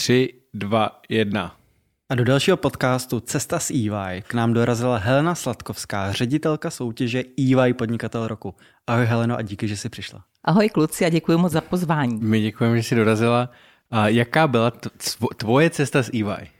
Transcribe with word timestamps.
3, 0.00 0.28
2, 0.54 1.00
1. 1.08 1.56
A 2.08 2.14
do 2.14 2.24
dalšího 2.24 2.56
podcastu 2.56 3.20
Cesta 3.20 3.58
s 3.58 3.70
EY 3.70 4.22
k 4.22 4.34
nám 4.34 4.52
dorazila 4.52 4.96
Helena 4.96 5.34
Sladkovská, 5.34 6.12
ředitelka 6.12 6.70
soutěže 6.70 7.22
EY 7.38 7.72
Podnikatel 7.72 8.28
roku. 8.28 8.54
Ahoj 8.86 9.06
Heleno 9.06 9.36
a 9.36 9.42
díky, 9.42 9.68
že 9.68 9.76
jsi 9.76 9.88
přišla. 9.88 10.24
Ahoj 10.44 10.68
kluci 10.68 11.04
a 11.04 11.08
děkuji 11.08 11.38
moc 11.38 11.52
za 11.52 11.60
pozvání. 11.60 12.18
My 12.22 12.40
děkujeme, 12.40 12.76
že 12.76 12.82
jsi 12.82 12.94
dorazila. 12.94 13.50
A 13.90 14.08
jaká 14.08 14.48
byla 14.48 14.72
tvoje 15.36 15.70
cesta 15.70 16.02
s 16.02 16.10
EY? 16.14 16.50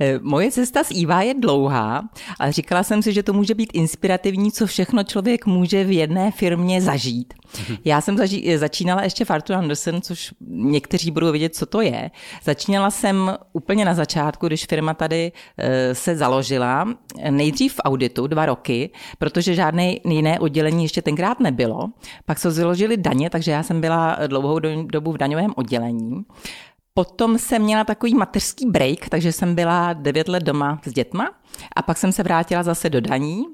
Eh, 0.00 0.18
moje 0.22 0.50
cesta 0.50 0.84
s 0.84 0.90
IVA 0.90 1.22
je 1.22 1.34
dlouhá, 1.34 2.08
ale 2.38 2.52
říkala 2.52 2.82
jsem 2.82 3.02
si, 3.02 3.12
že 3.12 3.22
to 3.22 3.32
může 3.32 3.54
být 3.54 3.70
inspirativní, 3.74 4.52
co 4.52 4.66
všechno 4.66 5.04
člověk 5.04 5.46
může 5.46 5.84
v 5.84 5.90
jedné 5.96 6.30
firmě 6.30 6.80
zažít. 6.82 7.34
Já 7.84 8.00
jsem 8.00 8.16
zaži- 8.16 8.58
začínala 8.58 9.02
ještě 9.02 9.24
v 9.24 9.30
Arthur 9.30 9.56
Anderson, 9.56 10.02
což 10.02 10.34
někteří 10.48 11.10
budou 11.10 11.30
vědět, 11.30 11.54
co 11.56 11.66
to 11.66 11.80
je. 11.80 12.10
Začínala 12.44 12.90
jsem 12.90 13.36
úplně 13.52 13.84
na 13.84 13.94
začátku, 13.94 14.46
když 14.46 14.66
firma 14.66 14.94
tady 14.94 15.32
eh, 15.58 15.94
se 15.94 16.16
založila, 16.16 16.88
nejdřív 17.30 17.74
v 17.74 17.80
auditu 17.84 18.26
dva 18.26 18.46
roky, 18.46 18.90
protože 19.18 19.54
žádné 19.54 19.94
jiné 20.04 20.40
oddělení 20.40 20.82
ještě 20.82 21.02
tenkrát 21.02 21.40
nebylo. 21.40 21.88
Pak 22.24 22.38
se 22.38 22.50
založili 22.50 22.96
daně, 22.96 23.30
takže 23.30 23.50
já 23.50 23.62
jsem 23.62 23.80
byla 23.80 24.18
dlouhou 24.26 24.58
dobu 24.84 25.12
v 25.12 25.18
daňovém 25.18 25.52
oddělení. 25.56 26.24
Potom 26.98 27.38
jsem 27.38 27.62
měla 27.62 27.84
takový 27.84 28.14
mateřský 28.14 28.66
break, 28.66 29.08
takže 29.08 29.32
jsem 29.32 29.54
byla 29.54 29.92
devět 29.92 30.28
let 30.28 30.42
doma 30.42 30.80
s 30.84 30.92
dětma 30.92 31.30
a 31.76 31.82
pak 31.82 31.98
jsem 31.98 32.12
se 32.12 32.22
vrátila 32.22 32.62
zase 32.62 32.90
do 32.90 33.00
daní 33.00 33.44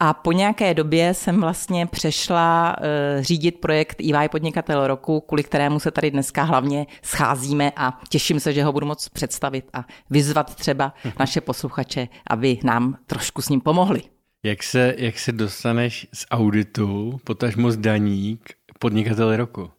a 0.00 0.14
po 0.14 0.32
nějaké 0.32 0.74
době 0.74 1.14
jsem 1.14 1.40
vlastně 1.40 1.86
přešla 1.86 2.76
uh, 2.78 3.22
řídit 3.22 3.60
projekt 3.60 4.00
EY 4.00 4.28
Podnikatel 4.28 4.86
roku, 4.86 5.20
kvůli 5.20 5.42
kterému 5.42 5.80
se 5.80 5.90
tady 5.90 6.10
dneska 6.10 6.42
hlavně 6.42 6.86
scházíme 7.02 7.72
a 7.76 8.00
těším 8.08 8.40
se, 8.40 8.52
že 8.52 8.64
ho 8.64 8.72
budu 8.72 8.86
moc 8.86 9.08
představit 9.08 9.64
a 9.72 9.84
vyzvat 10.10 10.54
třeba 10.54 10.94
naše 11.18 11.40
posluchače, 11.40 12.08
aby 12.30 12.58
nám 12.64 12.96
trošku 13.06 13.42
s 13.42 13.48
ním 13.48 13.60
pomohli. 13.60 14.02
Jak 14.44 14.62
se, 14.62 14.94
jak 14.98 15.18
se 15.18 15.32
dostaneš 15.32 16.06
z 16.12 16.26
auditu, 16.30 17.20
potažmo 17.24 17.70
z 17.70 17.76
daní 17.76 18.38
k 18.42 18.78
podnikateli 18.78 19.36
roku? 19.36 19.70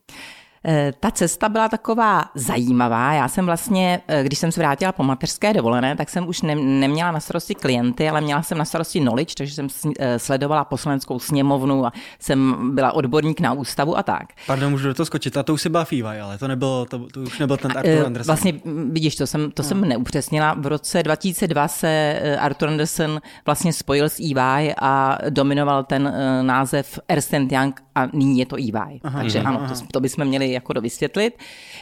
Eh, 0.68 0.94
ta 1.00 1.12
cesta 1.12 1.50
byla 1.50 1.70
taková 1.70 2.26
zajímavá. 2.36 3.14
Já 3.14 3.28
jsem 3.28 3.46
vlastně, 3.46 4.02
eh, 4.08 4.24
když 4.24 4.40
jsem 4.40 4.52
se 4.52 4.60
vrátila 4.60 4.92
po 4.92 5.04
mateřské 5.04 5.54
dovolené, 5.54 5.96
tak 5.96 6.10
jsem 6.10 6.28
už 6.28 6.42
ne, 6.42 6.56
neměla 6.56 7.12
na 7.12 7.20
starosti 7.20 7.56
klienty, 7.56 8.10
ale 8.10 8.22
měla 8.22 8.42
jsem 8.42 8.58
na 8.58 8.66
starosti 8.66 9.00
knowledge, 9.00 9.34
takže 9.38 9.54
jsem 9.54 9.68
eh, 10.00 10.20
sledovala 10.20 10.66
poslaneckou 10.66 11.20
sněmovnu 11.20 11.86
a 11.86 11.92
jsem 12.20 12.72
byla 12.76 12.92
odborník 12.92 13.40
na 13.40 13.54
ústavu 13.54 13.98
a 13.98 14.04
tak. 14.04 14.26
Pardon, 14.48 14.72
můžu 14.72 14.88
do 14.88 14.94
toho 14.94 15.06
skočit. 15.06 15.38
A 15.38 15.44
to 15.44 15.54
už 15.54 15.62
si 15.62 15.70
byla 15.70 15.86
ale 16.24 16.38
to, 16.38 16.48
nebylo, 16.48 16.86
to, 16.86 17.00
to 17.00 17.22
už 17.22 17.40
nebyl 17.40 17.58
ten 17.58 17.72
Arthur 17.76 18.06
Anderson. 18.06 18.28
Vlastně, 18.28 18.54
vidíš, 18.92 19.16
to 19.16 19.28
jsem, 19.28 19.52
to 19.52 19.64
no. 19.64 19.70
jsem 19.70 19.82
neupřesnila. 19.82 20.54
V 20.54 20.68
roce 20.68 21.04
2002 21.04 21.68
se 21.68 22.20
Arthur 22.40 22.70
Anderson 22.70 23.22
vlastně 23.46 23.74
spojil 23.74 24.06
s 24.06 24.20
EY 24.20 24.74
a 24.82 25.18
dominoval 25.30 25.84
ten 25.84 26.14
název 26.42 27.00
Ernst 27.08 27.34
Young 27.34 27.82
a 27.96 28.06
nyní 28.14 28.40
je 28.40 28.46
to 28.46 28.56
EY. 28.56 29.00
Aha, 29.04 29.20
Takže 29.20 29.40
aha, 29.40 29.50
ano, 29.50 29.68
to, 29.68 29.86
to 29.92 30.00
bychom 30.00 30.26
měli 30.26 30.55
jako 30.56 30.74
dovysvětlit. 30.74 31.38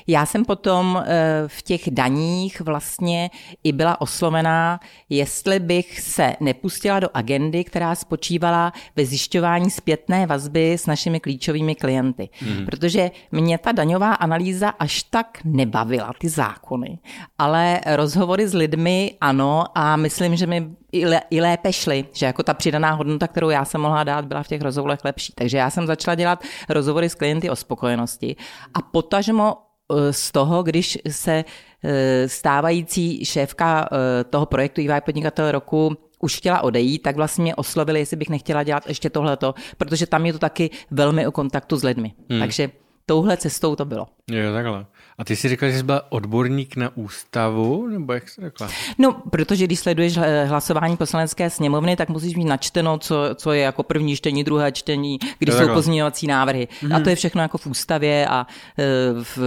Já 0.08 0.26
jsem 0.26 0.46
potom 0.46 1.04
eh, 1.06 1.44
v 1.48 1.62
těch 1.62 1.90
daních 1.90 2.62
vlastně 2.62 3.30
i 3.64 3.72
byla 3.72 4.02
oslovená, 4.02 4.80
jestli 5.10 5.60
bych 5.60 6.00
se 6.00 6.36
nepustila 6.40 7.00
do 7.00 7.08
agendy, 7.14 7.64
která 7.64 7.96
spočívala 7.96 8.74
ve 8.96 9.06
zjišťování 9.06 9.72
zpětné 9.72 10.26
vazby 10.26 10.74
s 10.74 10.86
našimi 10.86 11.20
klíčovými 11.20 11.76
klienty. 11.76 12.30
Hmm. 12.40 12.66
Protože 12.66 13.12
mě 13.32 13.58
ta 13.58 13.72
daňová 13.72 14.14
analýza 14.14 14.70
až 14.70 15.04
tak 15.04 15.40
nebavila, 15.44 16.14
ty 16.18 16.30
zákony, 16.30 17.00
ale 17.38 17.82
rozhovory 17.86 18.48
s 18.48 18.54
lidmi 18.54 19.16
ano 19.22 19.66
a 19.76 19.96
myslím, 19.96 20.36
že 20.36 20.48
mi 20.48 20.83
i, 20.94 21.06
le, 21.06 21.22
i 21.30 21.42
lépe 21.42 21.74
šly, 21.74 22.06
že 22.14 22.26
jako 22.26 22.44
ta 22.44 22.54
přidaná 22.54 22.92
hodnota, 22.92 23.28
kterou 23.28 23.50
já 23.50 23.66
jsem 23.66 23.82
mohla 23.82 24.04
dát, 24.04 24.26
byla 24.26 24.44
v 24.44 24.48
těch 24.48 24.62
rozhovorech 24.62 25.00
lepší. 25.04 25.34
Takže 25.36 25.58
já 25.58 25.70
jsem 25.70 25.88
začala 25.88 26.16
dělat 26.16 26.44
rozhovory 26.70 27.10
s 27.10 27.16
klienty 27.16 27.50
o 27.50 27.56
spokojenosti 27.56 28.36
a 28.74 28.82
potažmo 28.82 29.58
eh, 29.58 30.14
z 30.14 30.32
toho, 30.32 30.64
když 30.64 30.98
se 31.10 31.46
eh, 31.84 32.30
stávající 32.30 33.26
šéfka 33.26 33.90
eh, 33.92 34.24
toho 34.24 34.46
projektu 34.46 34.82
EY 34.82 35.02
Podnikatel 35.06 35.52
roku 35.52 35.98
už 36.20 36.38
chtěla 36.38 36.62
odejít, 36.62 37.00
tak 37.00 37.16
vlastně 37.16 37.42
mě 37.42 37.56
oslovili, 37.56 38.00
jestli 38.00 38.18
bych 38.18 38.30
nechtěla 38.30 38.64
dělat 38.64 38.88
ještě 38.88 39.10
tohleto, 39.10 39.56
protože 39.78 40.08
tam 40.08 40.26
je 40.26 40.34
to 40.34 40.40
taky 40.40 40.70
velmi 40.92 41.28
o 41.28 41.32
kontaktu 41.32 41.78
s 41.78 41.84
lidmi. 41.84 42.14
Hmm. 42.30 42.40
Takže 42.40 42.70
touhle 43.06 43.38
cestou 43.38 43.76
to 43.76 43.86
bylo. 43.86 44.08
Jo, 44.32 44.54
takhle. 44.54 44.86
A 45.18 45.24
ty 45.24 45.36
jsi 45.36 45.50
říkal, 45.50 45.70
že 45.70 45.78
jsi 45.78 45.84
byla 45.84 46.12
odborník 46.12 46.76
na 46.76 46.92
ústavu, 46.96 47.88
nebo 47.88 48.14
jak 48.14 48.30
jsi 48.30 48.42
řekla? 48.42 48.70
No, 48.98 49.22
protože 49.30 49.66
když 49.66 49.80
sleduješ 49.80 50.18
hlasování 50.46 50.98
poslanecké 50.98 51.50
sněmovny, 51.50 51.96
tak 51.96 52.10
musíš 52.10 52.36
mít 52.36 52.46
načteno, 52.46 52.98
co, 52.98 53.16
co 53.36 53.52
je 53.52 53.62
jako 53.62 53.84
první 53.84 54.16
čtení, 54.16 54.44
druhé 54.44 54.72
čtení, 54.72 55.20
když 55.40 55.56
jsou 55.56 55.68
pozměňovací 55.74 56.28
návrhy. 56.28 56.68
Mm-hmm. 56.68 56.96
A 56.96 57.00
to 57.00 57.10
je 57.10 57.16
všechno 57.16 57.42
jako 57.42 57.58
v 57.58 57.68
ústavě 57.68 58.28
a 58.28 58.48
e, 58.80 58.84
v 59.24 59.38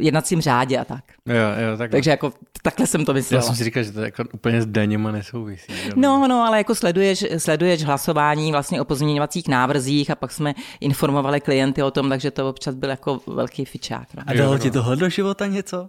jednacím 0.00 0.40
řádě 0.40 0.78
a 0.78 0.84
tak. 0.84 1.04
Jo, 1.26 1.34
jo, 1.34 1.76
takhle. 1.78 1.88
Takže 1.88 2.10
jako 2.10 2.32
takhle 2.62 2.86
jsem 2.86 3.04
to 3.04 3.14
myslela. 3.14 3.42
Já 3.42 3.46
jsem 3.46 3.56
si 3.56 3.64
říkal, 3.64 3.82
že 3.82 3.92
to 3.92 4.00
jako 4.00 4.24
úplně 4.32 4.62
s 4.62 4.66
daněma 4.66 5.10
nesouvisí. 5.10 5.72
Jo? 5.86 5.92
No, 5.96 6.28
no, 6.28 6.42
ale 6.42 6.58
jako 6.58 6.74
sleduješ, 6.74 7.24
sleduješ 7.38 7.84
hlasování 7.84 8.52
vlastně 8.52 8.80
o 8.80 8.84
pozměňovacích 8.84 9.48
návrzích 9.48 10.10
a 10.10 10.14
pak 10.14 10.32
jsme 10.32 10.54
informovali 10.80 11.40
klienty 11.40 11.82
o 11.82 11.90
tom, 11.90 12.08
takže 12.08 12.30
to 12.30 12.48
občas 12.48 12.74
byl 12.74 12.90
jako 12.90 13.20
velký 13.26 13.64
fičák. 13.64 14.08
No. 14.14 14.21
A 14.26 14.32
dalo 14.34 14.58
ti 14.58 14.70
tohle 14.70 14.96
do 14.96 15.08
života 15.08 15.46
něco? 15.46 15.88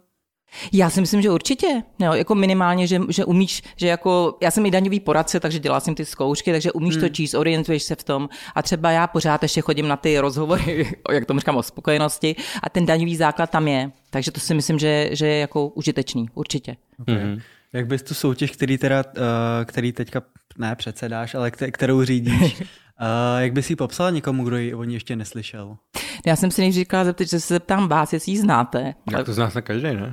Já 0.72 0.90
si 0.90 1.02
myslím, 1.02 1.22
že 1.22 1.30
určitě. 1.30 1.84
No, 2.00 2.14
jako 2.14 2.36
minimálně, 2.36 2.88
že, 2.88 3.00
že 3.10 3.26
umíš, 3.26 3.62
že 3.76 3.88
jako, 3.88 4.38
já 4.42 4.52
jsem 4.52 4.66
i 4.66 4.72
daňový 4.72 5.00
poradce, 5.00 5.40
takže 5.40 5.60
dělala 5.60 5.80
jsem 5.80 5.96
ty 5.96 6.06
zkoušky, 6.06 6.52
takže 6.52 6.72
umíš 6.72 6.96
hmm. 6.96 7.04
to 7.04 7.10
číst, 7.10 7.34
orientuješ 7.34 7.84
se 7.84 7.96
v 7.96 8.04
tom. 8.04 8.30
A 8.56 8.62
třeba 8.62 8.92
já 8.92 9.08
pořád 9.08 9.44
ještě 9.44 9.62
chodím 9.62 9.88
na 9.88 9.98
ty 9.98 10.20
rozhovory, 10.20 10.94
jak 11.12 11.26
tomu 11.26 11.40
říkám, 11.40 11.58
o 11.58 11.64
spokojenosti 11.64 12.36
a 12.64 12.70
ten 12.70 12.86
daňový 12.86 13.16
základ 13.16 13.50
tam 13.50 13.68
je. 13.68 13.92
Takže 14.10 14.32
to 14.32 14.40
si 14.40 14.54
myslím, 14.54 14.80
že, 14.80 15.10
že 15.12 15.28
je 15.28 15.40
jako 15.40 15.68
užitečný, 15.68 16.30
určitě. 16.34 16.76
Okay. 17.00 17.16
Hmm. 17.16 17.40
Jak 17.74 17.88
bys 17.88 18.04
tu 18.04 18.14
soutěž, 18.14 18.52
který, 18.52 18.78
teda, 18.78 19.04
uh, 19.18 19.24
který 19.66 19.92
teďka 19.92 20.22
ne 20.58 20.76
předsedáš, 20.76 21.36
ale 21.36 21.52
kterou 21.52 22.04
řídíš, 22.04 22.64
uh, 23.02 23.42
jak 23.42 23.54
bys 23.54 23.70
ji 23.70 23.76
popsala 23.76 24.10
někomu, 24.10 24.44
kdo 24.44 24.58
ji 24.58 24.74
o 24.74 24.84
ní 24.84 24.94
ještě 24.94 25.16
neslyšel? 25.16 25.78
Já 26.26 26.36
jsem 26.36 26.52
si 26.52 26.62
než 26.62 26.76
říkala, 26.76 27.04
zeptat, 27.04 27.28
že 27.28 27.40
se 27.40 27.54
zeptám 27.54 27.88
vás, 27.88 28.14
jestli 28.14 28.32
ji 28.32 28.38
znáte. 28.38 28.94
Tak 29.12 29.26
to 29.26 29.34
zná 29.34 29.50
se 29.50 29.62
každý, 29.62 29.84
ne? 29.84 30.12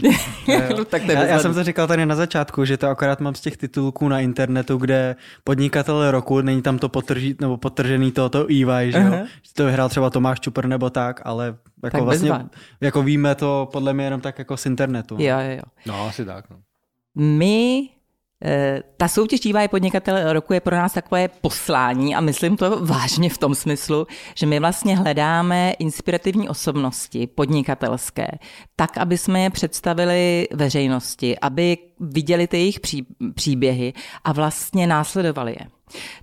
no, 0.77 0.85
tak 0.85 1.05
já, 1.05 1.25
já 1.25 1.39
jsem 1.39 1.55
to 1.55 1.65
říkal 1.65 1.87
tady 1.87 2.07
na 2.07 2.15
začátku, 2.15 2.65
že 2.65 2.77
to 2.77 2.89
akorát 2.89 3.21
mám 3.21 3.35
z 3.35 3.41
těch 3.41 3.57
titulků 3.57 4.09
na 4.09 4.21
internetu, 4.21 4.77
kde 4.77 5.17
podnikatel 5.45 6.11
roku, 6.11 6.41
není 6.41 6.63
tam 6.63 6.79
to 6.79 6.89
potrží, 6.89 7.37
nebo 7.41 7.57
potržený 7.57 8.13
to, 8.13 8.29
to 8.29 8.47
EY, 8.51 8.93
že 8.93 8.99
jo? 8.99 9.11
Uh-huh. 9.11 9.27
Že 9.43 9.55
to 9.55 9.67
vyhrál 9.67 9.89
třeba 9.89 10.11
Tomáš 10.11 10.41
Čupr 10.41 10.67
nebo 10.67 10.91
tak, 10.91 11.21
ale 11.25 11.47
jako 11.85 11.97
tak 11.97 12.05
vlastně, 12.05 12.33
jako 12.81 13.03
víme 13.03 13.35
to 13.35 13.69
podle 13.73 13.93
mě 13.93 14.05
jenom 14.05 14.21
tak 14.21 14.39
jako 14.39 14.57
z 14.57 14.67
internetu. 14.67 15.17
Jo, 15.19 15.39
jo, 15.39 15.51
jo. 15.51 15.63
No, 15.87 16.07
asi 16.07 16.25
tak, 16.25 16.51
no. 16.51 16.57
My 17.15 17.89
ta 18.97 19.09
soutěž 19.09 19.41
je 19.45 19.69
podnikatel 19.69 20.33
roku 20.33 20.53
je 20.53 20.61
pro 20.61 20.77
nás 20.77 20.93
takové 20.93 21.29
poslání 21.29 22.15
a 22.15 22.21
myslím 22.21 22.57
to 22.57 22.85
vážně 22.85 23.31
v 23.31 23.39
tom 23.39 23.55
smyslu, 23.55 24.07
že 24.35 24.47
my 24.47 24.61
vlastně 24.61 24.97
hledáme 24.97 25.73
inspirativní 25.79 26.49
osobnosti 26.49 27.27
podnikatelské, 27.27 28.29
tak, 28.77 28.99
aby 28.99 29.19
jsme 29.19 29.41
je 29.41 29.51
představili 29.51 30.49
veřejnosti, 30.53 31.39
aby 31.39 31.79
viděli 32.01 32.47
ty 32.47 32.57
jejich 32.57 32.81
pří, 32.81 33.07
příběhy 33.35 33.93
a 34.25 34.33
vlastně 34.33 34.87
následovali 34.87 35.53
je. 35.53 35.67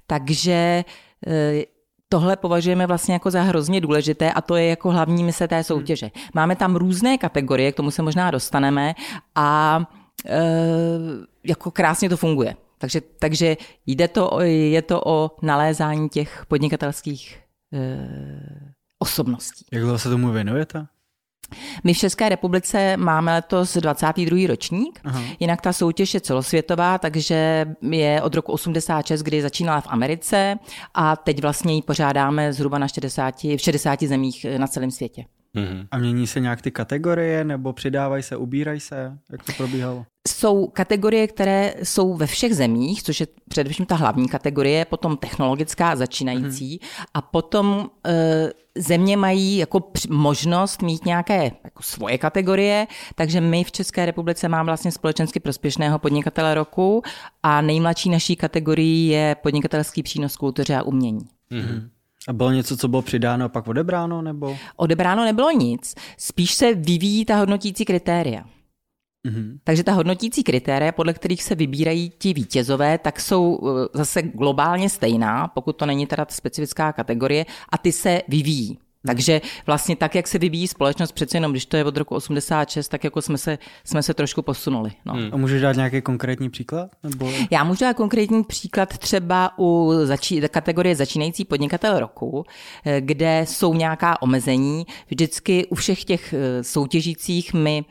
Takže 0.08 0.84
eh, 1.28 1.64
Tohle 2.10 2.36
považujeme 2.36 2.88
vlastně 2.88 3.14
jako 3.14 3.32
za 3.32 3.42
hrozně 3.42 3.82
důležité 3.82 4.32
a 4.32 4.42
to 4.42 4.56
je 4.56 4.66
jako 4.68 4.92
hlavní 4.92 5.24
mise 5.24 5.48
té 5.48 5.64
soutěže. 5.64 6.12
Máme 6.34 6.56
tam 6.56 6.76
různé 6.76 7.18
kategorie, 7.18 7.72
k 7.72 7.76
tomu 7.76 7.92
se 7.92 8.02
možná 8.02 8.32
dostaneme 8.32 8.96
a 9.36 9.82
Eh, 9.82 10.07
jako 11.44 11.72
krásně 11.72 12.10
to 12.10 12.18
funguje. 12.18 12.56
Takže, 12.78 13.02
takže 13.20 13.58
jde 13.86 14.08
to, 14.08 14.40
je 14.42 14.82
to 14.82 15.02
o 15.06 15.32
nalézání 15.42 16.10
těch 16.10 16.46
podnikatelských 16.48 17.40
e, 17.74 17.98
osobností. 19.00 19.66
Jak 19.72 19.84
dlouho 19.84 20.00
se 20.00 20.10
tomu 20.10 20.32
věnujete? 20.32 20.88
My 21.84 21.94
v 21.94 21.98
České 21.98 22.30
republice 22.30 22.98
máme 22.98 23.34
letos 23.34 23.78
22. 23.78 24.48
ročník, 24.48 25.00
Aha. 25.04 25.22
jinak 25.40 25.62
ta 25.62 25.74
soutěž 25.74 26.14
je 26.14 26.22
celosvětová, 26.22 26.98
takže 26.98 27.66
je 27.92 28.22
od 28.22 28.36
roku 28.36 28.52
86, 28.52 29.22
kdy 29.22 29.42
začínala 29.42 29.82
v 29.82 29.88
Americe 29.88 30.60
a 30.94 31.16
teď 31.16 31.42
vlastně 31.42 31.76
ji 31.76 31.82
pořádáme 31.82 32.54
zhruba 32.54 32.78
na 32.78 32.88
60, 32.88 33.44
v 33.44 33.58
60 33.58 34.04
zemích 34.04 34.46
na 34.58 34.68
celém 34.68 34.92
světě. 34.92 35.26
Mm-hmm. 35.58 35.88
A 35.92 35.98
mění 35.98 36.28
se 36.28 36.40
nějak 36.40 36.62
ty 36.62 36.72
kategorie, 36.72 37.44
nebo 37.44 37.74
přidávají 37.74 38.24
se, 38.24 38.38
ubírají 38.38 38.80
se? 38.80 39.18
Jak 39.32 39.44
to 39.44 39.52
probíhalo? 39.58 40.06
Jsou 40.28 40.68
kategorie, 40.68 41.28
které 41.28 41.74
jsou 41.84 42.14
ve 42.14 42.28
všech 42.28 42.56
zemích, 42.56 43.04
což 43.04 43.20
je 43.20 43.28
především 43.50 43.86
ta 43.86 43.96
hlavní 43.96 44.28
kategorie, 44.28 44.86
potom 44.86 45.18
technologická 45.18 45.96
začínající 45.96 46.78
mm-hmm. 46.78 47.06
a 47.14 47.22
potom 47.22 47.90
e, 48.08 48.52
země 48.76 49.18
mají 49.18 49.58
jako 49.58 49.92
možnost 50.10 50.82
mít 50.82 51.06
nějaké 51.06 51.44
jako 51.44 51.84
svoje 51.84 52.18
kategorie, 52.18 52.88
takže 53.16 53.42
my 53.42 53.64
v 53.64 53.72
České 53.72 54.06
republice 54.06 54.48
máme 54.50 54.66
vlastně 54.66 54.92
společensky 54.92 55.40
prospěšného 55.40 56.00
podnikatele 56.00 56.54
roku 56.56 57.02
a 57.44 57.62
nejmladší 57.62 58.10
naší 58.10 58.36
kategorií 58.36 59.08
je 59.08 59.36
podnikatelský 59.44 60.04
přínos 60.04 60.38
kultuře 60.38 60.76
a 60.76 60.84
umění. 60.84 61.26
Mm-hmm. 61.52 61.90
A 62.28 62.34
bylo 62.34 62.52
něco, 62.52 62.78
co 62.78 62.88
bylo 62.88 63.02
přidáno 63.02 63.46
a 63.46 63.50
pak 63.50 63.68
odebráno? 63.68 64.22
nebo? 64.22 64.58
Odebráno 64.76 65.26
nebylo 65.26 65.52
nic. 65.52 65.96
Spíš 66.18 66.54
se 66.54 66.74
vyvíjí 66.74 67.26
ta 67.26 67.36
hodnotící 67.36 67.86
kritéria. 67.86 68.46
Mm-hmm. 69.28 69.60
Takže 69.64 69.84
ta 69.84 69.92
hodnotící 69.92 70.44
kritéria, 70.44 70.92
podle 70.92 71.14
kterých 71.14 71.44
se 71.44 71.56
vybírají 71.56 72.12
ti 72.18 72.34
vítězové, 72.34 72.98
tak 72.98 73.20
jsou 73.20 73.60
eh, 73.60 73.98
zase 73.98 74.22
globálně 74.22 74.90
stejná, 74.90 75.48
pokud 75.48 75.74
to 75.74 75.86
není 75.86 76.08
teda 76.08 76.26
specifická 76.30 76.94
kategorie, 76.94 77.46
a 77.70 77.78
ty 77.78 77.92
se 77.92 78.22
vyvíjí. 78.28 78.78
Takže 79.06 79.42
vlastně 79.66 79.96
tak, 79.96 80.16
jak 80.16 80.28
se 80.28 80.38
vyvíjí 80.38 80.68
společnost, 80.68 81.12
přece 81.12 81.38
jenom 81.38 81.52
když 81.52 81.66
to 81.66 81.78
je 81.78 81.86
od 81.86 81.98
roku 81.98 82.16
86, 82.16 82.88
tak 82.88 83.04
jako 83.04 83.22
jsme 83.22 83.38
se, 83.38 83.58
jsme 83.84 84.04
se 84.04 84.14
trošku 84.14 84.42
posunuli. 84.42 84.92
No. 85.06 85.14
Hmm. 85.14 85.30
A 85.32 85.38
můžeš 85.38 85.62
dát 85.62 85.76
nějaký 85.76 86.02
konkrétní 86.02 86.50
příklad? 86.50 86.90
Nebo... 87.04 87.32
Já 87.52 87.64
můžu 87.64 87.86
dát 87.86 87.94
konkrétní 87.94 88.44
příklad 88.44 88.98
třeba 88.98 89.52
u 89.60 89.94
začí, 90.04 90.42
kategorie 90.50 90.96
začínající 90.96 91.46
podnikatel 91.46 92.00
roku, 92.00 92.46
eh, 92.86 93.02
kde 93.02 93.46
jsou 93.48 93.74
nějaká 93.74 94.22
omezení. 94.22 94.86
Vždycky 95.08 95.66
u 95.66 95.76
všech 95.76 96.04
těch 96.04 96.34
eh, 96.34 96.64
soutěžících 96.64 97.54
my 97.54 97.86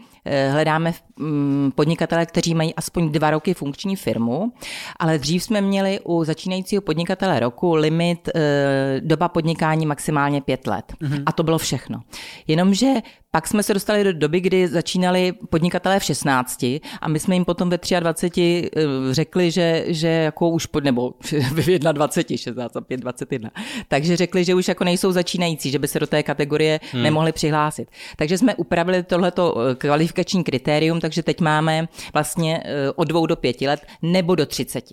hledáme 0.50 0.92
mm, 1.16 1.72
podnikatele, 1.74 2.26
kteří 2.26 2.54
mají 2.54 2.74
aspoň 2.74 3.12
dva 3.12 3.30
roky 3.30 3.54
funkční 3.54 3.96
firmu, 3.96 4.52
ale 4.98 5.18
dřív 5.18 5.42
jsme 5.42 5.60
měli 5.60 6.00
u 6.04 6.24
začínajícího 6.24 6.82
podnikatele 6.82 7.40
roku 7.40 7.74
limit 7.74 8.28
eh, 8.34 9.00
doba 9.00 9.28
podnikání 9.28 9.86
maximálně 9.86 10.40
pět 10.40 10.66
let. 10.66 10.92
Mm-hmm. 11.02 11.22
A 11.26 11.32
to 11.32 11.42
bylo 11.42 11.58
všechno. 11.58 12.00
Jenomže 12.46 12.92
pak 13.36 13.48
jsme 13.48 13.62
se 13.62 13.74
dostali 13.74 14.04
do 14.04 14.12
doby, 14.12 14.40
kdy 14.40 14.68
začínali 14.68 15.32
podnikatelé 15.50 16.00
v 16.00 16.04
16 16.04 16.62
a 17.00 17.08
my 17.08 17.20
jsme 17.20 17.34
jim 17.34 17.44
potom 17.44 17.70
ve 17.70 17.78
23 18.00 18.70
eh, 18.76 18.80
řekli, 19.10 19.50
že, 19.50 19.84
že 19.86 20.08
jako 20.08 20.48
už 20.48 20.66
pod, 20.66 20.84
nebo 20.84 21.14
v 21.52 21.78
21, 21.78 22.36
16 22.36 22.76
a 22.76 22.80
5, 22.80 23.00
21. 23.00 23.50
Takže 23.88 24.16
řekli, 24.16 24.44
že 24.44 24.54
už 24.54 24.68
jako 24.68 24.84
nejsou 24.84 25.12
začínající, 25.12 25.70
že 25.70 25.78
by 25.78 25.88
se 25.88 26.00
do 26.00 26.06
té 26.06 26.22
kategorie 26.22 26.80
hmm. 26.92 27.02
nemohli 27.02 27.32
přihlásit. 27.32 27.88
Takže 28.16 28.38
jsme 28.38 28.54
upravili 28.54 29.02
tohleto 29.02 29.54
eh, 29.58 29.74
kvalifikační 29.74 30.44
kritérium, 30.44 31.00
takže 31.00 31.22
teď 31.22 31.40
máme 31.40 31.88
vlastně 32.12 32.62
eh, 32.64 32.90
od 32.94 33.08
dvou 33.08 33.26
do 33.26 33.36
pěti 33.36 33.68
let 33.68 33.80
nebo 34.02 34.34
do 34.34 34.46
30. 34.46 34.84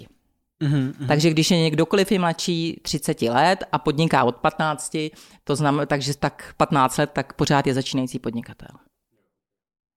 Mm-hmm. 0.62 1.08
Takže 1.08 1.30
když 1.30 1.52
je 1.52 1.58
někdokoliv 1.58 2.12
je 2.12 2.20
mladší 2.20 2.80
30 2.82 3.22
let 3.22 3.64
a 3.72 3.80
podniká 3.80 4.24
od 4.24 4.36
15, 4.36 4.98
to 5.44 5.56
znamená, 5.56 5.86
takže 5.86 6.18
tak 6.18 6.54
15 6.58 6.98
let, 6.98 7.10
tak 7.14 7.34
pořád 7.34 7.68
je 7.68 7.74
začínající 7.74 8.20
podnikatel. 8.20 8.70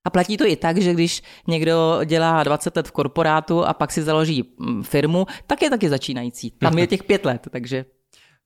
A 0.06 0.10
platí 0.10 0.36
to 0.36 0.46
i 0.46 0.56
tak, 0.56 0.78
že 0.78 0.94
když 0.94 1.22
někdo 1.46 2.00
dělá 2.04 2.42
20 2.42 2.76
let 2.76 2.88
v 2.88 2.92
korporátu 2.92 3.64
a 3.64 3.74
pak 3.74 3.92
si 3.92 4.02
založí 4.02 4.54
mm, 4.58 4.82
firmu, 4.82 5.26
tak 5.46 5.62
je 5.62 5.70
taky 5.70 5.88
začínající. 5.88 6.50
Tam 6.50 6.78
je 6.78 6.86
těch 6.86 7.04
pět 7.04 7.24
let, 7.24 7.48
takže 7.50 7.84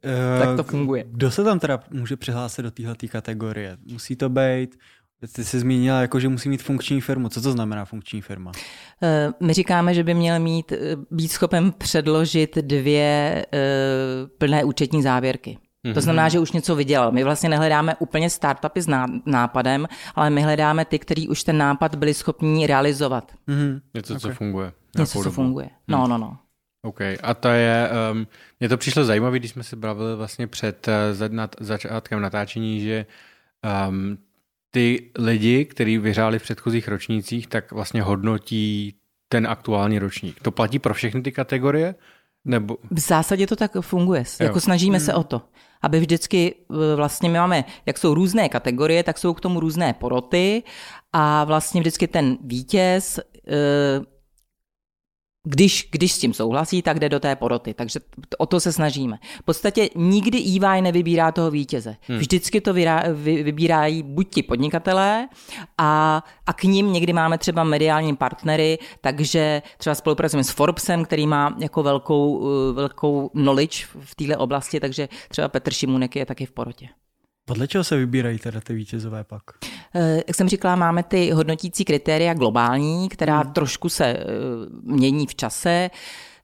uh, 0.04 0.38
tak 0.44 0.56
to 0.56 0.62
funguje. 0.64 1.04
Kdo 1.08 1.30
se 1.30 1.44
tam 1.44 1.58
teda 1.58 1.80
může 1.90 2.16
přihlásit 2.16 2.62
do 2.62 2.70
téhle 2.70 2.94
kategorie? 3.08 3.76
Musí 3.84 4.16
to 4.16 4.28
být 4.28 4.78
ty 5.28 5.44
jsi 5.44 5.60
zmínila, 5.60 6.00
jako, 6.00 6.20
že 6.20 6.28
musí 6.28 6.48
mít 6.48 6.62
funkční 6.62 7.00
firmu. 7.00 7.28
Co 7.28 7.40
to 7.40 7.52
znamená 7.52 7.84
funkční 7.84 8.20
firma? 8.20 8.52
Eh, 9.02 9.32
my 9.40 9.52
říkáme, 9.52 9.94
že 9.94 10.04
by 10.04 10.14
měl 10.14 10.40
mít, 10.40 10.72
eh, 10.72 10.78
být 11.10 11.28
schopen 11.28 11.72
předložit 11.72 12.56
dvě 12.56 13.46
eh, 13.52 13.58
plné 14.38 14.64
účetní 14.64 15.02
závěrky. 15.02 15.58
Mm-hmm. 15.84 15.94
To 15.94 16.00
znamená, 16.00 16.28
že 16.28 16.38
už 16.38 16.52
něco 16.52 16.76
vydělal. 16.76 17.12
My 17.12 17.24
vlastně 17.24 17.48
nehledáme 17.48 17.96
úplně 17.98 18.30
startupy 18.30 18.82
s 18.82 18.86
nápadem, 19.26 19.86
ale 20.14 20.30
my 20.30 20.42
hledáme 20.42 20.84
ty, 20.84 20.98
kteří 20.98 21.28
už 21.28 21.44
ten 21.44 21.58
nápad 21.58 21.94
byli 21.94 22.14
schopni 22.14 22.66
realizovat. 22.66 23.32
Mm-hmm. 23.48 23.80
Něco, 23.94 24.14
okay. 24.14 24.20
co 24.20 24.36
funguje. 24.36 24.72
Něco, 24.98 25.22
co 25.22 25.30
funguje. 25.30 25.70
No, 25.88 25.98
hmm. 25.98 26.10
no, 26.10 26.18
no. 26.18 26.36
OK. 26.82 27.00
A 27.22 27.34
to 27.34 27.48
je, 27.48 27.90
um, 28.12 28.26
mně 28.60 28.68
to 28.68 28.76
přišlo 28.76 29.04
zajímavé, 29.04 29.38
když 29.38 29.50
jsme 29.50 29.62
se 29.62 29.76
bavili 29.76 30.16
vlastně 30.16 30.46
před 30.46 30.88
uh, 30.88 30.94
začátkem 31.60 32.20
natáčení, 32.20 32.80
že 32.80 33.06
um, 33.88 34.18
ty 34.70 35.10
lidi, 35.18 35.64
kteří 35.64 35.98
vyhráli 35.98 36.38
v 36.38 36.42
předchozích 36.42 36.88
ročnících, 36.88 37.46
tak 37.46 37.72
vlastně 37.72 38.02
hodnotí 38.02 38.94
ten 39.28 39.46
aktuální 39.46 39.98
ročník. 39.98 40.40
To 40.42 40.50
platí 40.50 40.78
pro 40.78 40.94
všechny 40.94 41.22
ty 41.22 41.32
kategorie? 41.32 41.94
Nebo... 42.44 42.76
V 42.90 43.00
zásadě 43.00 43.46
to 43.46 43.56
tak 43.56 43.72
funguje. 43.80 44.24
Jo. 44.40 44.46
Jako 44.46 44.60
snažíme 44.60 44.98
hmm. 44.98 45.06
se 45.06 45.14
o 45.14 45.24
to. 45.24 45.42
Aby 45.82 46.00
vždycky 46.00 46.54
e, 46.92 46.96
vlastně 46.96 47.28
my 47.28 47.38
máme, 47.38 47.64
jak 47.86 47.98
jsou 47.98 48.14
různé 48.14 48.48
kategorie, 48.48 49.02
tak 49.02 49.18
jsou 49.18 49.34
k 49.34 49.40
tomu 49.40 49.60
různé 49.60 49.92
poroty 49.92 50.62
a 51.12 51.44
vlastně 51.44 51.80
vždycky 51.80 52.08
ten 52.08 52.38
vítěz 52.44 53.18
e, 53.18 53.22
když, 55.44 55.88
když 55.92 56.12
s 56.12 56.18
tím 56.18 56.34
souhlasí, 56.34 56.82
tak 56.82 56.98
jde 56.98 57.08
do 57.08 57.20
té 57.20 57.36
poroty. 57.36 57.74
Takže 57.74 58.00
o 58.38 58.46
to 58.46 58.60
se 58.60 58.72
snažíme. 58.72 59.16
V 59.38 59.42
podstatě 59.42 59.88
nikdy 59.94 60.38
EY 60.38 60.82
nevybírá 60.82 61.32
toho 61.32 61.50
vítěze. 61.50 61.96
Hmm. 62.00 62.18
Vždycky 62.18 62.60
to 62.60 62.72
vyrá, 62.72 63.04
vy, 63.12 63.42
vybírají 63.42 64.02
buď 64.02 64.34
ti 64.34 64.42
podnikatelé 64.42 65.28
a, 65.78 66.22
a 66.46 66.52
k 66.52 66.64
ním 66.64 66.92
někdy 66.92 67.12
máme 67.12 67.38
třeba 67.38 67.64
mediální 67.64 68.16
partnery, 68.16 68.78
takže 69.00 69.62
třeba 69.78 69.94
spolupracujeme 69.94 70.44
s 70.44 70.50
Forbesem, 70.50 71.04
který 71.04 71.26
má 71.26 71.56
jako 71.58 71.82
velkou, 71.82 72.48
velkou 72.72 73.28
knowledge 73.28 73.86
v 74.00 74.14
této 74.14 74.38
oblasti, 74.38 74.80
takže 74.80 75.08
třeba 75.28 75.48
Petr 75.48 75.72
Šimunek 75.72 76.16
je 76.16 76.26
taky 76.26 76.46
v 76.46 76.52
porotě. 76.52 76.88
Podle 77.44 77.68
čeho 77.68 77.84
se 77.84 77.96
vybírají 77.96 78.38
teda 78.38 78.60
ty 78.60 78.74
vítězové 78.74 79.24
pak? 79.24 79.42
Eh, 79.94 80.22
jak 80.26 80.36
jsem 80.36 80.48
říkala, 80.48 80.76
máme 80.76 81.02
ty 81.02 81.30
hodnotící 81.30 81.84
kritéria 81.84 82.34
globální, 82.34 83.08
která 83.08 83.40
hmm. 83.40 83.52
trošku 83.52 83.88
se 83.88 84.06
eh, 84.06 84.24
mění 84.82 85.26
v 85.26 85.34
čase 85.34 85.90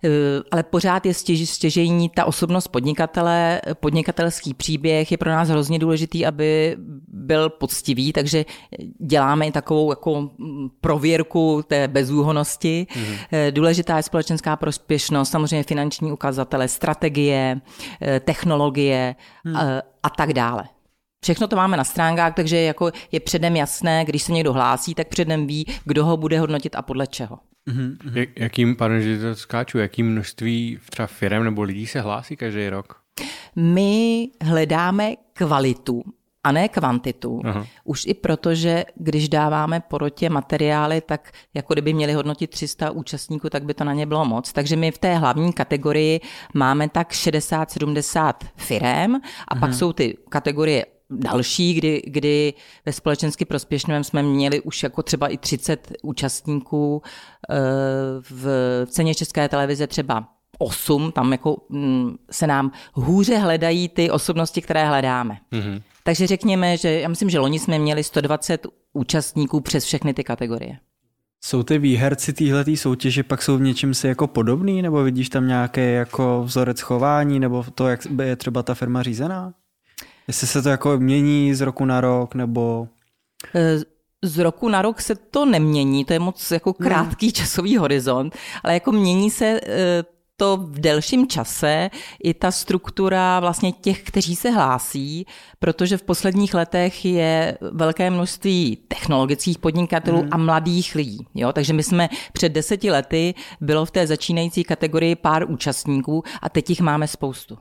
eh, 0.05 0.09
ale 0.51 0.63
pořád 0.63 1.07
je 1.07 1.15
stěž, 1.15 1.51
stěžení 1.51 2.09
ta 2.09 2.25
osobnost 2.25 2.69
podnikatele, 2.69 3.61
podnikatelský 3.75 4.55
příběh 4.55 5.13
je 5.13 5.19
pro 5.19 5.31
nás 5.31 5.49
hrozně 5.49 5.79
důležitý, 5.79 6.27
aby 6.27 6.77
byl 7.09 7.51
poctivý, 7.51 8.13
takže 8.13 8.45
děláme 8.99 9.47
i 9.47 9.53
takovou 9.53 9.93
jako 9.93 10.31
mm, 10.39 10.69
prověrku 10.81 11.63
té 11.67 11.89
bezúhonosti. 11.89 12.87
Mm. 12.97 13.03
Důležitá 13.51 13.97
je 13.97 14.03
společenská 14.03 14.57
prospěšnost, 14.57 15.31
samozřejmě 15.31 15.63
finanční 15.63 16.13
ukazatele, 16.13 16.69
strategie, 16.69 17.61
technologie 18.21 19.17
mm. 19.45 19.57
a, 19.57 19.61
a 20.03 20.11
tak 20.11 20.33
dále. 20.33 20.65
Všechno 21.27 21.49
to 21.49 21.57
máme 21.57 21.77
na 21.77 21.85
stránkách, 21.85 22.35
takže 22.35 22.61
jako 22.61 22.91
je 23.13 23.21
předem 23.21 23.57
jasné, 23.57 24.05
když 24.05 24.23
se 24.23 24.33
někdo 24.33 24.53
hlásí, 24.53 24.95
tak 24.95 25.09
předem 25.09 25.47
ví, 25.47 25.67
kdo 25.85 26.05
ho 26.05 26.17
bude 26.17 26.41
hodnotit 26.41 26.75
a 26.75 26.83
podle 26.83 27.07
čeho. 27.07 27.39
Mm-hmm. 27.69 27.97
Jak, 28.13 28.29
jakým, 28.37 28.77
pardon, 28.77 29.01
že 29.01 29.19
to 29.19 29.35
skáču, 29.35 29.79
jakým 29.79 30.11
množství 30.11 30.79
třeba 30.91 31.07
firm 31.07 31.45
nebo 31.45 31.63
lidí 31.63 31.87
se 31.87 32.01
hlásí 32.01 32.37
každý 32.37 32.69
rok? 32.69 33.01
My 33.57 34.29
hledáme 34.43 35.15
kvalitu 35.33 36.03
a 36.45 36.53
ne 36.53 36.69
kvantitu. 36.69 37.41
Aha. 37.45 37.67
Už 37.85 38.07
i 38.07 38.15
proto, 38.15 38.55
že 38.55 38.85
když 38.95 39.29
dáváme 39.29 39.81
porotě 39.81 40.31
materiály, 40.31 41.01
tak 41.01 41.33
jako 41.55 41.73
kdyby 41.73 41.93
měli 41.93 42.13
hodnotit 42.13 42.51
300 42.51 42.91
účastníků, 42.91 43.51
tak 43.51 43.65
by 43.65 43.75
to 43.75 43.85
na 43.85 43.93
ně 43.93 44.07
bylo 44.07 44.25
moc. 44.25 44.53
Takže 44.53 44.77
my 44.77 44.91
v 44.91 44.99
té 44.99 45.17
hlavní 45.17 45.53
kategorii 45.53 46.21
máme 46.55 46.89
tak 46.89 47.13
60-70 47.13 48.33
firem 48.57 49.17
a 49.17 49.21
Aha. 49.49 49.61
pak 49.61 49.75
jsou 49.75 49.93
ty 49.93 50.17
kategorie 50.29 50.87
další, 51.11 51.75
kdy, 51.75 52.03
kdy 52.07 52.55
ve 52.87 52.93
společensky 52.93 53.45
prospěšném 53.45 54.05
jsme 54.05 54.23
měli 54.23 54.61
už 54.61 54.83
jako 54.83 55.03
třeba 55.03 55.29
i 55.29 55.37
30 55.37 55.93
účastníků 56.03 57.03
eh, 57.51 57.57
v 58.21 58.47
ceně 58.87 59.15
České 59.15 59.49
televize 59.49 59.87
třeba 59.87 60.29
8, 60.59 61.13
tam 61.13 61.33
jako 61.33 61.57
mm, 61.69 62.17
se 62.31 62.47
nám 62.47 62.73
hůře 62.93 63.39
hledají 63.39 63.89
ty 63.89 64.11
osobnosti, 64.11 64.63
které 64.63 64.87
hledáme. 64.87 65.39
Mm-hmm. 65.53 65.83
Takže 66.05 66.27
řekněme, 66.27 66.77
že 66.77 67.01
já 67.01 67.09
myslím, 67.09 67.31
že 67.31 67.39
loni 67.39 67.59
jsme 67.59 67.79
měli 67.79 68.05
120 68.05 68.67
účastníků 68.93 69.61
přes 69.61 69.85
všechny 69.85 70.15
ty 70.15 70.25
kategorie. 70.25 70.79
Jsou 71.45 71.63
ty 71.63 71.79
výherci 71.79 72.33
téhletý 72.33 72.77
soutěže 72.77 73.23
pak 73.23 73.43
jsou 73.43 73.57
v 73.57 73.61
něčem 73.61 73.95
si 73.95 74.09
jako 74.09 74.27
podobný, 74.27 74.83
nebo 74.83 75.03
vidíš 75.03 75.29
tam 75.29 75.47
nějaký 75.49 75.93
jako 75.93 76.43
vzorec 76.45 76.81
chování, 76.81 77.41
nebo 77.41 77.65
to, 77.75 77.89
jak 77.89 78.01
je 78.25 78.37
třeba 78.37 78.63
ta 78.63 78.75
firma 78.75 79.03
řízená? 79.03 79.53
Jestli 80.29 80.47
se 80.47 80.63
to 80.63 80.69
jako 80.69 80.99
mění 80.99 81.55
z 81.55 81.61
roku 81.61 81.85
na 81.85 82.01
rok, 82.01 82.35
nebo... 82.35 82.89
E, 83.55 83.79
z 84.23 84.39
roku 84.39 84.69
na 84.69 84.83
rok 84.83 85.01
se 85.01 85.15
to 85.15 85.45
nemění, 85.45 86.05
to 86.05 86.13
je 86.13 86.19
moc 86.19 86.51
jako 86.51 86.73
krátký 86.73 87.27
no. 87.27 87.33
časový 87.33 87.77
horizont, 87.77 88.37
ale 88.65 88.75
jako 88.75 88.93
mění 88.93 89.31
se 89.31 89.61
e, 89.67 90.05
to 90.37 90.57
v 90.57 90.81
delším 90.81 91.29
čase 91.29 91.91
i 92.25 92.35
ta 92.35 92.51
struktura 92.51 93.41
vlastně 93.41 93.73
těch, 93.73 94.03
kteří 94.03 94.37
se 94.37 94.51
hlásí, 94.51 95.27
protože 95.59 95.97
v 95.97 96.03
posledních 96.03 96.55
letech 96.55 97.05
je 97.05 97.59
velké 97.73 98.11
množství 98.11 98.79
technologických 98.89 99.59
podnikatelů 99.59 100.23
mm. 100.23 100.29
a 100.31 100.37
mladých 100.37 100.95
lidí. 100.95 101.27
Jo? 101.35 101.53
Takže 101.53 101.73
my 101.73 101.83
jsme 101.83 102.09
před 102.33 102.49
deseti 102.49 102.91
lety, 102.91 103.35
bylo 103.61 103.85
v 103.85 103.91
té 103.91 104.07
začínající 104.07 104.65
kategorii 104.65 105.17
pár 105.17 105.51
účastníků 105.51 106.25
a 106.43 106.49
teď 106.49 106.71
jich 106.71 106.81
máme 106.81 107.09
spoustu. 107.09 107.59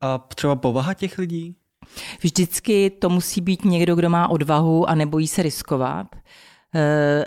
A 0.00 0.18
třeba 0.18 0.56
povaha 0.56 0.94
těch 0.94 1.18
lidí? 1.18 1.56
Vždycky 2.20 2.90
to 2.90 3.08
musí 3.08 3.40
být 3.40 3.64
někdo, 3.64 3.94
kdo 3.94 4.10
má 4.10 4.28
odvahu 4.28 4.90
a 4.90 4.94
nebojí 4.94 5.28
se 5.28 5.42
riskovat. 5.42 6.06
Eh, 6.74 7.24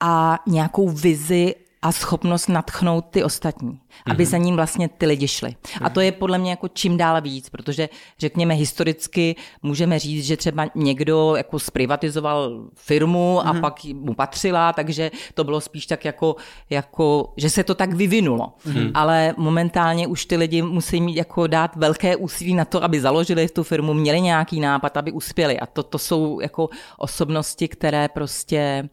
a 0.00 0.38
nějakou 0.46 0.88
vizi 0.88 1.54
a 1.82 1.92
schopnost 1.92 2.48
natchnout 2.48 3.04
ty 3.10 3.24
ostatní, 3.24 3.80
aby 4.06 4.24
mm-hmm. 4.24 4.30
za 4.30 4.36
ním 4.36 4.56
vlastně 4.56 4.88
ty 4.88 5.06
lidi 5.06 5.28
šli. 5.28 5.48
Mm-hmm. 5.50 5.86
A 5.86 5.90
to 5.90 6.00
je 6.00 6.12
podle 6.12 6.38
mě 6.38 6.50
jako 6.50 6.68
čím 6.68 6.96
dál 6.96 7.20
víc, 7.20 7.48
protože 7.50 7.88
řekněme 8.18 8.54
historicky 8.54 9.36
můžeme 9.62 9.98
říct, 9.98 10.26
že 10.26 10.36
třeba 10.36 10.66
někdo 10.74 11.34
jako 11.36 11.58
zprivatizoval 11.58 12.64
firmu 12.74 13.38
mm-hmm. 13.38 13.48
a 13.48 13.52
mhm. 13.52 13.60
pak 13.60 13.84
mu 13.84 14.14
patřila, 14.14 14.72
takže 14.72 15.10
to 15.34 15.44
bylo 15.44 15.60
spíš 15.60 15.86
tak 15.86 16.04
jako, 16.04 16.36
jako 16.70 17.32
že 17.36 17.50
se 17.50 17.64
to 17.64 17.74
tak 17.74 17.92
vyvinulo. 17.92 18.52
Mm-hmm. 18.66 18.90
Ale 18.94 19.34
momentálně 19.36 20.06
už 20.06 20.26
ty 20.26 20.36
lidi 20.36 20.62
musí 20.62 21.00
mít 21.00 21.16
jako 21.16 21.46
dát 21.46 21.76
velké 21.76 22.16
úsilí 22.16 22.54
na 22.54 22.64
to, 22.64 22.84
aby 22.84 23.00
založili 23.00 23.48
tu 23.48 23.62
firmu, 23.62 23.94
měli 23.94 24.20
nějaký 24.20 24.60
nápad, 24.60 24.96
aby 24.96 25.12
uspěli. 25.12 25.60
A 25.60 25.66
to, 25.66 25.82
to 25.82 25.98
jsou 25.98 26.40
jako 26.40 26.68
osobnosti, 26.98 27.68
které 27.68 28.08
prostě 28.08 28.88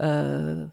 uh, 0.00 0.70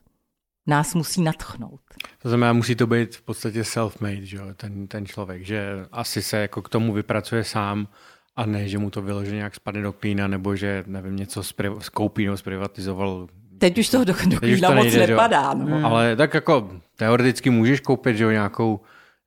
nás 0.69 0.95
musí 0.95 1.21
natchnout. 1.21 1.79
To 2.21 2.29
znamená, 2.29 2.53
musí 2.53 2.75
to 2.75 2.88
být 2.88 3.15
v 3.15 3.21
podstatě 3.21 3.61
self-made, 3.61 4.21
že? 4.21 4.39
Ten, 4.55 4.88
ten 4.88 5.05
člověk, 5.05 5.45
že 5.45 5.85
asi 5.91 6.21
se 6.21 6.38
jako 6.38 6.61
k 6.61 6.69
tomu 6.69 6.93
vypracuje 6.93 7.43
sám 7.43 7.88
a 8.35 8.45
ne, 8.45 8.67
že 8.67 8.77
mu 8.77 8.89
to 8.89 9.01
vyloženě 9.01 9.38
nějak 9.38 9.55
spadne 9.55 9.81
do 9.81 9.93
klína, 9.93 10.27
nebo 10.27 10.55
že, 10.55 10.83
nevím, 10.88 11.15
něco 11.15 11.43
skoupí 11.79 12.25
nebo 12.25 12.38
zprivatizoval. 12.38 13.27
Teď 13.57 13.77
už 13.77 13.89
toho 13.89 14.03
do, 14.03 14.13
do 14.27 14.39
klína 14.39 14.71
moc 14.71 14.83
nejde, 14.83 15.07
nepadá. 15.07 15.53
No. 15.53 15.85
Ale 15.85 16.15
tak 16.15 16.33
jako 16.33 16.69
teoreticky 16.95 17.49
můžeš 17.49 17.79
koupit, 17.79 18.17
že 18.17 18.25
nějakou 18.31 18.79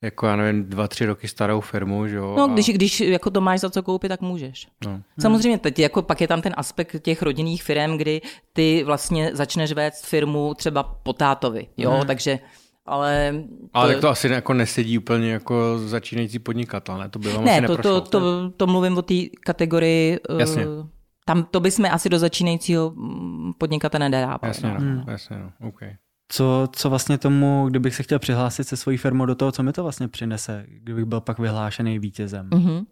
jako 0.03 0.27
já 0.27 0.37
nevím, 0.37 0.65
dva, 0.65 0.89
tři 0.89 1.07
roky 1.07 1.29
starou 1.29 1.61
firmu, 1.61 2.07
že 2.07 2.17
jo. 2.17 2.35
No, 2.39 2.49
když, 2.49 2.69
když 2.69 3.01
jako 3.01 3.31
to 3.31 3.41
máš 3.41 3.61
za 3.61 3.71
co 3.71 3.83
koupit, 3.83 4.09
tak 4.09 4.21
můžeš. 4.21 4.67
No. 4.87 5.03
Samozřejmě 5.21 5.59
teď 5.59 5.79
jako 5.79 6.03
pak 6.03 6.21
je 6.21 6.29
tam 6.29 6.43
ten 6.43 6.55
aspekt 6.57 6.97
těch 7.03 7.23
rodinných 7.23 7.63
firm, 7.63 7.97
kdy 7.97 8.21
ty 8.53 8.85
vlastně 8.85 9.31
začneš 9.33 9.73
vést 9.73 10.07
firmu 10.07 10.55
třeba 10.55 10.83
po 10.83 11.13
tátovi, 11.13 11.67
jo, 11.77 11.91
hmm. 11.91 12.07
takže 12.07 12.39
ale... 12.87 13.35
Ale 13.73 13.89
to, 13.89 13.93
tak 13.93 14.01
to 14.01 14.09
asi 14.09 14.29
jako 14.29 14.55
nesedí 14.55 14.99
úplně 14.99 15.33
jako 15.33 15.79
začínající 15.79 16.39
podnikatel, 16.39 16.99
ne? 16.99 17.09
To 17.09 17.19
by 17.19 17.33
vám 17.33 17.45
ne, 17.45 17.59
asi 17.59 17.67
to, 17.67 17.77
to, 17.77 18.01
to, 18.01 18.51
to, 18.51 18.67
mluvím 18.67 18.99
o 18.99 19.03
té 19.03 19.15
kategorii... 19.45 20.19
Eh, 20.31 20.41
jasně. 20.41 20.67
Uh, 20.67 20.87
tam 21.25 21.45
to 21.45 21.61
bychom 21.61 21.87
asi 21.91 22.09
do 22.09 22.19
začínajícího 22.19 22.91
mm, 22.91 23.53
podnikatele 23.59 24.09
nedávali. 24.09 24.39
Jasně, 24.43 24.69
no. 24.69 24.81
Hmm. 24.81 25.05
jasně, 25.09 25.37
no. 25.37 25.69
Okay 25.69 25.97
co, 26.29 26.69
co 26.73 26.91
vlastně 26.91 27.19
tomu, 27.19 27.67
kdybych 27.69 27.95
se 27.95 28.03
chtěl 28.03 28.19
přihlásit 28.19 28.69
se 28.69 28.77
svojí 28.77 28.97
firmou 28.97 29.27
do 29.27 29.35
toho, 29.35 29.53
co 29.53 29.63
mi 29.63 29.73
to 29.73 29.83
vlastně 29.83 30.09
přinese, 30.09 30.65
kdybych 30.69 31.05
byl 31.05 31.21
pak 31.21 31.39
vyhlášený 31.39 31.99
vítězem? 31.99 32.51
Mm-hmm. 32.51 32.85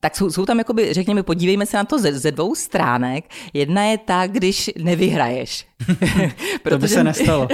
tak 0.00 0.16
jsou, 0.16 0.30
jsou 0.30 0.46
tam, 0.46 0.58
jakoby, 0.58 0.92
řekněme, 0.94 1.22
podívejme 1.22 1.66
se 1.66 1.76
na 1.76 1.84
to 1.84 1.98
ze, 1.98 2.18
ze 2.18 2.32
dvou 2.32 2.54
stránek. 2.54 3.24
Jedna 3.52 3.84
je 3.84 3.98
ta, 3.98 4.26
když 4.26 4.70
nevyhraješ. 4.78 5.66
Protože... 6.62 6.70
to 6.70 6.78
by 6.78 6.88
se 6.88 7.04
nestalo. 7.04 7.48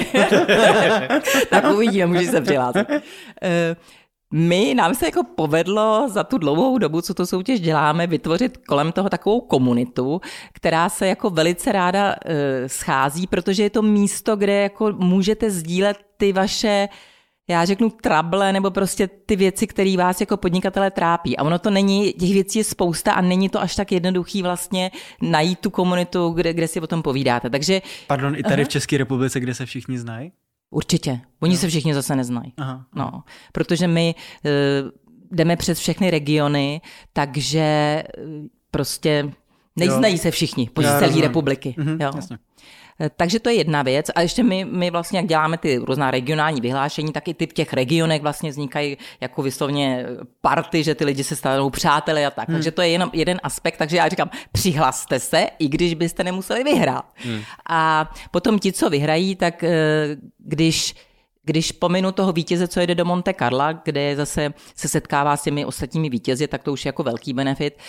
tak 1.51 1.65
uvidíme, 1.75 2.07
můžeš 2.07 2.27
se 2.31 2.41
přihlásit. 2.41 2.87
My, 4.33 4.75
nám 4.75 4.95
se 4.95 5.07
jako 5.07 5.23
povedlo 5.37 6.09
za 6.09 6.25
tu 6.25 6.39
dlouhou 6.39 6.79
dobu, 6.79 7.01
co 7.01 7.15
tu 7.15 7.27
soutěž 7.27 7.61
děláme, 7.61 8.07
vytvořit 8.07 8.57
kolem 8.57 8.93
toho 8.93 9.09
takovou 9.09 9.41
komunitu, 9.41 10.21
která 10.53 10.89
se 10.89 11.07
jako 11.07 11.31
velice 11.31 11.73
ráda 11.73 12.09
uh, 12.09 12.33
schází, 12.67 13.27
protože 13.27 13.63
je 13.63 13.71
to 13.71 13.83
místo, 13.83 14.37
kde 14.37 14.53
jako 14.63 14.93
můžete 14.93 15.51
sdílet 15.51 15.97
ty 16.17 16.33
vaše 16.33 16.89
já 17.49 17.65
řeknu 17.65 17.91
trable 17.91 18.53
nebo 18.53 18.71
prostě 18.71 19.09
ty 19.27 19.37
věci, 19.37 19.67
které 19.67 19.97
vás 19.97 20.21
jako 20.21 20.37
podnikatele 20.37 20.91
trápí. 20.91 21.37
A 21.37 21.43
ono 21.43 21.59
to 21.59 21.71
není, 21.71 22.13
těch 22.13 22.33
věcí 22.33 22.59
je 22.59 22.65
spousta 22.65 23.13
a 23.13 23.21
není 23.21 23.49
to 23.49 23.61
až 23.61 23.77
tak 23.77 23.93
jednoduchý 23.93 24.43
vlastně 24.43 24.91
najít 25.23 25.59
tu 25.59 25.71
komunitu, 25.71 26.31
kde, 26.31 26.53
kde 26.53 26.69
si 26.69 26.81
o 26.81 26.87
tom 26.87 27.03
povídáte. 27.03 27.51
Takže, 27.51 27.83
Pardon, 28.07 28.37
i 28.37 28.43
tady 28.43 28.63
aha. 28.63 28.65
v 28.65 28.69
České 28.69 28.99
republice, 28.99 29.41
kde 29.41 29.55
se 29.55 29.67
všichni 29.67 29.99
znají? 29.99 30.33
Určitě. 30.73 31.21
Oni 31.41 31.55
no. 31.55 31.59
se 31.59 31.69
všichni 31.69 31.95
zase 31.95 32.17
neznají. 32.17 32.53
Aha. 32.57 32.87
No, 32.95 33.23
protože 33.53 33.89
my 33.89 34.15
uh, 34.45 34.91
jdeme 35.31 35.57
přes 35.57 35.79
všechny 35.79 36.11
regiony, 36.11 36.81
takže 37.13 38.03
uh, 38.19 38.47
prostě 38.71 39.33
neznají 39.77 40.19
se 40.19 40.31
všichni 40.31 40.71
po 40.73 40.83
celé 40.83 41.21
republiky. 41.21 41.75
Mhm, 41.79 42.01
jo. 42.01 42.11
Jasně. 42.17 42.39
Eh, 43.03 43.11
takže 43.17 43.41
to 43.41 43.49
je 43.49 43.55
jedna 43.55 43.83
věc. 43.83 44.11
A 44.15 44.21
ještě 44.21 44.43
my, 44.43 44.65
my 44.65 44.91
vlastně, 44.91 45.19
jak 45.19 45.27
děláme 45.27 45.59
ty 45.59 45.77
různá 45.77 46.11
regionální 46.11 46.61
vyhlášení, 46.61 47.13
tak 47.13 47.29
i 47.29 47.35
ty 47.35 47.47
v 47.47 47.53
těch 47.53 47.73
regionech 47.73 48.23
vlastně 48.23 48.51
vznikají 48.51 48.97
jako 49.21 49.43
vyslovně 49.43 50.07
party, 50.41 50.83
že 50.83 50.95
ty 50.95 51.05
lidi 51.05 51.25
se 51.25 51.37
stanou 51.37 51.71
přáteli 51.71 52.27
a 52.27 52.31
tak. 52.31 52.49
Hmm. 52.49 52.57
Takže 52.57 52.71
to 52.71 52.83
je 52.83 52.89
jenom 52.89 53.11
jeden 53.13 53.41
aspekt. 53.43 53.77
Takže 53.77 53.97
já 53.97 54.09
říkám, 54.09 54.31
přihlaste 54.53 55.21
se, 55.21 55.47
i 55.59 55.69
když 55.69 55.95
byste 55.95 56.25
nemuseli 56.25 56.65
vyhrát. 56.65 57.05
Hmm. 57.17 57.41
A 57.71 58.11
potom 58.31 58.59
ti, 58.59 58.73
co 58.73 58.91
vyhrají, 58.91 59.37
tak 59.37 59.65
eh, 59.65 59.73
když 60.39 60.95
když 61.45 61.73
pominu 61.73 62.13
toho 62.13 62.33
vítěze, 62.33 62.69
co 62.69 62.81
jede 62.81 62.95
do 62.95 63.05
Monte 63.05 63.35
Carla, 63.35 63.73
kde 63.73 64.17
zase 64.17 64.55
se 64.75 64.89
setkává 64.89 65.37
s 65.37 65.43
těmi 65.43 65.65
ostatními 65.65 66.09
vítězi, 66.09 66.49
tak 66.49 66.63
to 66.63 66.73
už 66.73 66.85
je 66.85 66.89
jako 66.89 67.03
velký 67.03 67.33
benefit. 67.33 67.75
Uh, 67.75 67.83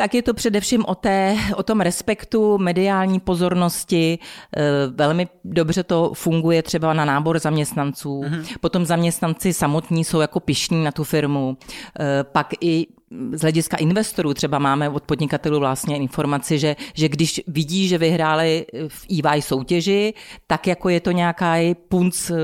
tak 0.00 0.14
je 0.14 0.22
to 0.22 0.34
především 0.34 0.84
o, 0.86 0.94
té, 0.94 1.36
o 1.56 1.62
tom 1.62 1.80
respektu, 1.80 2.58
mediální 2.58 3.20
pozornosti. 3.20 4.18
Eh, 4.56 4.62
velmi 4.94 5.28
dobře 5.44 5.82
to 5.82 6.12
funguje 6.14 6.62
třeba 6.62 6.92
na 6.92 7.04
nábor 7.04 7.38
zaměstnanců. 7.38 8.20
Mm-hmm. 8.22 8.56
Potom 8.60 8.86
zaměstnanci 8.86 9.52
samotní 9.52 10.04
jsou 10.04 10.20
jako 10.20 10.40
pišní 10.40 10.84
na 10.84 10.92
tu 10.92 11.04
firmu. 11.04 11.56
Eh, 12.00 12.24
pak 12.24 12.54
i 12.60 12.86
z 13.32 13.40
hlediska 13.40 13.76
investorů 13.76 14.34
třeba 14.34 14.58
máme 14.58 14.88
od 14.88 15.02
podnikatelů 15.02 15.58
vlastně 15.58 15.96
informaci, 15.96 16.58
že, 16.58 16.76
že 16.94 17.08
když 17.08 17.40
vidí, 17.46 17.88
že 17.88 17.98
vyhráli 17.98 18.66
v 18.88 19.06
EY 19.10 19.42
soutěži, 19.42 20.14
tak 20.46 20.66
jako 20.66 20.88
je 20.88 21.00
to 21.00 21.10
nějaká 21.10 21.54
punc 21.88 22.30
eh, 22.30 22.36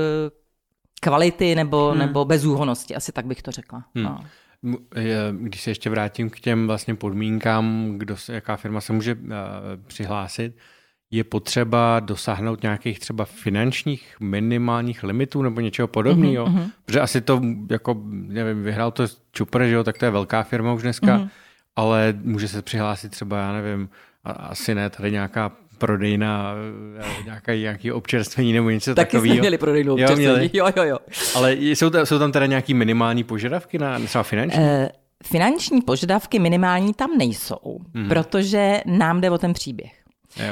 kvality 1.01 1.55
nebo, 1.55 1.89
hmm. 1.89 1.99
nebo 1.99 2.25
bezúhonosti, 2.25 2.95
asi 2.95 3.11
tak 3.11 3.25
bych 3.25 3.41
to 3.41 3.51
řekla. 3.51 3.83
Hmm. 3.95 4.03
No. 4.03 4.19
Když 5.31 5.61
se 5.61 5.69
ještě 5.69 5.89
vrátím 5.89 6.29
k 6.29 6.39
těm 6.39 6.67
vlastně 6.67 6.95
podmínkám, 6.95 7.93
kdo 7.97 8.15
jaká 8.29 8.55
firma 8.55 8.81
se 8.81 8.93
může 8.93 9.15
uh, 9.15 9.21
přihlásit, 9.87 10.57
je 11.11 11.23
potřeba 11.23 11.99
dosáhnout 11.99 12.61
nějakých 12.61 12.99
třeba 12.99 13.25
finančních 13.25 14.15
minimálních 14.19 15.03
limitů 15.03 15.41
nebo 15.41 15.61
něčeho 15.61 15.87
podobného? 15.87 16.45
Mm-hmm. 16.45 16.69
Protože 16.85 17.01
asi 17.01 17.21
to, 17.21 17.41
jako, 17.69 18.01
nevím, 18.09 18.63
vyhrál 18.63 18.91
to 18.91 19.03
Čupr, 19.31 19.63
že 19.63 19.73
jo, 19.73 19.83
tak 19.83 19.97
to 19.97 20.05
je 20.05 20.11
velká 20.11 20.43
firma 20.43 20.73
už 20.73 20.81
dneska, 20.81 21.07
mm-hmm. 21.07 21.29
ale 21.75 22.13
může 22.23 22.47
se 22.47 22.61
přihlásit 22.61 23.09
třeba, 23.09 23.37
já 23.37 23.53
nevím, 23.53 23.89
asi 24.23 24.75
ne, 24.75 24.89
tady 24.89 25.11
nějaká 25.11 25.51
prodejna, 25.77 26.55
eh, 26.99 27.23
nějaká, 27.25 27.53
nějaký 27.53 27.91
občerstvení 27.91 28.53
nebo 28.53 28.69
něco 28.69 28.95
Taky 28.95 29.07
takového. 29.07 29.35
Taky 29.35 29.39
měli 29.39 29.57
prodejnou 29.57 29.93
občerstvení, 29.93 30.49
jo, 30.53 30.67
jo, 30.75 30.83
jo. 30.83 30.97
Ale 31.35 31.53
jsou, 31.53 31.89
tam, 31.89 32.05
jsou 32.05 32.19
tam 32.19 32.31
teda 32.31 32.45
nějaký 32.45 32.73
minimální 32.73 33.23
požadavky 33.23 33.77
na 33.77 33.99
třeba 33.99 34.23
finanční? 34.23 34.63
Uh, 34.63 34.67
finanční 35.23 35.81
požadavky 35.81 36.39
minimální 36.39 36.93
tam 36.93 37.17
nejsou, 37.17 37.55
mm-hmm. 37.95 38.07
protože 38.07 38.81
nám 38.85 39.21
jde 39.21 39.31
o 39.31 39.37
ten 39.37 39.53
příběh. 39.53 40.04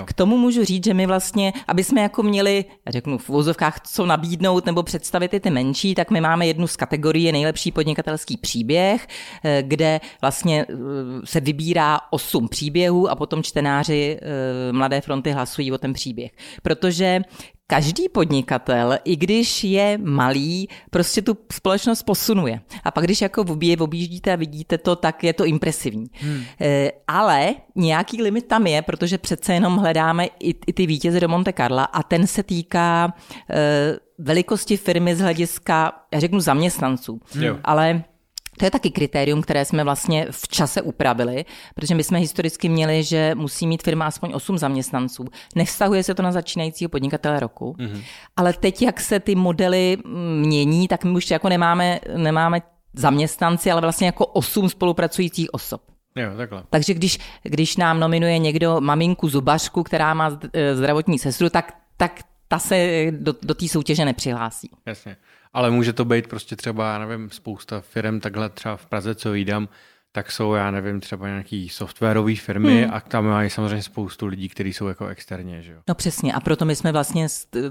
K 0.06 0.14
tomu 0.14 0.38
můžu 0.38 0.64
říct, 0.64 0.86
že 0.86 0.94
my 0.94 1.06
vlastně, 1.06 1.54
aby 1.68 1.84
jsme 1.84 2.02
jako 2.02 2.24
měli, 2.24 2.66
já 2.86 2.92
řeknu 2.92 3.18
v 3.18 3.30
vozovkách, 3.30 3.80
co 3.80 4.06
nabídnout 4.06 4.66
nebo 4.66 4.84
představit 4.84 5.34
i 5.34 5.40
ty 5.40 5.50
menší, 5.50 5.96
tak 5.96 6.12
my 6.12 6.22
máme 6.22 6.48
jednu 6.48 6.68
z 6.68 6.76
kategorii 6.76 7.32
nejlepší 7.32 7.72
podnikatelský 7.72 8.38
příběh, 8.38 9.08
eh, 9.44 9.64
kde 9.68 10.02
vlastně 10.22 10.66
eh, 10.70 10.76
se 11.24 11.40
vybírá 11.40 12.00
osm 12.12 12.48
příběhů 12.48 13.10
a 13.10 13.16
potom 13.16 13.44
čtenáři 13.44 14.20
eh, 14.22 14.74
Mladé 14.74 15.02
fronty 15.02 15.32
hlasují 15.32 15.72
o 15.72 15.78
ten 15.78 15.94
příběh. 15.94 16.32
Protože 16.64 17.22
každý 17.74 18.10
podnikatel, 18.10 18.98
i 19.04 19.16
když 19.16 19.64
je 19.64 19.98
malý, 19.98 20.70
prostě 20.90 21.22
tu 21.22 21.38
společnost 21.52 22.04
posunuje. 22.04 22.62
A 22.84 22.92
pak, 22.92 23.04
když 23.04 23.22
jako 23.22 23.44
v 23.44 23.82
objíždíte 23.82 24.34
a 24.34 24.36
vidíte 24.36 24.78
to, 24.78 24.96
tak 24.96 25.24
je 25.24 25.34
to 25.34 25.46
impresivní. 25.46 26.06
Hmm. 26.14 26.44
E, 26.62 26.92
ale 27.08 27.56
nějaký 27.76 28.22
limit 28.22 28.48
tam 28.48 28.68
je, 28.68 28.82
protože 28.82 29.18
přece 29.18 29.54
jenom 29.54 29.78
hledáme 29.78 30.26
i, 30.26 30.56
i 30.68 30.74
ty 30.74 30.86
vítěze 30.86 31.20
do 31.20 31.28
Monte 31.28 31.54
Carla 31.54 31.84
a 31.84 32.04
ten 32.04 32.28
se 32.28 32.44
týká 32.44 33.14
e, 33.50 33.98
velikosti 34.18 34.78
firmy 34.78 35.16
z 35.16 35.20
hlediska, 35.20 35.94
já 36.14 36.20
řeknu 36.20 36.40
zaměstnanců. 36.40 37.22
Hmm. 37.34 37.60
Ale 37.64 38.04
To 38.58 38.66
je 38.66 38.72
taky 38.72 38.92
kritérium, 38.92 39.42
které 39.42 39.66
jsme 39.66 39.84
vlastně 39.84 40.28
v 40.32 40.48
čase 40.48 40.82
upravili, 40.82 41.46
protože 41.76 41.96
my 41.96 42.04
jsme 42.04 42.20
historicky 42.20 42.70
měli, 42.70 43.04
že 43.04 43.36
musí 43.36 43.68
mít 43.68 43.84
firma 43.84 44.06
aspoň 44.06 44.32
8 44.34 44.58
zaměstnanců. 44.58 45.26
Nevztahuje 45.56 46.04
se 46.04 46.16
to 46.16 46.24
na 46.24 46.32
začínajícího 46.32 46.90
podnikatele 46.90 47.40
roku, 47.40 47.76
mm-hmm. 47.80 48.04
ale 48.38 48.54
teď, 48.54 48.82
jak 48.82 49.02
se 49.02 49.20
ty 49.20 49.36
modely 49.36 49.98
mění, 50.40 50.88
tak 50.88 51.04
my 51.04 51.12
už 51.12 51.32
jako 51.32 51.50
nemáme, 51.50 52.00
nemáme 52.18 52.62
zaměstnanci, 52.94 53.72
ale 53.72 53.82
vlastně 53.82 54.06
jako 54.06 54.26
8 54.26 54.70
spolupracujících 54.70 55.54
osob. 55.54 55.82
Jo, 56.16 56.30
takhle. 56.38 56.64
Takže 56.70 56.94
když, 56.94 57.20
když 57.44 57.78
nám 57.78 58.00
nominuje 58.00 58.38
někdo 58.38 58.82
maminku 58.82 59.30
zubařku, 59.30 59.84
která 59.84 60.14
má 60.14 60.40
e, 60.54 60.76
zdravotní 60.76 61.20
sestru, 61.20 61.50
tak, 61.50 61.78
tak 61.98 62.20
ta 62.48 62.60
se 62.60 63.06
do, 63.12 63.34
do 63.42 63.54
té 63.54 63.68
soutěže 63.68 64.06
nepřihlásí. 64.06 64.70
Jasně. 64.86 65.18
Ale 65.54 65.72
může 65.72 65.94
to 65.94 66.06
být 66.06 66.28
prostě 66.28 66.56
třeba, 66.56 66.94
já 66.94 67.06
nevím, 67.06 67.30
spousta 67.32 67.82
firm 67.82 68.20
takhle 68.20 68.50
třeba 68.50 68.78
v 68.78 68.86
Praze, 68.86 69.16
co 69.16 69.34
jídám, 69.34 69.68
tak 70.16 70.32
jsou, 70.32 70.54
já 70.54 70.72
nevím, 70.72 71.00
třeba 71.00 71.28
nějaký 71.28 71.70
softwarové 71.70 72.36
firmy 72.36 72.84
hmm. 72.84 72.94
a 72.94 73.00
tam 73.00 73.26
mají 73.26 73.50
samozřejmě 73.50 73.82
spoustu 73.82 74.26
lidí, 74.26 74.50
kteří 74.50 74.74
jsou 74.74 74.88
jako 74.88 75.08
externě, 75.08 75.62
že 75.62 75.72
jo? 75.72 75.80
No 75.88 75.96
přesně 75.96 76.34
a 76.34 76.40
proto 76.40 76.66
my 76.66 76.76
jsme 76.76 76.92
vlastně 76.92 77.28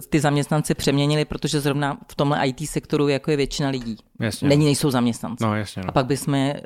ty 0.08 0.20
zaměstnanci 0.20 0.74
přeměnili, 0.74 1.24
protože 1.24 1.60
zrovna 1.60 1.98
v 2.10 2.14
tomhle 2.14 2.48
IT 2.48 2.68
sektoru 2.68 3.08
jako 3.08 3.30
je 3.30 3.36
většina 3.36 3.68
lidí. 3.68 3.96
Jasně. 4.20 4.48
Není, 4.48 4.64
nejsou 4.64 4.90
zaměstnanci. 4.90 5.44
No, 5.44 5.56
jasně, 5.56 5.82
no. 5.82 5.88
A 5.88 5.92
pak 5.92 6.06
bychom 6.06 6.34
e, 6.34 6.62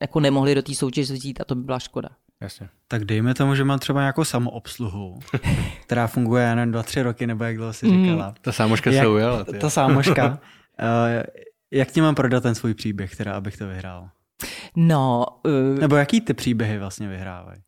jako 0.00 0.20
nemohli 0.20 0.54
do 0.54 0.62
té 0.62 0.74
soutěže 0.74 1.14
vzít 1.14 1.40
a 1.40 1.44
to 1.44 1.54
by 1.54 1.62
byla 1.62 1.78
škoda. 1.78 2.08
Jasně. 2.40 2.68
Tak 2.88 3.04
dejme 3.04 3.34
tomu, 3.34 3.54
že 3.54 3.64
mám 3.64 3.78
třeba 3.78 4.00
nějakou 4.00 4.24
samoobsluhu, 4.24 5.18
která 5.82 6.06
funguje, 6.06 6.44
já 6.44 6.54
nevím, 6.54 6.72
dva, 6.72 6.82
tři 6.82 7.02
roky, 7.02 7.26
nebo 7.26 7.44
jak 7.44 7.56
dlouho 7.56 7.72
si 7.72 7.86
říkala. 7.86 8.28
Mm. 8.28 8.34
Ta 8.40 8.52
sámoška 8.52 8.92
se 8.92 9.06
ujela. 9.06 9.44
Ta 9.44 9.70
sámoška. 9.70 10.26
uh, 10.28 10.36
jak 11.70 11.90
ti 11.90 12.00
mám 12.00 12.14
prodat 12.14 12.42
ten 12.42 12.54
svůj 12.54 12.74
příběh, 12.74 13.16
teda, 13.16 13.32
abych 13.32 13.56
to 13.56 13.66
vyhrál? 13.66 14.08
No. 14.76 15.26
Uh, 15.46 15.78
Nebo 15.78 15.96
jaký 15.96 16.20
ty 16.20 16.34
příběhy 16.34 16.78
vlastně 16.78 17.08
vyhrávají? 17.08 17.60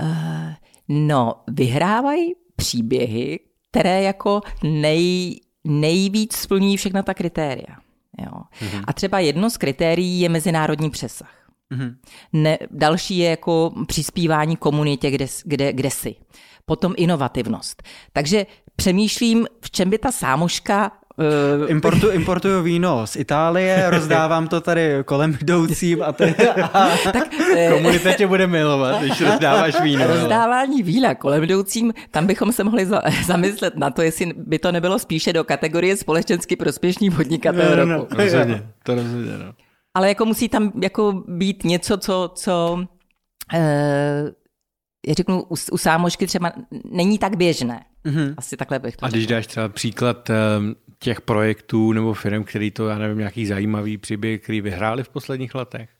Uh, 0.00 0.52
no, 0.88 1.34
vyhrávají 1.48 2.32
příběhy, 2.56 3.40
které 3.70 4.02
jako 4.02 4.40
nej, 4.64 5.40
nejvíc 5.64 6.36
splňují 6.36 6.76
všechna 6.76 7.02
ta 7.02 7.14
kritéria. 7.14 7.76
Jo. 8.18 8.32
Mm-hmm. 8.60 8.84
A 8.86 8.92
třeba 8.92 9.18
jedno 9.18 9.50
z 9.50 9.56
kritérií 9.56 10.20
je 10.20 10.28
mezinárodní 10.28 10.90
přesah. 10.90 11.41
Mm-hmm. 11.72 11.94
Ne, 12.32 12.58
další 12.70 13.18
je 13.18 13.30
jako 13.30 13.72
přispívání 13.86 14.56
komunitě, 14.56 15.10
kde, 15.10 15.26
kde, 15.44 15.72
kde 15.72 15.90
si. 15.90 16.14
Potom 16.64 16.94
inovativnost. 16.96 17.82
Takže 18.12 18.46
přemýšlím, 18.76 19.46
v 19.60 19.70
čem 19.70 19.90
by 19.90 19.98
ta 19.98 20.12
sámoška 20.12 20.92
Uh, 21.16 21.70
Importu, 21.70 22.10
importuju 22.20 22.62
víno 22.62 23.06
z 23.06 23.16
Itálie, 23.16 23.90
rozdávám 23.90 24.48
to 24.48 24.60
tady 24.60 24.94
kolem 25.04 25.38
jdoucím 25.40 26.02
a, 26.02 26.12
ty, 26.12 26.34
a 26.72 26.90
tak, 27.12 27.28
eh, 27.56 27.70
komunita 27.72 28.12
tě 28.12 28.26
bude 28.26 28.46
milovat, 28.46 29.02
když 29.02 29.20
rozdáváš 29.20 29.80
víno. 29.80 30.06
Rozdávání 30.06 30.82
vína 30.82 31.14
kolem 31.14 31.42
jdoucím, 31.42 31.94
tam 32.10 32.26
bychom 32.26 32.52
se 32.52 32.64
mohli 32.64 32.86
za, 32.86 33.02
zamyslet 33.26 33.76
na 33.76 33.90
to, 33.90 34.02
jestli 34.02 34.32
by 34.36 34.58
to 34.58 34.72
nebylo 34.72 34.98
spíše 34.98 35.32
do 35.32 35.44
kategorie 35.44 35.96
společensky 35.96 36.56
prospěšný 36.56 37.10
podnikatel 37.10 37.70
no, 37.70 37.86
no, 37.86 37.96
roku. 37.96 38.06
No, 38.10 38.24
rozhodně, 38.24 38.62
to 38.82 38.94
rozhodně, 38.94 39.32
no. 39.38 39.52
Ale 39.94 40.08
jako 40.08 40.24
musí 40.24 40.48
tam 40.48 40.72
jako 40.82 41.24
být 41.28 41.64
něco, 41.64 41.96
co, 41.96 42.30
co 42.34 42.74
uh, 43.54 43.58
já 45.06 45.14
řeknu, 45.14 45.42
u, 45.42 45.54
u 45.72 45.78
sámošky 45.78 46.26
třeba 46.26 46.52
není 46.84 47.18
tak 47.18 47.36
běžné. 47.36 47.84
Mm-hmm. 48.04 48.34
Asi 48.36 48.56
takhle 48.56 48.78
bych 48.78 48.96
to 48.96 49.04
A 49.04 49.08
když 49.08 49.26
dáš 49.26 49.46
třeba 49.46 49.68
příklad 49.68 50.30
těch 50.98 51.20
projektů 51.20 51.92
nebo 51.92 52.14
firm, 52.14 52.44
který 52.44 52.70
to, 52.70 52.88
já 52.88 52.98
nevím, 52.98 53.18
nějaký 53.18 53.46
zajímavý 53.46 53.98
příběh, 53.98 54.40
který 54.40 54.60
vyhráli 54.60 55.04
v 55.04 55.08
posledních 55.08 55.54
letech? 55.54 55.90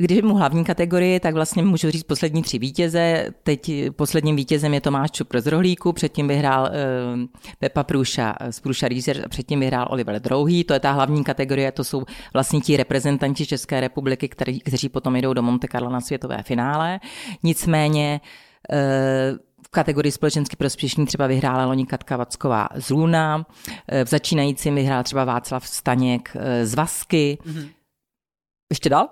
Když 0.00 0.22
mu 0.22 0.34
hlavní 0.34 0.64
kategorii, 0.64 1.20
tak 1.20 1.34
vlastně 1.34 1.62
můžu 1.62 1.90
říct 1.90 2.02
poslední 2.02 2.42
tři 2.42 2.58
vítěze. 2.58 3.26
Teď 3.42 3.70
posledním 3.96 4.36
vítězem 4.36 4.74
je 4.74 4.80
Tomáš 4.80 5.10
Čupr 5.10 5.40
z 5.40 5.46
Rohlíku, 5.46 5.92
předtím 5.92 6.28
vyhrál 6.28 6.62
uh, 6.62 7.20
Pepa 7.58 7.84
Průša 7.84 8.34
z 8.50 8.60
Průša 8.60 8.88
Research 8.88 9.24
a 9.24 9.28
předtím 9.28 9.60
vyhrál 9.60 9.86
Oliver 9.90 10.20
Drouhý. 10.20 10.64
To 10.64 10.72
je 10.72 10.80
ta 10.80 10.92
hlavní 10.92 11.24
kategorie, 11.24 11.72
to 11.72 11.84
jsou 11.84 12.04
vlastně 12.32 12.60
ti 12.60 12.76
reprezentanti 12.76 13.46
České 13.46 13.80
republiky, 13.80 14.28
který, 14.28 14.60
kteří 14.60 14.88
potom 14.88 15.16
jdou 15.16 15.32
do 15.32 15.42
Monte 15.42 15.68
Carlo 15.72 15.90
na 15.90 16.00
světové 16.00 16.42
finále. 16.42 17.00
Nicméně 17.42 18.20
uh, 18.72 18.78
v 19.66 19.68
kategorii 19.70 20.12
společensky 20.12 20.56
prospěšný 20.56 21.06
třeba 21.06 21.26
vyhrála 21.26 21.66
loni 21.66 21.86
Katka 21.86 22.16
Vacková 22.16 22.68
z 22.74 22.90
Luna, 22.90 23.46
v 24.04 24.08
začínajícím 24.08 24.74
vyhrál 24.74 25.02
třeba 25.02 25.24
Václav 25.24 25.66
Staněk 25.66 26.36
z 26.62 26.74
Vasky. 26.74 27.38
Mm-hmm. 27.42 27.68
Ještě 28.70 28.88
dal? 28.88 29.08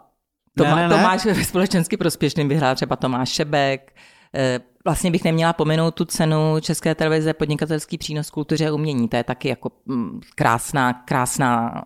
Tomá, 0.59 0.77
ne, 0.77 0.83
ne, 0.83 0.89
ne. 0.89 0.95
Tomáš 0.97 1.25
ve 1.25 1.45
společensky 1.45 1.97
prospěšným 1.97 2.49
vyhrál 2.49 2.75
třeba 2.75 2.97
Tomáš 2.97 3.29
Šebek. 3.29 3.93
Eh, 4.35 4.61
vlastně 4.85 5.11
bych 5.11 5.25
neměla 5.25 5.53
pominout 5.53 5.95
tu 5.95 6.05
cenu 6.05 6.61
České 6.61 6.95
televize 6.95 7.35
podnikatelský 7.35 7.99
přínos 7.99 8.31
kultuře 8.31 8.69
a 8.69 8.73
umění. 8.73 9.09
To 9.09 9.17
je 9.17 9.25
taky 9.25 9.49
jako 9.49 9.71
mm, 9.87 10.21
krásná, 10.35 10.93
krásná, 10.93 11.85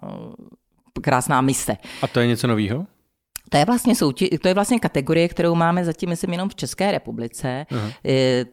krásná 1.03 1.41
mise. 1.41 1.77
A 2.03 2.07
to 2.07 2.21
je 2.21 2.27
něco 2.27 2.47
nového? 2.47 2.87
To 3.53 3.59
je, 3.59 3.65
vlastně 3.65 3.95
soutě, 3.95 4.39
to 4.39 4.49
je 4.49 4.55
vlastně 4.55 4.81
kategorie, 4.81 5.29
kterou 5.29 5.55
máme 5.55 5.85
zatím, 5.85 6.09
myslím, 6.09 6.33
jenom 6.33 6.49
v 6.49 6.55
České 6.55 6.93
republice. 6.93 7.67
Uh-huh. 7.71 7.93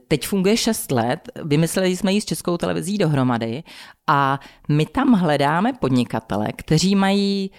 Teď 0.08 0.28
funguje 0.28 0.58
6 0.58 0.92
let, 0.92 1.30
vymysleli 1.44 1.98
jsme 1.98 2.14
ji 2.14 2.22
s 2.22 2.26
Českou 2.26 2.58
televizí 2.58 2.98
dohromady 2.98 3.64
a 4.08 4.40
my 4.70 4.86
tam 4.86 5.14
hledáme 5.14 5.74
podnikatele, 5.74 6.48
kteří 6.56 6.96
mají 6.96 7.52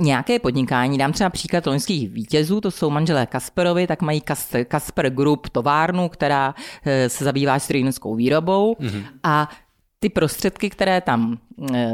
nějaké 0.00 0.38
podnikání. 0.38 0.98
Dám 0.98 1.12
třeba 1.12 1.30
příklad 1.30 1.66
loňských 1.66 2.10
vítězů, 2.10 2.60
to 2.60 2.70
jsou 2.70 2.90
manželé 2.90 3.26
Kasperovi, 3.26 3.86
tak 3.86 4.02
mají 4.02 4.22
Kasper 4.68 5.10
Group 5.10 5.48
továrnu, 5.48 6.08
která 6.08 6.54
e, 6.84 7.08
se 7.08 7.24
zabývá 7.24 7.58
strojnickou 7.58 8.14
výrobou 8.14 8.76
mm-hmm. 8.80 9.04
a 9.22 9.48
ty 9.98 10.08
prostředky, 10.08 10.70
které 10.70 11.00
tam 11.00 11.38
e, 11.74 11.92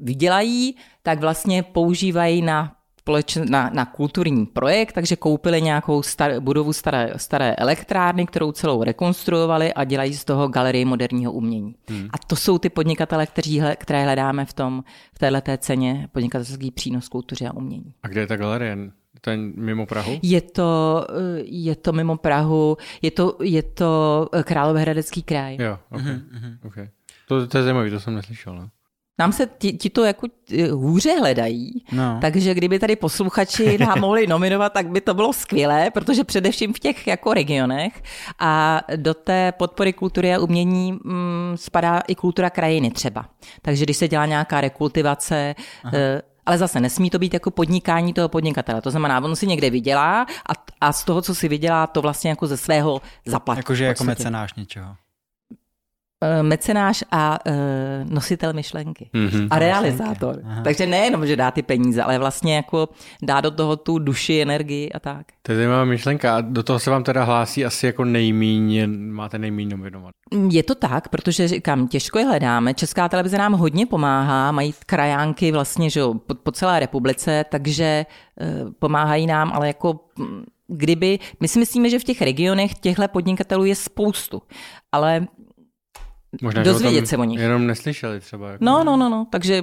vydělají, 0.00 0.76
tak 1.02 1.20
vlastně 1.20 1.62
používají 1.62 2.42
na 2.42 2.77
společn- 3.08 3.50
na, 3.50 3.70
na 3.74 3.84
kulturní 3.84 4.46
projekt, 4.46 4.92
takže 4.92 5.16
koupili 5.16 5.62
nějakou 5.62 6.02
star, 6.02 6.40
budovu 6.40 6.72
staré, 6.72 7.12
staré 7.16 7.54
elektrárny, 7.54 8.26
kterou 8.26 8.52
celou 8.52 8.82
rekonstruovali 8.82 9.74
a 9.74 9.84
dělají 9.84 10.14
z 10.14 10.24
toho 10.24 10.48
galerii 10.48 10.84
moderního 10.84 11.32
umění. 11.32 11.74
Hmm. 11.88 12.08
A 12.12 12.18
to 12.18 12.36
jsou 12.36 12.58
ty 12.58 12.68
podnikatele, 12.68 13.26
kteří, 13.26 13.62
které 13.76 14.04
hledáme 14.04 14.44
v, 14.44 14.52
tom, 14.52 14.84
v 15.14 15.18
této 15.18 15.56
ceně 15.58 16.08
podnikatelský 16.12 16.70
přínos 16.70 17.08
kultuře 17.08 17.48
a 17.48 17.52
umění. 17.54 17.92
A 18.02 18.08
kde 18.08 18.20
je 18.20 18.26
ta 18.26 18.36
galerie? 18.36 18.76
To 19.20 19.30
je 19.30 19.36
mimo 19.36 19.86
Prahu? 19.86 20.18
Je 20.22 20.40
to, 20.40 21.06
eh, 21.10 21.42
je 21.44 21.76
to 21.76 21.92
mimo 21.92 22.16
Prahu, 22.16 22.76
je 23.02 23.10
to, 23.10 23.36
je 23.42 23.62
to 23.62 24.28
Královéhradecký 24.44 25.22
kraj. 25.22 25.56
Jo, 25.60 25.78
okay. 25.90 26.12
Mm-hmm. 26.12 26.58
okay. 26.66 26.88
To, 27.28 27.46
to 27.46 27.58
je 27.58 27.64
zajímavé, 27.64 27.90
to 27.90 28.00
jsem 28.00 28.14
neslyšel. 28.14 28.54
No? 28.54 28.68
Nám 29.18 29.32
se 29.32 29.48
ti, 29.58 29.72
ti 29.72 29.90
to 29.90 30.04
jako 30.04 30.26
eh, 30.58 30.70
hůře 30.70 31.18
hledají, 31.18 31.84
no. 31.92 32.18
takže 32.20 32.54
kdyby 32.54 32.78
tady 32.78 32.96
posluchači 32.96 33.78
nám 33.78 34.00
mohli 34.00 34.26
nominovat, 34.26 34.72
tak 34.72 34.88
by 34.88 35.00
to 35.00 35.14
bylo 35.14 35.32
skvělé, 35.32 35.90
protože 35.90 36.24
především 36.24 36.72
v 36.72 36.78
těch 36.78 37.06
jako 37.06 37.34
regionech 37.34 38.02
a 38.38 38.80
do 38.96 39.14
té 39.14 39.52
podpory 39.52 39.92
kultury 39.92 40.34
a 40.34 40.38
umění 40.38 40.92
mm, 40.92 41.52
spadá 41.54 42.00
i 42.08 42.14
kultura 42.14 42.50
krajiny 42.50 42.90
třeba. 42.90 43.24
Takže 43.62 43.84
když 43.84 43.96
se 43.96 44.08
dělá 44.08 44.26
nějaká 44.26 44.60
rekultivace, 44.60 45.54
Aha. 45.84 45.92
Eh, 45.96 46.22
ale 46.46 46.58
zase 46.58 46.80
nesmí 46.80 47.10
to 47.10 47.18
být 47.18 47.34
jako 47.34 47.50
podnikání 47.50 48.12
toho 48.12 48.28
podnikatele. 48.28 48.80
To 48.80 48.90
znamená, 48.90 49.24
on 49.24 49.36
si 49.36 49.46
někde 49.46 49.70
vydělá 49.70 50.22
a, 50.22 50.52
a 50.80 50.92
z 50.92 51.04
toho, 51.04 51.22
co 51.22 51.34
si 51.34 51.48
vydělá, 51.48 51.86
to 51.86 52.02
vlastně 52.02 52.30
jako 52.30 52.46
ze 52.46 52.56
svého 52.56 53.00
zaplatí. 53.26 53.58
Jakože 53.58 53.84
jako 53.84 54.04
mecenáš 54.04 54.54
něčeho. 54.54 54.96
Eh, 56.18 56.42
mecenáš 56.42 57.04
a 57.10 57.38
uh, 57.46 57.54
nositel 58.10 58.52
myšlenky. 58.52 59.10
Mm-hmm. 59.14 59.48
A 59.50 59.58
realizátor. 59.58 60.40
Aha. 60.44 60.62
Takže 60.62 60.86
nejenom, 60.86 61.26
že 61.26 61.36
dá 61.36 61.50
ty 61.50 61.62
peníze, 61.62 62.02
ale 62.02 62.18
vlastně 62.18 62.56
jako 62.56 62.88
dá 63.22 63.40
do 63.40 63.50
toho 63.50 63.76
tu 63.76 63.98
duši, 63.98 64.40
energii 64.40 64.90
a 64.92 64.98
tak. 64.98 65.26
To 65.42 65.52
je 65.52 65.56
zajímavá 65.56 65.84
myšlenka. 65.84 66.36
A 66.36 66.40
do 66.40 66.62
toho 66.62 66.78
se 66.78 66.90
vám 66.90 67.04
teda 67.04 67.24
hlásí 67.24 67.64
asi 67.64 67.86
jako 67.86 68.04
nejmíň, 68.04 68.86
máte 69.12 69.38
nejmíň 69.38 69.68
nominovat. 69.68 70.10
Je 70.50 70.62
to 70.62 70.74
tak, 70.74 71.08
protože 71.08 71.48
říkám, 71.48 71.88
těžko 71.88 72.18
je 72.18 72.24
hledáme. 72.24 72.74
Česká 72.74 73.08
televize 73.08 73.38
nám 73.38 73.52
hodně 73.52 73.86
pomáhá, 73.86 74.52
mají 74.52 74.74
krajánky 74.86 75.52
vlastně 75.52 75.90
že 75.90 76.00
po, 76.26 76.34
po 76.34 76.52
celé 76.52 76.80
republice, 76.80 77.44
takže 77.50 78.06
uh, 78.40 78.72
pomáhají 78.78 79.26
nám, 79.26 79.52
ale 79.54 79.66
jako 79.66 80.00
mm, 80.18 80.44
kdyby, 80.68 81.18
my 81.40 81.48
si 81.48 81.58
myslíme, 81.58 81.90
že 81.90 81.98
v 81.98 82.04
těch 82.04 82.22
regionech 82.22 82.74
těchto 82.74 83.08
podnikatelů 83.08 83.64
je 83.64 83.74
spoustu, 83.74 84.42
ale 84.92 85.26
Možná, 86.42 86.62
dozvědět 86.62 87.06
se 87.06 87.16
o 87.16 87.24
nich. 87.24 87.40
Jenom 87.40 87.66
neslyšeli 87.66 88.20
třeba. 88.20 88.50
Jako 88.50 88.64
no, 88.64 88.84
no, 88.84 88.96
no, 88.96 89.08
no, 89.08 89.26
takže 89.30 89.62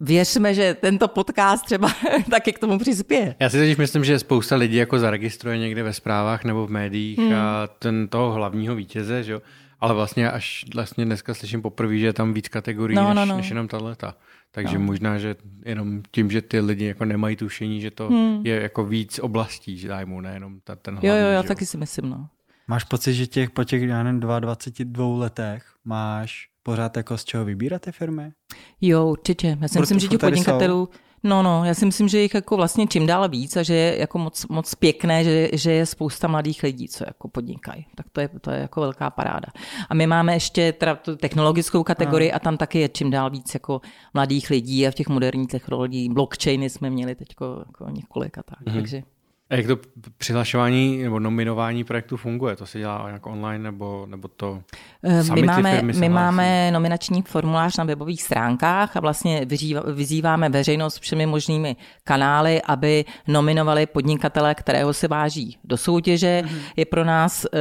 Věřme, 0.00 0.54
že 0.54 0.74
tento 0.74 1.08
podcast 1.08 1.64
třeba 1.64 1.88
taky 2.30 2.52
k 2.52 2.58
tomu 2.58 2.78
přispěje. 2.78 3.34
Já 3.40 3.50
si 3.50 3.58
totiž 3.58 3.76
myslím, 3.76 4.04
že 4.04 4.18
spousta 4.18 4.56
lidí 4.56 4.76
jako 4.76 4.98
zaregistruje 4.98 5.58
někde 5.58 5.82
ve 5.82 5.92
zprávách 5.92 6.44
nebo 6.44 6.66
v 6.66 6.70
médiích 6.70 7.18
hmm. 7.18 7.34
a 7.34 7.66
ten 7.66 8.08
toho 8.08 8.32
hlavního 8.32 8.74
vítěze, 8.74 9.22
že 9.22 9.32
jo? 9.32 9.42
Ale 9.80 9.94
vlastně 9.94 10.30
až 10.30 10.64
vlastně 10.74 11.04
dneska 11.04 11.34
slyším 11.34 11.62
poprvé, 11.62 11.98
že 11.98 12.06
je 12.06 12.12
tam 12.12 12.32
víc 12.32 12.48
kategorií, 12.48 12.96
no, 12.96 13.08
než, 13.08 13.16
no, 13.16 13.26
no. 13.26 13.36
než 13.36 13.48
jenom 13.48 13.68
tato. 13.68 14.12
Takže 14.50 14.78
no. 14.78 14.84
možná, 14.84 15.18
že 15.18 15.36
jenom 15.64 16.02
tím, 16.10 16.30
že 16.30 16.42
ty 16.42 16.60
lidi 16.60 16.84
jako 16.84 17.04
nemají 17.04 17.36
tušení, 17.36 17.80
že 17.80 17.90
to 17.90 18.08
hmm. 18.08 18.40
je 18.44 18.62
jako 18.62 18.84
víc 18.84 19.18
oblastí 19.18 19.78
zájmu, 19.78 20.20
nejenom 20.20 20.60
ta, 20.64 20.76
ten 20.76 20.94
hlavní. 20.94 21.08
Jo, 21.08 21.16
jo, 21.16 21.26
já 21.26 21.42
taky 21.42 21.66
si 21.66 21.76
myslím, 21.76 22.10
no. 22.10 22.28
Máš 22.68 22.84
pocit, 22.84 23.14
že 23.14 23.26
těch, 23.26 23.50
po 23.50 23.64
těch, 23.64 23.82
já 23.82 24.02
nevím, 24.02 24.20
22 24.20 25.16
letech 25.16 25.64
máš 25.84 26.48
pořád 26.62 26.96
jako 26.96 27.18
z 27.18 27.24
čeho 27.24 27.44
vybírat 27.44 27.82
ty 27.82 27.92
firmy? 27.92 28.32
Jo, 28.80 29.06
určitě. 29.06 29.58
Já 29.60 29.68
si 29.68 29.80
myslím, 29.80 29.98
že 29.98 30.08
těch 30.08 30.20
podnikatelů, 30.20 30.88
jsou... 30.92 31.00
No, 31.22 31.42
no, 31.42 31.64
já 31.64 31.74
si 31.74 31.86
myslím, 31.86 32.08
že 32.08 32.20
jich 32.20 32.34
jako 32.34 32.56
vlastně 32.56 32.86
čím 32.86 33.06
dál 33.06 33.28
víc 33.28 33.56
a 33.56 33.62
že 33.62 33.74
je 33.74 33.98
jako 33.98 34.18
moc, 34.18 34.46
moc 34.46 34.74
pěkné, 34.74 35.24
že, 35.24 35.48
že 35.52 35.72
je 35.72 35.86
spousta 35.86 36.28
mladých 36.28 36.62
lidí, 36.62 36.88
co 36.88 37.04
jako 37.06 37.28
podnikají. 37.28 37.86
Tak 37.94 38.06
to 38.12 38.20
je, 38.20 38.28
to 38.28 38.50
je 38.50 38.58
jako 38.60 38.80
velká 38.80 39.10
paráda. 39.10 39.48
A 39.88 39.94
my 39.94 40.06
máme 40.06 40.34
ještě 40.34 40.72
teda 40.72 40.94
tu 40.94 41.16
technologickou 41.16 41.82
kategorii 41.82 42.32
a, 42.32 42.36
a 42.36 42.38
tam 42.38 42.56
taky 42.56 42.78
je 42.78 42.88
čím 42.88 43.10
dál 43.10 43.30
víc 43.30 43.54
jako 43.54 43.80
mladých 44.14 44.50
lidí 44.50 44.86
a 44.86 44.90
v 44.90 44.94
těch 44.94 45.08
moderních 45.08 45.48
technologiích. 45.48 46.10
Blockchainy 46.10 46.70
jsme 46.70 46.90
měli 46.90 47.14
teď 47.14 47.28
jako 47.30 47.90
několik 47.90 48.38
a 48.38 48.42
tak. 48.42 48.60
Mm-hmm. 48.60 48.74
Takže 48.74 49.02
a 49.50 49.54
jak 49.54 49.66
to 49.66 49.76
přihlašování 50.18 51.02
nebo 51.02 51.20
nominování 51.20 51.84
projektu 51.84 52.16
funguje? 52.16 52.56
To 52.56 52.66
se 52.66 52.78
dělá 52.78 53.08
jako 53.08 53.30
online 53.30 53.64
nebo, 53.64 54.06
nebo 54.10 54.28
to 54.28 54.62
eh, 55.02 55.22
My 55.34 55.42
máme, 55.42 55.82
my 55.82 56.08
máme 56.08 56.70
nominační 56.70 57.22
formulář 57.22 57.76
na 57.76 57.84
webových 57.84 58.22
stránkách 58.22 58.96
a 58.96 59.00
vlastně 59.00 59.46
vyzýváme 59.92 60.48
veřejnost 60.48 60.98
všemi 60.98 61.26
možnými 61.26 61.76
kanály, 62.04 62.62
aby 62.62 63.04
nominovali 63.28 63.86
podnikatele, 63.86 64.54
kterého 64.54 64.92
se 64.92 65.08
váží 65.08 65.58
do 65.64 65.76
soutěže. 65.76 66.42
Mm-hmm. 66.44 66.58
Je 66.76 66.84
pro 66.84 67.04
nás 67.04 67.44
uh, 67.44 67.60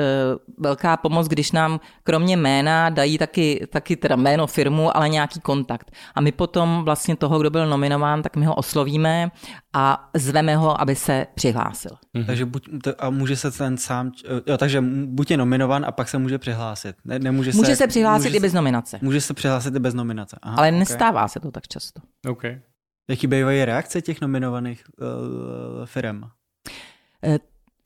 velká 0.57 0.97
pomoc, 0.97 1.27
když 1.27 1.51
nám 1.51 1.79
kromě 2.03 2.37
jména 2.37 2.89
dají 2.89 3.17
taky, 3.17 3.67
taky 3.69 3.95
teda 3.95 4.15
jméno 4.15 4.47
firmu, 4.47 4.97
ale 4.97 5.09
nějaký 5.09 5.39
kontakt. 5.39 5.91
A 6.15 6.21
my 6.21 6.31
potom 6.31 6.83
vlastně 6.83 7.15
toho, 7.15 7.39
kdo 7.39 7.49
byl 7.49 7.67
nominován, 7.67 8.21
tak 8.21 8.35
my 8.35 8.45
ho 8.45 8.55
oslovíme 8.55 9.31
a 9.77 10.09
zveme 10.13 10.55
ho, 10.55 10.81
aby 10.81 10.95
se 10.95 11.27
přihlásil. 11.35 11.91
Mm-hmm. 11.91 12.25
Takže 12.25 12.45
buď, 12.45 12.69
a 12.99 13.09
může 13.09 13.35
se 13.35 13.51
ten 13.51 13.77
sám, 13.77 14.11
jo, 14.47 14.57
takže 14.57 14.81
buď 15.05 15.31
je 15.31 15.37
nominovan 15.37 15.85
a 15.85 15.91
pak 15.91 16.09
se 16.09 16.17
může 16.17 16.37
přihlásit. 16.37 16.95
Ne, 17.05 17.19
nemůže 17.19 17.51
může 17.55 17.71
se, 17.71 17.75
se 17.75 17.87
přihlásit 17.87 18.27
může 18.27 18.37
i 18.37 18.39
bez 18.39 18.53
nominace. 18.53 18.99
Může 19.01 19.21
se 19.21 19.33
přihlásit 19.33 19.75
i 19.75 19.79
bez 19.79 19.93
nominace. 19.93 20.37
Aha, 20.41 20.57
Ale 20.57 20.67
okay. 20.67 20.79
nestává 20.79 21.27
se 21.27 21.39
to 21.39 21.51
tak 21.51 21.67
často. 21.67 22.01
Okay. 22.27 22.59
Jaký 23.09 23.27
bývají 23.27 23.65
reakce 23.65 24.01
těch 24.01 24.21
nominovaných 24.21 24.83
uh, 25.01 25.85
firm? 25.85 26.21
Uh, 26.21 26.29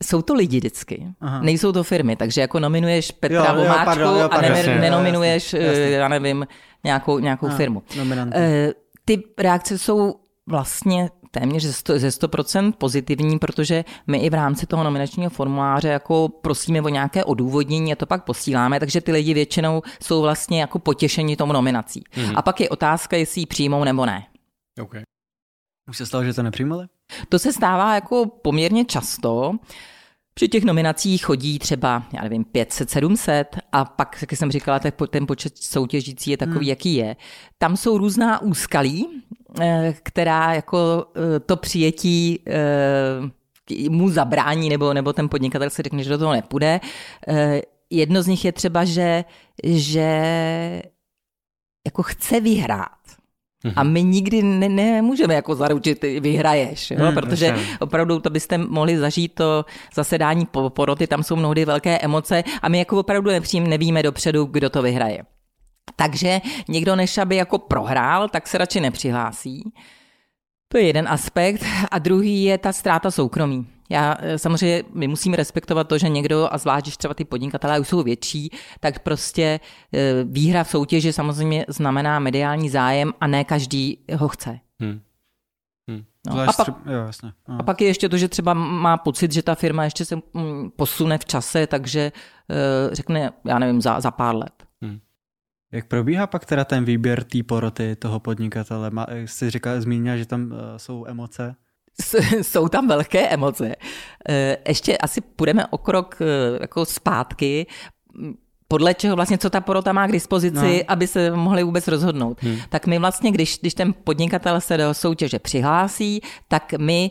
jsou 0.02 0.22
to 0.22 0.34
lidi 0.34 0.56
vždycky, 0.56 1.06
Aha. 1.20 1.42
nejsou 1.42 1.72
to 1.72 1.84
firmy, 1.84 2.16
takže 2.16 2.40
jako 2.40 2.60
nominuješ 2.60 3.10
Petra 3.10 3.46
jo, 3.46 3.54
Vomáčku 3.56 3.80
jo, 3.80 3.84
pardon, 3.84 4.20
jo, 4.20 4.28
pardon, 4.28 4.52
a 4.52 4.54
ne, 4.54 4.80
nenominuješ, 4.80 5.52
jasně, 5.52 5.66
jasně. 5.66 5.90
já 5.90 6.08
nevím, 6.08 6.46
nějakou, 6.84 7.18
nějakou 7.18 7.46
Aha, 7.46 7.56
firmu. 7.56 7.82
Uh, 7.96 8.32
ty 9.04 9.22
reakce 9.38 9.78
jsou 9.78 10.14
vlastně 10.46 11.10
téměř 11.30 11.62
ze 11.62 11.70
100%, 11.70 11.98
ze 11.98 12.08
100% 12.08 12.72
pozitivní, 12.72 13.38
protože 13.38 13.84
my 14.06 14.18
i 14.18 14.30
v 14.30 14.34
rámci 14.34 14.66
toho 14.66 14.84
nominačního 14.84 15.30
formuláře 15.30 15.88
jako 15.88 16.28
prosíme 16.28 16.82
o 16.82 16.88
nějaké 16.88 17.24
odůvodnění 17.24 17.92
a 17.92 17.96
to 17.96 18.06
pak 18.06 18.24
posíláme, 18.24 18.80
takže 18.80 19.00
ty 19.00 19.12
lidi 19.12 19.34
většinou 19.34 19.82
jsou 20.02 20.22
vlastně 20.22 20.60
jako 20.60 20.78
potěšení 20.78 21.36
tomu 21.36 21.52
nominací. 21.52 22.04
Mm-hmm. 22.14 22.32
A 22.36 22.42
pak 22.42 22.60
je 22.60 22.68
otázka, 22.68 23.16
jestli 23.16 23.40
ji 23.40 23.46
přijmou 23.46 23.84
nebo 23.84 24.06
ne. 24.06 24.26
Okay. 24.82 25.02
Už 25.88 25.96
se 25.96 26.06
stalo, 26.06 26.24
že 26.24 26.34
to 26.34 26.42
nepřijmali? 26.42 26.86
To 27.28 27.38
se 27.38 27.52
stává 27.52 27.94
jako 27.94 28.26
poměrně 28.26 28.84
často. 28.84 29.52
Při 30.34 30.48
těch 30.48 30.64
nominacích 30.64 31.24
chodí 31.24 31.58
třeba, 31.58 32.02
já 32.12 32.22
nevím, 32.22 32.44
500, 32.44 32.90
700 32.90 33.56
a 33.72 33.84
pak, 33.84 34.16
jak 34.20 34.32
jsem 34.32 34.50
říkala, 34.50 34.80
ten 35.10 35.26
počet 35.26 35.58
soutěžící 35.58 36.30
je 36.30 36.36
takový, 36.36 36.58
hmm. 36.58 36.68
jaký 36.68 36.94
je. 36.94 37.16
Tam 37.58 37.76
jsou 37.76 37.98
různá 37.98 38.42
úskalí, 38.42 39.22
která 40.02 40.54
jako 40.54 41.06
eh, 41.36 41.40
to 41.40 41.56
přijetí 41.56 42.42
eh, 42.46 43.90
mu 43.90 44.10
zabrání, 44.10 44.68
nebo, 44.68 44.94
nebo 44.94 45.12
ten 45.12 45.28
podnikatel 45.28 45.70
si 45.70 45.82
řekne, 45.82 46.02
že 46.02 46.10
do 46.10 46.18
toho 46.18 46.32
nepůjde. 46.32 46.80
Jedno 47.90 48.22
z 48.22 48.26
nich 48.26 48.44
je 48.44 48.52
třeba, 48.52 48.84
že, 48.84 49.24
že 49.64 50.10
jako 51.86 52.02
chce 52.02 52.40
vyhrát. 52.40 53.00
A 53.76 53.82
my 53.82 54.02
nikdy 54.02 54.42
ne, 54.42 54.68
nemůžeme 54.68 55.34
jako 55.34 55.54
zaručit, 55.54 56.02
vyhraješ, 56.20 56.90
jo? 56.90 57.04
Hmm, 57.04 57.14
protože 57.14 57.46
jasně. 57.46 57.78
opravdu 57.80 58.20
to 58.20 58.30
byste 58.30 58.58
mohli 58.58 58.98
zažít 58.98 59.34
to 59.34 59.64
zasedání 59.94 60.46
poroty, 60.68 61.06
tam 61.06 61.22
jsou 61.22 61.36
mnohdy 61.36 61.64
velké 61.64 61.98
emoce 61.98 62.44
a 62.62 62.68
my 62.68 62.78
jako 62.78 62.98
opravdu 62.98 63.30
nepřím, 63.30 63.66
nevíme 63.66 64.02
dopředu, 64.02 64.44
kdo 64.44 64.70
to 64.70 64.82
vyhraje. 64.82 65.22
Takže 65.96 66.40
někdo 66.68 66.96
než 66.96 67.18
aby 67.18 67.36
jako 67.36 67.58
prohrál, 67.58 68.28
tak 68.28 68.46
se 68.46 68.58
radši 68.58 68.80
nepřihlásí. 68.80 69.72
To 70.68 70.78
je 70.78 70.84
jeden 70.84 71.08
aspekt. 71.08 71.64
A 71.90 71.98
druhý 71.98 72.44
je 72.44 72.58
ta 72.58 72.72
ztráta 72.72 73.10
soukromí. 73.10 73.66
Já 73.90 74.16
eh, 74.18 74.38
samozřejmě, 74.38 74.82
my 74.94 75.08
musíme 75.08 75.36
respektovat 75.36 75.88
to, 75.88 75.98
že 75.98 76.08
někdo, 76.08 76.48
a 76.50 76.58
zvlášť, 76.58 76.84
když 76.84 76.96
třeba 76.96 77.14
ty 77.14 77.24
podnikatelé 77.24 77.80
už 77.80 77.88
jsou 77.88 78.02
větší, 78.02 78.50
tak 78.80 78.98
prostě 78.98 79.60
eh, 79.94 80.24
výhra 80.24 80.64
v 80.64 80.70
soutěži 80.70 81.12
samozřejmě 81.12 81.64
znamená 81.68 82.18
mediální 82.18 82.70
zájem 82.70 83.12
a 83.20 83.26
ne 83.26 83.44
každý 83.44 83.98
ho 84.16 84.28
chce. 84.28 84.58
Hmm. 84.80 85.00
Hmm. 85.90 86.04
No, 86.26 86.40
a, 86.40 86.52
pak, 86.52 86.68
jo, 86.68 87.06
jasně. 87.06 87.32
No. 87.48 87.56
a 87.60 87.62
pak 87.62 87.80
je 87.80 87.86
ještě 87.86 88.08
to, 88.08 88.16
že 88.16 88.28
třeba 88.28 88.54
má 88.54 88.96
pocit, 88.96 89.32
že 89.32 89.42
ta 89.42 89.54
firma 89.54 89.84
ještě 89.84 90.04
se 90.04 90.16
mm, 90.34 90.70
posune 90.76 91.18
v 91.18 91.24
čase, 91.24 91.66
takže 91.66 92.12
eh, 92.50 92.94
řekne, 92.94 93.32
já 93.44 93.58
nevím, 93.58 93.80
za, 93.80 94.00
za 94.00 94.10
pár 94.10 94.36
let. 94.36 94.69
Jak 95.72 95.86
probíhá 95.86 96.26
pak 96.26 96.44
teda 96.44 96.64
ten 96.64 96.84
výběr 96.84 97.24
té 97.24 97.42
poroty 97.42 97.96
toho 97.96 98.20
podnikatele? 98.20 98.90
Má, 98.90 99.06
jsi 99.24 99.50
říkal, 99.50 99.80
zmínila, 99.80 100.16
že 100.16 100.26
tam 100.26 100.42
uh, 100.42 100.58
jsou 100.76 101.06
emoce? 101.06 101.54
jsou 102.42 102.68
tam 102.68 102.88
velké 102.88 103.28
emoce. 103.28 103.74
Eh, 104.28 104.56
ještě 104.68 104.98
asi 104.98 105.20
půjdeme 105.20 105.66
o 105.66 105.78
krok 105.78 106.18
eh, 106.20 106.58
jako 106.60 106.84
zpátky, 106.84 107.66
podle 108.68 108.94
čeho 108.94 109.16
vlastně, 109.16 109.38
co 109.38 109.50
ta 109.50 109.60
porota 109.60 109.92
má 109.92 110.06
k 110.06 110.12
dispozici, 110.12 110.76
no. 110.78 110.84
aby 110.88 111.06
se 111.06 111.30
mohli 111.30 111.62
vůbec 111.62 111.88
rozhodnout. 111.88 112.42
Hmm. 112.42 112.56
Tak 112.68 112.86
my 112.86 112.98
vlastně, 112.98 113.32
když, 113.32 113.58
když 113.60 113.74
ten 113.74 113.94
podnikatel 114.04 114.60
se 114.60 114.76
do 114.76 114.94
soutěže 114.94 115.38
přihlásí, 115.38 116.20
tak 116.48 116.74
my 116.78 117.10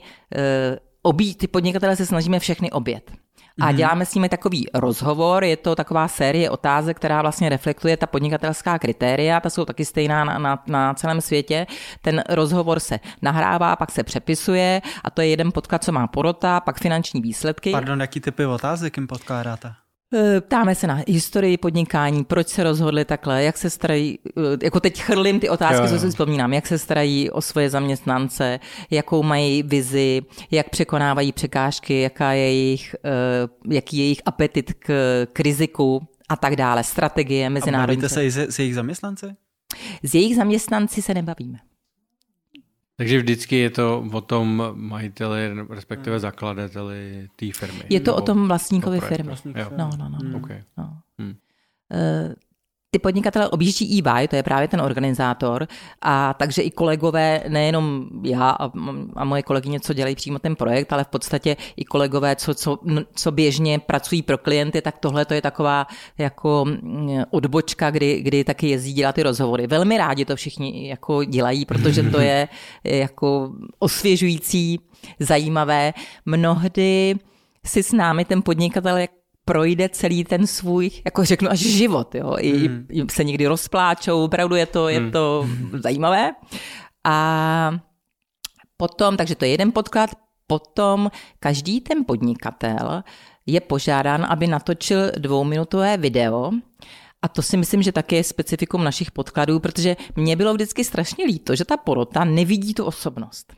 obí, 1.02 1.36
ty 1.36 1.48
podnikatele 1.48 1.96
se 1.96 2.06
snažíme 2.06 2.40
všechny 2.40 2.72
obět 2.72 3.12
a 3.62 3.68
mhm. 3.68 3.76
děláme 3.76 4.06
s 4.06 4.16
nimi 4.16 4.30
takový 4.30 4.68
rozhovor, 4.74 5.44
je 5.44 5.58
to 5.58 5.76
taková 5.76 6.08
série 6.08 6.50
otázek, 6.50 6.98
která 6.98 7.22
vlastně 7.22 7.50
reflektuje 7.50 7.98
ta 7.98 8.08
podnikatelská 8.08 8.80
kritéria, 8.80 9.40
ta 9.40 9.50
jsou 9.50 9.66
taky 9.66 9.86
stejná 9.86 10.24
na, 10.24 10.40
na, 10.40 10.64
na 10.68 10.94
celém 10.94 11.22
světě. 11.22 11.68
Ten 12.02 12.24
rozhovor 12.30 12.80
se 12.80 13.00
nahrává, 13.22 13.76
pak 13.76 13.92
se 13.92 14.04
přepisuje 14.04 14.82
a 15.04 15.10
to 15.10 15.22
je 15.22 15.28
jeden 15.28 15.52
podklad, 15.52 15.84
co 15.84 15.92
má 15.92 16.08
porota, 16.08 16.60
pak 16.60 16.80
finanční 16.80 17.22
výsledky. 17.22 17.72
Pardon, 17.72 18.02
jaký 18.02 18.20
typy 18.20 18.46
otázek 18.46 18.98
jim 18.98 19.08
podkládáte? 19.08 19.74
Eh, 20.14 20.42
ptáme 20.42 20.76
se 20.76 20.88
na 20.88 21.04
historii 21.08 21.58
podnikání, 21.58 22.24
proč 22.24 22.48
se 22.48 22.64
rozhodli 22.64 23.06
takhle, 23.06 23.44
jak 23.44 23.58
se 23.58 23.70
starají, 23.70 24.20
eh, 24.38 24.58
jako 24.64 24.80
teď 24.80 25.02
chrlím 25.02 25.40
ty 25.40 25.50
otázky, 25.50 25.76
jo, 25.76 25.84
jo. 25.84 25.90
co 25.90 26.00
si 26.00 26.10
vzpomínám, 26.10 26.54
jak 26.54 26.68
se 26.68 26.78
starají 26.78 27.30
o 27.30 27.42
svoje 27.42 27.70
zaměstnance, 27.70 28.60
jakou 28.90 29.24
mají 29.24 29.64
vizi, 29.64 30.22
jak 30.52 30.70
překonávají 30.70 31.32
překážky, 31.32 32.02
jaká 32.02 32.32
je 32.32 32.54
jejich, 32.54 32.96
eh, 33.06 33.10
jaký 33.76 33.98
je 33.98 34.04
jejich 34.04 34.22
apetit 34.26 34.74
k, 34.74 34.88
k 35.34 35.40
riziku 35.40 36.08
a 36.30 36.36
tak 36.36 36.56
dále, 36.56 36.84
strategie 36.84 37.50
mezinárodní. 37.50 37.98
A 37.98 38.02
bavíte 38.02 38.10
se 38.10 38.26
i 38.26 38.32
s, 38.32 38.38
s 38.38 38.60
jejich 38.60 38.76
zaměstnanci? 38.76 39.26
S 40.04 40.16
jejich 40.16 40.36
zaměstnanci 40.36 41.02
se 41.02 41.14
nebavíme. 41.14 41.60
Takže 43.00 43.18
vždycky 43.18 43.56
je 43.56 43.70
to 43.70 44.04
o 44.12 44.22
tom 44.22 44.76
majiteli, 44.76 45.56
respektive 45.70 46.16
hmm. 46.16 46.20
zakladateli 46.20 47.28
té 47.36 47.46
firmy. 47.56 47.84
Je 47.90 48.00
to 48.00 48.16
o 48.16 48.22
tom 48.22 48.48
vlastníkovi 48.48 49.00
firmy. 49.00 49.34
No, 49.78 49.90
no, 49.98 50.10
no. 50.10 50.18
Hmm. 50.20 50.36
Okay. 50.36 50.64
no. 50.78 51.00
Hmm. 51.20 51.36
Ty 52.92 53.00
podnikatele 53.00 53.50
objíždí 53.50 54.02
EY, 54.02 54.28
to 54.28 54.36
je 54.36 54.44
právě 54.44 54.68
ten 54.68 54.82
organizátor, 54.82 55.68
a 56.02 56.34
takže 56.34 56.62
i 56.62 56.72
kolegové, 56.72 57.44
nejenom 57.48 58.10
já 58.24 58.50
a, 58.50 58.72
a 59.16 59.26
moje 59.26 59.44
kolegyně, 59.44 59.80
co 59.80 59.94
dělají 59.94 60.16
přímo 60.16 60.40
ten 60.40 60.56
projekt, 60.56 60.94
ale 60.94 61.04
v 61.04 61.08
podstatě 61.08 61.58
i 61.78 61.86
kolegové, 61.86 62.36
co, 62.36 62.54
co, 62.54 62.80
co 63.16 63.32
běžně 63.32 63.80
pracují 63.80 64.22
pro 64.22 64.38
klienty, 64.38 64.82
tak 64.82 64.98
tohle 64.98 65.26
to 65.26 65.34
je 65.34 65.42
taková 65.42 65.88
jako 66.18 66.66
mm, 66.66 67.24
odbočka, 67.30 67.92
kdy, 67.92 68.22
kdy 68.22 68.44
taky 68.44 68.70
jezdí 68.70 68.94
dělat 68.94 69.16
ty 69.16 69.24
rozhovory. 69.24 69.68
Velmi 69.68 69.98
rádi 69.98 70.26
to 70.26 70.36
všichni 70.36 70.88
jako 70.88 71.24
dělají, 71.24 71.66
protože 71.66 72.04
to 72.04 72.20
je 72.20 72.48
jako 72.84 73.52
osvěžující, 73.80 74.80
zajímavé. 75.20 75.94
Mnohdy 76.26 77.16
si 77.66 77.84
s 77.84 77.94
námi 77.94 78.26
ten 78.26 78.42
podnikatel 78.42 78.98
projde 79.50 79.90
celý 79.90 80.24
ten 80.24 80.48
svůj, 80.48 80.92
jako 81.06 81.26
řeknu 81.26 81.50
až 81.50 81.60
život, 81.60 82.16
jo. 82.16 82.36
I, 82.40 82.70
mm. 82.70 83.10
se 83.12 83.24
někdy 83.24 83.48
rozpláčou, 83.48 84.24
opravdu 84.24 84.56
je 84.56 84.66
to, 84.66 84.90
je 84.90 85.00
mm. 85.00 85.12
to 85.12 85.50
zajímavé. 85.74 86.32
A 87.04 87.72
potom, 88.78 89.18
takže 89.18 89.36
to 89.36 89.46
je 89.46 89.52
jeden 89.52 89.72
podklad, 89.72 90.10
potom 90.48 91.12
každý 91.40 91.82
ten 91.82 92.06
podnikatel 92.06 93.04
je 93.46 93.62
požádán, 93.62 94.26
aby 94.30 94.48
natočil 94.48 95.12
dvouminutové 95.18 95.98
video 95.98 96.52
A 97.22 97.28
to 97.28 97.42
si 97.42 97.58
myslím, 97.58 97.82
že 97.82 97.92
také 97.92 98.16
je 98.16 98.24
specifikum 98.24 98.84
našich 98.84 99.12
podkladů, 99.12 99.60
protože 99.60 99.98
mě 100.16 100.36
bylo 100.36 100.54
vždycky 100.54 100.84
strašně 100.84 101.26
líto, 101.26 101.56
že 101.56 101.66
ta 101.66 101.78
porota 101.78 102.24
nevidí 102.24 102.74
tu 102.74 102.86
osobnost. 102.86 103.54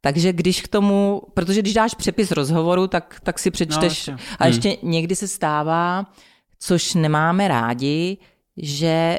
Takže 0.00 0.32
když 0.32 0.62
k 0.62 0.68
tomu, 0.68 1.22
protože 1.34 1.62
když 1.62 1.74
dáš 1.74 1.94
přepis 1.94 2.30
rozhovoru, 2.30 2.86
tak, 2.86 3.20
tak 3.22 3.38
si 3.38 3.50
přečteš. 3.50 4.06
No, 4.06 4.16
a 4.38 4.46
ještě 4.46 4.68
hmm. 4.68 4.90
někdy 4.90 5.16
se 5.16 5.28
stává, 5.28 6.06
což 6.58 6.94
nemáme 6.94 7.48
rádi, 7.48 8.18
že 8.56 9.18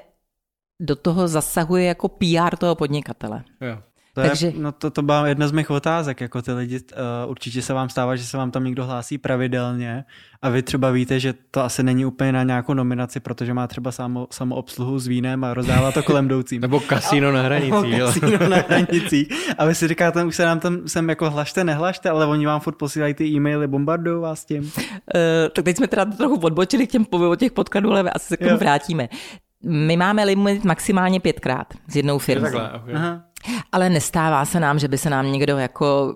do 0.79 0.95
toho 0.95 1.27
zasahuje 1.27 1.85
jako 1.85 2.07
PR 2.07 2.57
toho 2.59 2.75
podnikatele. 2.75 3.43
Jo. 3.61 3.77
To 4.17 4.23
Takže... 4.23 4.47
je, 4.47 4.53
no 4.57 4.71
to, 4.71 4.89
to 4.89 5.01
byla 5.01 5.27
jedna 5.27 5.47
z 5.47 5.51
mých 5.51 5.69
otázek, 5.69 6.21
jako 6.21 6.41
ty 6.41 6.51
lidi, 6.53 6.79
uh, 6.79 7.31
určitě 7.31 7.61
se 7.61 7.73
vám 7.73 7.89
stává, 7.89 8.15
že 8.15 8.23
se 8.23 8.37
vám 8.37 8.51
tam 8.51 8.63
někdo 8.63 8.85
hlásí 8.85 9.17
pravidelně 9.17 10.05
a 10.41 10.49
vy 10.49 10.61
třeba 10.61 10.91
víte, 10.91 11.19
že 11.19 11.33
to 11.51 11.63
asi 11.63 11.83
není 11.83 12.05
úplně 12.05 12.31
na 12.31 12.43
nějakou 12.43 12.73
nominaci, 12.73 13.19
protože 13.19 13.53
má 13.53 13.67
třeba 13.67 13.91
samo, 13.91 14.27
samoobsluhu 14.31 14.99
s 14.99 15.07
vínem 15.07 15.43
a 15.43 15.53
rozdává 15.53 15.91
to 15.91 16.03
kolem 16.03 16.27
doucím. 16.27 16.61
Nebo 16.67 16.79
kasíno 16.79 17.31
na 17.31 17.41
hranicích. 17.41 17.91
Nebo 17.91 18.05
kasíno 18.05 18.49
na 18.49 18.57
hranicích. 18.67 19.27
A 19.57 19.65
vy 19.65 19.75
si 19.75 19.87
říkáte, 19.87 20.23
už 20.23 20.35
se 20.35 20.45
nám 20.45 20.59
tam 20.59 20.87
sem 20.87 21.09
jako 21.09 21.29
hlašte, 21.29 21.63
nehlašte, 21.63 22.09
ale 22.09 22.25
oni 22.25 22.45
vám 22.45 22.59
furt 22.59 22.75
posílají 22.75 23.13
ty 23.13 23.25
e-maily, 23.25 23.67
bombardují 23.67 24.21
vás 24.21 24.45
tím. 24.45 24.63
Uh, 24.63 24.69
tak 25.53 25.65
teď 25.65 25.77
jsme 25.77 25.87
teda 25.87 26.05
trochu 26.05 26.35
odbočili 26.35 26.87
k 26.87 26.91
těm 26.91 27.05
těch 27.37 27.51
podkladů, 27.51 27.91
ale 27.91 28.11
asi 28.11 28.27
se 28.27 28.37
k 28.37 28.39
tomu 28.39 28.57
vrátíme. 28.57 29.09
My 29.63 29.97
máme 29.97 30.23
limit 30.23 30.63
maximálně 30.63 31.19
pětkrát 31.19 31.73
s 31.87 31.95
jednou 31.95 32.19
firmou. 32.19 32.43
Takhle, 32.43 32.71
okay. 32.71 32.95
Aha. 32.95 33.26
Ale 33.71 33.89
nestává 33.89 34.45
se 34.45 34.59
nám, 34.59 34.79
že 34.79 34.87
by 34.87 34.97
se 34.97 35.09
nám 35.09 35.31
někdo 35.31 35.57
jako 35.57 36.15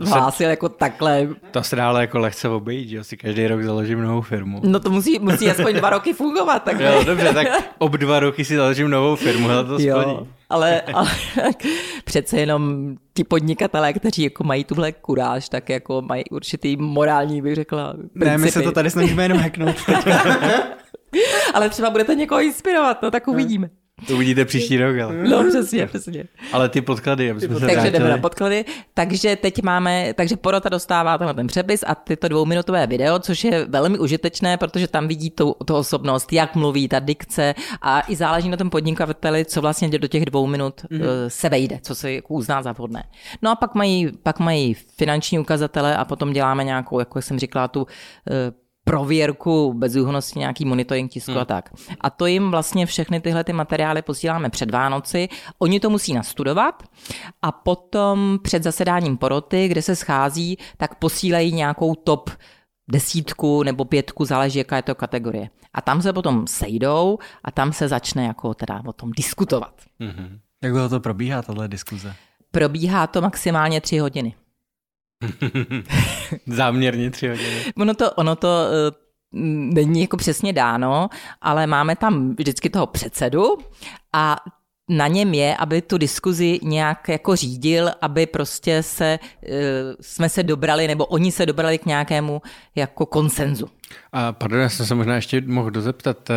hlásil 0.00 0.50
jako 0.50 0.68
takhle. 0.68 1.28
To 1.50 1.62
se 1.62 1.76
dá 1.76 1.88
ale 1.88 2.00
jako 2.00 2.18
lehce 2.18 2.48
obejít, 2.48 2.88
že 2.88 3.04
si 3.04 3.16
každý 3.16 3.46
rok 3.46 3.62
založím 3.62 4.02
novou 4.02 4.20
firmu. 4.20 4.60
No 4.64 4.80
to 4.80 4.90
musí, 4.90 5.18
musí 5.18 5.50
aspoň 5.50 5.74
dva 5.74 5.90
roky 5.90 6.12
fungovat. 6.12 6.62
Tak 6.62 6.80
jo, 6.80 7.04
dobře, 7.04 7.34
tak 7.34 7.46
ob 7.78 7.92
dva 7.92 8.20
roky 8.20 8.44
si 8.44 8.56
založím 8.56 8.90
novou 8.90 9.16
firmu, 9.16 9.50
ale 9.50 9.64
to 9.64 9.78
jo, 9.80 10.00
splní. 10.00 10.28
Ale, 10.50 10.80
ale 10.80 11.10
přece 12.04 12.40
jenom 12.40 12.94
ti 13.14 13.24
podnikatelé, 13.24 13.92
kteří 13.92 14.22
jako 14.22 14.44
mají 14.44 14.64
tuhle 14.64 14.92
kuráž, 14.92 15.48
tak 15.48 15.68
jako 15.68 16.02
mají 16.02 16.24
určitý 16.30 16.76
morální, 16.76 17.42
bych 17.42 17.54
řekla, 17.54 17.92
principy. 17.92 18.24
Ne, 18.24 18.38
my 18.38 18.50
se 18.50 18.62
to 18.62 18.72
tady 18.72 18.90
snažíme 18.90 19.22
jenom 19.22 19.38
hacknout 19.38 19.76
ale 21.54 21.70
třeba 21.70 21.90
budete 21.90 22.14
někoho 22.14 22.40
inspirovat, 22.40 23.02
no 23.02 23.10
tak 23.10 23.28
uvidíme. 23.28 23.70
To 24.06 24.14
uvidíte 24.14 24.44
příští 24.44 24.76
rok, 24.76 24.98
ale. 24.98 25.14
No 25.14 25.44
přesně, 25.48 25.86
přesně. 25.86 26.24
Ale 26.52 26.68
ty 26.68 26.80
podklady, 26.80 27.30
aby 27.30 27.40
jsme 27.40 27.60
se 27.60 27.66
Takže 27.66 27.90
jdeme 27.90 28.08
na 28.08 28.18
podklady. 28.18 28.64
Takže 28.94 29.36
teď 29.36 29.62
máme, 29.62 30.14
takže 30.14 30.36
porota 30.36 30.68
dostává 30.68 31.18
tenhle 31.18 31.34
ten 31.34 31.46
přepis 31.46 31.84
a 31.86 31.94
tyto 31.94 32.28
dvouminutové 32.28 32.86
video, 32.86 33.18
což 33.18 33.44
je 33.44 33.66
velmi 33.68 33.98
užitečné, 33.98 34.56
protože 34.56 34.88
tam 34.88 35.08
vidí 35.08 35.30
tu, 35.30 35.56
tu 35.64 35.74
osobnost, 35.74 36.32
jak 36.32 36.54
mluví, 36.54 36.88
ta 36.88 36.98
dikce 36.98 37.54
a 37.82 38.02
i 38.08 38.16
záleží 38.16 38.48
na 38.48 38.56
tom 38.56 38.70
podnikateli, 38.70 39.44
co 39.44 39.60
vlastně 39.60 39.88
do 39.88 40.08
těch 40.08 40.24
dvou 40.24 40.46
minut 40.46 40.80
mm-hmm. 40.80 41.00
se 41.28 41.48
vejde, 41.48 41.78
co 41.82 41.94
se 41.94 42.12
jako 42.12 42.34
uzná 42.34 42.62
za 42.62 42.72
vhodné. 42.72 43.04
No 43.42 43.50
a 43.50 43.54
pak 43.54 43.74
mají, 43.74 44.12
pak 44.22 44.38
mají 44.38 44.74
finanční 44.74 45.38
ukazatele 45.38 45.96
a 45.96 46.04
potom 46.04 46.32
děláme 46.32 46.64
nějakou, 46.64 46.98
jako 46.98 47.22
jsem 47.22 47.38
říkala, 47.38 47.68
tu 47.68 47.86
eh, 48.30 48.65
prověrku 48.86 49.72
bezúhonosti, 49.72 50.38
nějaký 50.38 50.64
monitoring 50.64 51.10
tisku 51.10 51.32
hmm. 51.32 51.40
a 51.40 51.44
tak. 51.44 51.70
A 52.00 52.10
to 52.10 52.26
jim 52.26 52.50
vlastně 52.50 52.86
všechny 52.86 53.20
tyhle 53.20 53.44
ty 53.44 53.52
materiály 53.52 54.02
posíláme 54.02 54.50
před 54.50 54.70
Vánoci. 54.70 55.28
Oni 55.58 55.80
to 55.80 55.90
musí 55.90 56.14
nastudovat 56.14 56.82
a 57.42 57.52
potom 57.52 58.38
před 58.42 58.62
zasedáním 58.62 59.16
poroty, 59.16 59.68
kde 59.68 59.82
se 59.82 59.96
schází, 59.96 60.58
tak 60.76 60.94
posílají 60.94 61.52
nějakou 61.52 61.94
top 61.94 62.30
desítku 62.90 63.62
nebo 63.62 63.84
pětku, 63.84 64.24
záleží, 64.24 64.58
jaká 64.58 64.76
je 64.76 64.82
to 64.82 64.94
kategorie. 64.94 65.50
A 65.74 65.80
tam 65.80 66.02
se 66.02 66.12
potom 66.12 66.46
sejdou 66.46 67.18
a 67.44 67.50
tam 67.50 67.72
se 67.72 67.88
začne 67.88 68.24
jako 68.24 68.54
teda 68.54 68.82
o 68.86 68.92
tom 68.92 69.10
diskutovat. 69.16 69.74
Mm-hmm. 70.00 70.38
Jak 70.62 70.72
dlouho 70.72 70.88
to 70.88 71.00
probíhá, 71.00 71.42
tahle 71.42 71.68
diskuze? 71.68 72.14
Probíhá 72.50 73.06
to 73.06 73.20
maximálně 73.20 73.80
tři 73.80 73.98
hodiny. 73.98 74.34
Záměrně 76.46 77.10
tři 77.10 77.28
hodiny. 77.28 77.64
Ono 77.76 77.94
to, 77.94 78.12
ono 78.12 78.36
to 78.36 78.48
uh, 78.48 79.06
není 79.74 80.00
jako 80.00 80.16
přesně 80.16 80.52
dáno, 80.52 81.08
ale 81.40 81.66
máme 81.66 81.96
tam 81.96 82.34
vždycky 82.36 82.70
toho 82.70 82.86
předsedu 82.86 83.44
a 84.12 84.36
na 84.90 85.06
něm 85.06 85.34
je, 85.34 85.56
aby 85.56 85.82
tu 85.82 85.98
diskuzi 85.98 86.58
nějak 86.62 87.08
jako 87.08 87.36
řídil, 87.36 87.90
aby 88.00 88.26
prostě 88.26 88.82
se, 88.82 89.18
uh, 89.42 89.48
jsme 90.00 90.28
se 90.28 90.42
dobrali, 90.42 90.88
nebo 90.88 91.06
oni 91.06 91.32
se 91.32 91.46
dobrali 91.46 91.78
k 91.78 91.86
nějakému 91.86 92.42
jako 92.74 93.06
konsenzu. 93.06 93.66
A 94.12 94.32
pardon, 94.32 94.60
já 94.60 94.68
jsem 94.68 94.86
se 94.86 94.94
možná 94.94 95.14
ještě 95.14 95.40
mohl 95.40 95.70
dozeptat, 95.70 96.30
uh, 96.30 96.36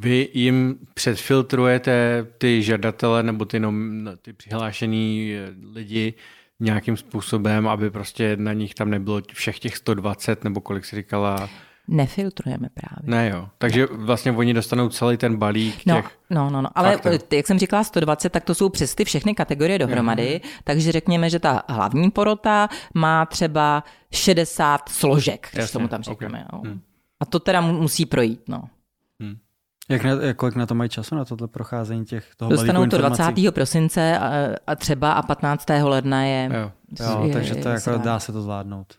vy 0.00 0.28
jim 0.34 0.78
předfiltrujete 0.94 2.26
ty 2.38 2.62
žadatele 2.62 3.22
nebo 3.22 3.44
ty, 3.44 3.60
nom, 3.60 4.04
ty 4.22 4.32
přihlášený 4.32 5.34
lidi 5.72 6.14
nějakým 6.60 6.96
způsobem, 6.96 7.68
aby 7.68 7.90
prostě 7.90 8.36
na 8.36 8.52
nich 8.52 8.74
tam 8.74 8.90
nebylo 8.90 9.22
všech 9.32 9.58
těch 9.58 9.76
120 9.76 10.44
nebo 10.44 10.60
kolik 10.60 10.84
si 10.84 10.96
říkala. 10.96 11.48
Nefiltrujeme 11.88 12.68
právě. 12.74 13.18
Ne 13.18 13.28
jo, 13.28 13.48
takže 13.58 13.86
vlastně 13.92 14.32
oni 14.32 14.54
dostanou 14.54 14.88
celý 14.88 15.16
ten 15.16 15.36
balík 15.36 15.86
no, 15.86 15.94
těch... 15.94 16.18
No, 16.30 16.50
no, 16.50 16.62
no, 16.62 16.68
ale 16.74 16.92
faktorů. 16.92 17.18
jak 17.32 17.46
jsem 17.46 17.58
říkala 17.58 17.84
120, 17.84 18.30
tak 18.30 18.44
to 18.44 18.54
jsou 18.54 18.68
přes 18.68 18.94
ty 18.94 19.04
všechny 19.04 19.34
kategorie 19.34 19.78
dohromady, 19.78 20.40
mm. 20.44 20.50
takže 20.64 20.92
řekněme, 20.92 21.30
že 21.30 21.38
ta 21.38 21.62
hlavní 21.68 22.10
porota 22.10 22.68
má 22.94 23.26
třeba 23.26 23.84
60 24.12 24.88
složek, 24.88 25.48
když 25.52 25.70
tomu 25.70 25.88
tam 25.88 26.02
řekneme. 26.02 26.46
Okay. 26.52 26.70
Hmm. 26.70 26.80
A 27.20 27.26
to 27.26 27.40
teda 27.40 27.60
musí 27.60 28.06
projít, 28.06 28.40
no. 28.48 28.62
Jak 29.88 30.04
na, 30.04 30.10
kolik 30.36 30.54
na 30.54 30.66
to 30.66 30.74
mají 30.74 30.90
času, 30.90 31.14
na 31.14 31.24
tohle 31.24 31.48
procházení 31.48 32.04
těch 32.04 32.34
toho 32.36 32.50
Dostanou 32.50 32.86
to 32.86 32.98
20. 32.98 33.24
prosince 33.50 34.18
a, 34.18 34.48
a 34.66 34.74
třeba 34.74 35.12
a 35.12 35.22
15. 35.22 35.66
ledna 35.82 36.24
je... 36.24 36.50
Jo, 36.54 36.72
jo 37.00 37.24
je, 37.26 37.32
takže 37.32 37.54
to 37.54 37.68
je, 37.68 37.74
jako 37.74 37.98
dá 37.98 38.18
se 38.18 38.32
to 38.32 38.42
zvládnout. 38.42 38.94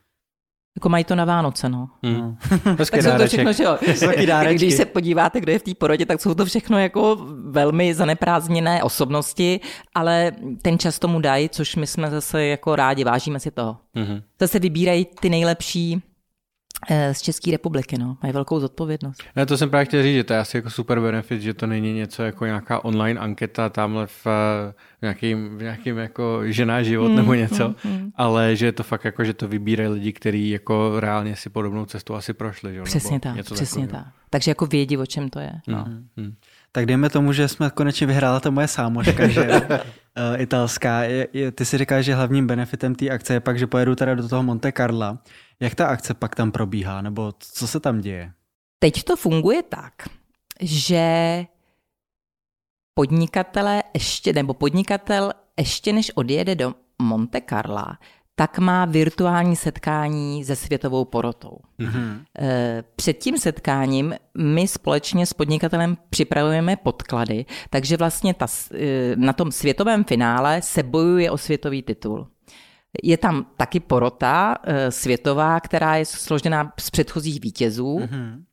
Jako 0.78 0.90
mají 0.90 1.04
to 1.04 1.16
na 1.16 1.26
Vánoce, 1.26 1.70
no. 1.70 1.90
Hmm. 2.04 2.38
tak 2.78 3.04
jsou 3.04 3.18
to 3.18 3.28
všechno, 3.28 3.54
že 3.54 3.64
jo. 3.64 3.78
Když 4.54 4.74
se 4.74 4.86
podíváte, 4.86 5.42
kdo 5.42 5.52
je 5.52 5.60
v 5.60 5.64
té 5.64 5.74
porodě, 5.74 6.06
tak 6.06 6.22
jsou 6.22 6.34
to 6.34 6.46
všechno 6.46 6.80
jako 6.80 7.18
velmi 7.50 7.94
zaneprázdněné 7.94 8.84
osobnosti, 8.84 9.60
ale 9.96 10.32
ten 10.62 10.80
čas 10.80 11.00
tomu 11.00 11.20
dají, 11.20 11.50
což 11.50 11.76
my 11.76 11.88
jsme 11.88 12.10
zase 12.12 12.46
jako 12.46 12.76
rádi, 12.76 13.04
vážíme 13.04 13.40
si 13.40 13.52
toho. 13.52 13.78
Mm-hmm. 13.96 14.24
Zase 14.40 14.60
vybírají 14.60 15.08
ty 15.20 15.30
nejlepší 15.30 16.02
z 17.12 17.22
České 17.22 17.52
republiky, 17.52 17.98
no. 17.98 18.18
Mají 18.24 18.34
velkou 18.34 18.60
zodpovědnost. 18.60 19.24
Ne, 19.36 19.46
to 19.46 19.58
jsem 19.58 19.70
právě 19.70 19.86
chtěl 19.86 20.04
říct, 20.04 20.16
že 20.16 20.24
to 20.24 20.34
je 20.34 20.40
asi 20.40 20.58
jako 20.58 20.70
super 20.70 21.00
benefit, 21.00 21.42
že 21.42 21.54
to 21.54 21.68
není 21.68 21.94
něco 21.94 22.24
jako 22.24 22.46
nějaká 22.46 22.86
online 22.86 23.20
anketa 23.20 23.70
tamhle 23.70 24.08
v, 24.08 24.26
v 24.26 25.02
nějakým, 25.02 25.58
v 25.58 25.62
nějakým 25.62 25.98
jako 25.98 26.42
žená 26.46 26.84
život 26.84 27.10
mm, 27.10 27.16
nebo 27.16 27.34
něco, 27.34 27.76
mm, 27.84 27.92
mm. 27.92 28.12
ale 28.16 28.56
že 28.56 28.66
je 28.66 28.72
to 28.72 28.84
fakt 28.84 29.06
jako, 29.06 29.24
že 29.24 29.34
to 29.34 29.48
vybírají 29.48 29.90
lidi, 29.90 30.14
kteří 30.14 30.50
jako 30.50 31.00
reálně 31.00 31.36
si 31.36 31.50
podobnou 31.50 31.86
cestu 31.86 32.16
asi 32.16 32.34
prošli. 32.34 32.74
Že? 32.74 32.82
Přesně 32.82 33.12
nebo 33.12 33.24
tak, 33.24 33.36
něco 33.36 33.56
přesně 33.56 33.88
tak. 33.88 34.06
Takže 34.30 34.52
jako 34.52 34.66
vědí, 34.66 34.98
o 34.98 35.06
čem 35.06 35.30
to 35.30 35.40
je. 35.40 35.52
No. 35.68 35.86
Mm. 35.88 36.08
Mm. 36.18 36.34
Tak 36.72 36.86
dejme 36.86 37.10
tomu, 37.10 37.34
že 37.34 37.48
jsme 37.48 37.70
konečně 37.70 38.08
vyhrála 38.08 38.40
to 38.40 38.52
moje 38.52 38.68
sámoška, 38.68 39.28
že 39.28 39.62
uh, 40.34 40.42
italská. 40.42 41.02
Ty 41.56 41.66
si 41.66 41.78
říkáš, 41.78 42.06
že 42.06 42.16
hlavním 42.16 42.48
benefitem 42.48 42.96
té 42.96 43.10
akce 43.10 43.34
je 43.34 43.40
pak, 43.40 43.60
že 43.60 43.68
pojedu 43.68 43.96
teda 43.96 44.16
do 44.16 44.28
toho 44.28 44.44
Monte 44.44 44.72
Carla. 44.72 45.18
Jak 45.60 45.76
ta 45.76 45.88
akce 45.88 46.14
pak 46.14 46.36
tam 46.36 46.52
probíhá, 46.52 47.02
nebo 47.02 47.34
co 47.40 47.68
se 47.68 47.80
tam 47.80 48.02
děje? 48.02 48.32
Teď 48.80 49.04
to 49.04 49.16
funguje 49.16 49.64
tak, 49.64 49.94
že 50.62 51.46
podnikatele 52.94 53.84
ještě, 53.94 54.34
nebo 54.34 54.54
podnikatel 54.54 55.32
ještě 55.60 55.94
než 55.94 56.12
odjede 56.16 56.56
do 56.56 56.74
Monte 57.02 57.42
Carla, 57.50 57.98
tak 58.40 58.60
má 58.60 58.86
virtuální 58.86 59.56
setkání 59.56 60.46
se 60.46 60.56
světovou 60.56 61.06
porotou. 61.06 61.58
Mm-hmm. 61.80 62.20
Před 62.96 63.14
tím 63.14 63.38
setkáním 63.38 64.16
my 64.38 64.68
společně 64.68 65.26
s 65.26 65.34
podnikatelem 65.34 65.98
připravujeme 66.10 66.76
podklady, 66.76 67.46
takže 67.70 67.98
vlastně 67.98 68.34
ta, 68.34 68.48
eh, 68.74 69.16
na 69.16 69.34
tom 69.34 69.52
světovém 69.52 70.04
finále 70.04 70.62
se 70.62 70.84
bojuje 70.84 71.32
o 71.32 71.38
světový 71.38 71.82
titul. 71.82 72.28
Je 73.04 73.18
tam 73.18 73.46
taky 73.58 73.80
porota 73.80 74.56
eh, 74.64 74.92
světová, 74.92 75.60
která 75.60 75.96
je 75.96 76.06
složená 76.06 76.74
z 76.80 76.90
předchozích 76.90 77.42
vítězů. 77.42 78.00
Mm-hmm. 78.00 78.44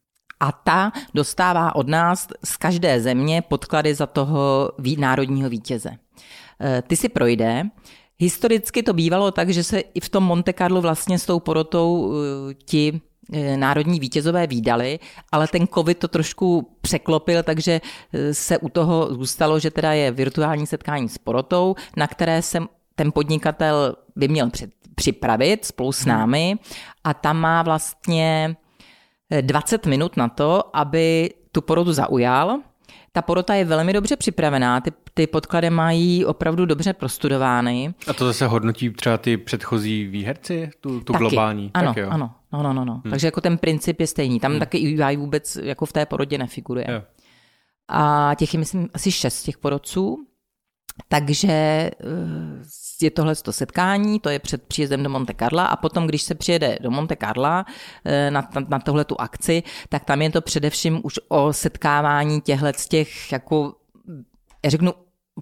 A 0.41 0.53
ta 0.53 0.93
dostává 1.15 1.75
od 1.77 1.89
nás 1.89 2.29
z 2.45 2.57
každé 2.57 3.01
země 3.01 3.43
podklady 3.43 3.95
za 3.95 4.07
toho 4.07 4.71
národního 4.99 5.51
vítěze. 5.51 5.91
Ty 6.87 6.97
si 6.97 7.09
projde, 7.09 7.65
Historicky 8.19 8.83
to 8.83 8.93
bývalo 8.93 9.31
tak, 9.31 9.51
že 9.51 9.65
se 9.65 9.81
i 9.81 10.01
v 10.01 10.09
tom 10.09 10.25
Monte 10.25 10.53
Carlo 10.53 10.81
vlastně 10.81 11.19
s 11.19 11.27
tou 11.27 11.41
porotou 11.41 12.13
eh, 12.13 12.55
ti 12.55 13.01
eh, 13.33 13.57
národní 13.57 14.01
vítězové 14.01 14.47
výdali, 14.47 14.99
ale 15.33 15.49
ten 15.49 15.67
covid 15.67 15.99
to 15.99 16.09
trošku 16.09 16.71
překlopil, 16.81 17.43
takže 17.43 17.81
eh, 18.13 18.35
se 18.35 18.59
u 18.59 18.69
toho 18.69 19.09
zůstalo, 19.15 19.59
že 19.59 19.71
teda 19.71 19.93
je 19.93 20.11
virtuální 20.11 20.67
setkání 20.67 21.09
s 21.09 21.19
porotou, 21.19 21.75
na 21.97 22.07
které 22.07 22.43
se 22.43 22.59
ten 22.95 23.13
podnikatel 23.13 23.97
by 24.17 24.29
měl 24.29 24.51
před, 24.51 24.71
připravit 24.95 25.65
spolu 25.65 25.93
s 25.93 26.01
hmm. 26.01 26.09
námi 26.09 26.59
a 27.05 27.15
tam 27.15 27.37
má 27.37 27.63
vlastně 27.63 28.57
20 29.41 29.87
minut 29.87 30.17
na 30.17 30.29
to, 30.29 30.77
aby 30.77 31.31
tu 31.53 31.63
porotu 31.63 31.93
zaujal. 31.93 32.61
Ta 33.17 33.23
porota 33.23 33.55
je 33.55 33.65
velmi 33.65 33.93
dobře 33.93 34.17
připravená, 34.17 34.81
ty, 34.81 34.93
ty 35.15 35.27
podklady 35.27 35.71
mají 35.71 36.25
opravdu 36.25 36.67
dobře 36.67 36.93
prostudovány. 36.93 37.95
A 38.09 38.13
to 38.13 38.27
zase 38.27 38.47
hodnotí 38.47 38.91
třeba 38.91 39.19
ty 39.19 39.37
předchozí 39.37 40.05
výherci, 40.07 40.71
tu, 40.81 41.01
tu 41.01 41.13
taky. 41.13 41.19
globální? 41.19 41.71
Ano, 41.75 41.89
taky 41.89 42.01
jo. 42.01 42.09
ano, 42.11 42.31
no, 42.53 42.63
no, 42.63 42.73
no, 42.73 42.85
no. 42.85 42.93
Hmm. 42.93 43.11
Takže 43.11 43.27
jako 43.27 43.41
ten 43.41 43.59
princip 43.59 44.01
je 44.01 44.07
stejný. 44.07 44.41
Tam 44.41 44.51
hmm. 44.51 44.61
taky 44.61 44.79
UI 44.79 45.17
vůbec 45.17 45.57
jako 45.63 45.87
v 45.87 45.93
té 45.93 46.07
porodě 46.07 46.39
nefiguruje. 46.39 46.87
Jo. 46.89 47.03
A 47.89 48.33
těch 48.39 48.55
je, 48.55 48.61
myslím, 48.61 48.89
asi 48.95 49.13
šest 49.13 49.43
těch 49.43 49.59
porodců. 49.59 50.27
Takže 51.09 51.49
eh, 51.49 51.93
je 53.03 53.11
tohle 53.11 53.37
to 53.37 53.53
setkání, 53.53 54.21
to 54.21 54.29
je 54.29 54.39
před 54.39 54.63
příjezdem 54.63 55.03
do 55.03 55.11
Monte 55.11 55.35
Carla 55.39 55.67
a 55.67 55.77
potom, 55.77 56.07
když 56.07 56.23
se 56.23 56.35
přijede 56.35 56.79
do 56.81 56.91
Monte 56.91 57.17
Carla 57.17 57.65
eh, 58.05 58.31
na, 58.31 58.49
na, 58.55 58.67
na 58.69 58.79
tohle 58.79 59.05
tu 59.05 59.21
akci, 59.21 59.63
tak 59.89 60.05
tam 60.05 60.23
je 60.23 60.31
to 60.31 60.41
především 60.41 61.01
už 61.05 61.15
o 61.29 61.53
setkávání 61.53 62.41
těchto 62.41 62.67
těch 62.89 63.33
jako 63.33 63.75
já 64.65 64.71
řeknu 64.71 64.93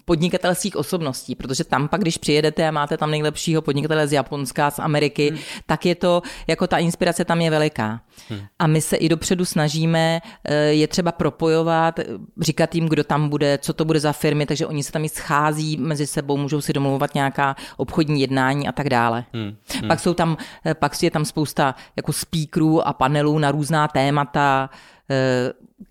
podnikatelských 0.05 0.75
osobností, 0.75 1.35
protože 1.35 1.63
tam 1.63 1.87
pak, 1.87 2.01
když 2.01 2.17
přijedete 2.17 2.67
a 2.67 2.71
máte 2.71 2.97
tam 2.97 3.11
nejlepšího 3.11 3.61
podnikatele 3.61 4.07
z 4.07 4.13
Japonska, 4.13 4.71
z 4.71 4.79
Ameriky, 4.79 5.29
hmm. 5.29 5.39
tak 5.65 5.85
je 5.85 5.95
to, 5.95 6.21
jako 6.47 6.67
ta 6.67 6.77
inspirace 6.77 7.25
tam 7.25 7.41
je 7.41 7.49
veliká. 7.49 8.01
Hmm. 8.29 8.39
A 8.59 8.67
my 8.67 8.81
se 8.81 8.95
i 8.95 9.09
dopředu 9.09 9.45
snažíme 9.45 10.21
eh, 10.43 10.55
je 10.55 10.87
třeba 10.87 11.11
propojovat, 11.11 11.99
říkat 12.41 12.75
jim, 12.75 12.89
kdo 12.89 13.03
tam 13.03 13.29
bude, 13.29 13.57
co 13.57 13.73
to 13.73 13.85
bude 13.85 13.99
za 13.99 14.13
firmy, 14.13 14.45
takže 14.45 14.67
oni 14.67 14.83
se 14.83 14.91
tam 14.91 15.05
i 15.05 15.09
schází 15.09 15.77
mezi 15.77 16.07
sebou, 16.07 16.37
můžou 16.37 16.61
si 16.61 16.73
domlouvat 16.73 17.15
nějaká 17.15 17.55
obchodní 17.77 18.21
jednání 18.21 18.67
a 18.67 18.71
tak 18.71 18.89
dále. 18.89 19.25
Hmm. 19.33 19.55
Hmm. 19.79 19.87
Pak 19.87 19.99
jsou 19.99 20.13
tam, 20.13 20.37
eh, 20.65 20.73
pak 20.73 21.03
je 21.03 21.11
tam 21.11 21.25
spousta 21.25 21.75
jako 21.95 22.13
speakerů 22.13 22.87
a 22.87 22.93
panelů 22.93 23.39
na 23.39 23.51
různá 23.51 23.87
témata, 23.87 24.69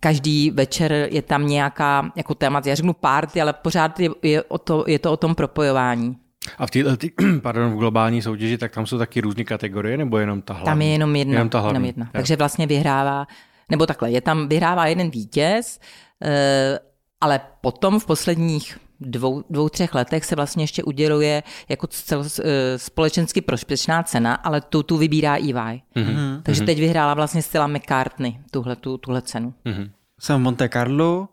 každý 0.01 0.51
večer 0.51 0.93
je 1.11 1.23
tam 1.23 1.47
nějaká 1.47 2.13
jako 2.17 2.35
téma, 2.35 2.63
já 2.67 2.75
řeknu 2.75 2.93
party, 2.93 3.41
ale 3.41 3.53
pořád 3.53 4.01
je, 4.01 4.11
je, 4.23 4.43
o 4.43 4.59
to, 4.59 4.85
je 4.87 4.99
to 4.99 5.13
o 5.13 5.17
tom 5.17 5.35
propojování. 5.35 6.17
A 6.59 6.67
v 6.67 6.71
této, 6.71 6.91
pardon, 7.43 7.73
v 7.73 7.77
globální 7.77 8.23
soutěži, 8.23 8.59
tak 8.59 8.73
tam 8.73 8.87
jsou 8.87 8.99
taky 8.99 9.21
různé 9.21 9.45
kategorie, 9.45 9.97
nebo 9.97 10.19
jenom 10.19 10.43
ta 10.43 10.55
hlavní? 10.55 10.67
Tam 10.67 10.83
je 10.83 10.89
jenom 10.89 11.17
jedna. 11.17 11.33
Jenom 11.33 11.49
ta 11.49 11.61
hlavní. 11.61 11.75
Jenom 11.75 11.85
jedna. 11.85 12.09
Takže 12.13 12.37
vlastně 12.37 12.67
vyhrává, 12.67 13.27
nebo 13.71 13.87
takhle, 13.87 14.11
je 14.11 14.21
tam, 14.21 14.49
vyhrává 14.49 14.87
jeden 14.87 15.11
vítěz, 15.11 15.81
eh, 16.25 16.79
ale 17.25 17.41
potom 17.61 18.01
v 18.01 18.07
posledních 18.07 18.79
dvou, 19.01 19.45
dvou, 19.51 19.69
třech 19.69 19.95
letech 19.95 20.25
se 20.25 20.37
vlastně 20.37 20.63
ještě 20.65 20.83
uděluje 20.83 21.43
jako 21.69 21.87
cel, 21.87 22.25
eh, 22.45 22.79
společensky 22.79 23.41
prospěšná 23.41 24.03
cena, 24.03 24.35
ale 24.35 24.61
tu, 24.61 24.83
tu 24.83 24.97
vybírá 24.97 25.37
EY. 25.37 25.53
Mm-hmm. 25.53 26.43
Takže 26.43 26.63
mm-hmm. 26.63 26.67
teď 26.67 26.79
vyhrála 26.79 27.15
vlastně 27.15 27.43
Stella 27.43 27.67
McCartney 27.67 28.39
tuhle, 28.51 28.77
tu, 28.77 28.99
tuhle 28.99 29.23
cenu. 29.23 29.55
Mm-hmm. 29.67 29.91
Jsem 30.21 30.41
v 30.41 30.43
Monte 30.43 30.69
Carlo. 30.69 31.21
Uh, 31.21 31.27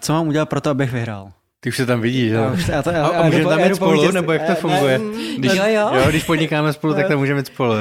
co 0.00 0.12
mám 0.12 0.28
udělat 0.28 0.48
pro 0.48 0.60
to, 0.60 0.70
abych 0.70 0.92
vyhrál? 0.92 1.32
Ty 1.60 1.68
už 1.68 1.76
se 1.76 1.86
tam 1.86 2.00
vidíš, 2.00 2.32
jo? 2.32 2.56
Já 2.68 2.82
to, 2.82 2.90
já, 2.90 3.06
a, 3.06 3.20
a 3.20 3.22
můžeme 3.26 3.44
tam 3.44 3.60
jít 3.60 3.74
spolu, 3.74 4.10
nebo 4.10 4.32
jak 4.32 4.46
to 4.46 4.54
funguje? 4.54 5.00
Když, 5.38 5.52
jo, 5.52 5.64
jo. 5.66 5.90
jo, 5.94 6.08
když 6.08 6.24
podnikáme 6.24 6.72
spolu, 6.72 6.94
tak 6.94 7.08
tam 7.08 7.18
můžeme 7.18 7.40
jít 7.40 7.46
spolu. 7.46 7.74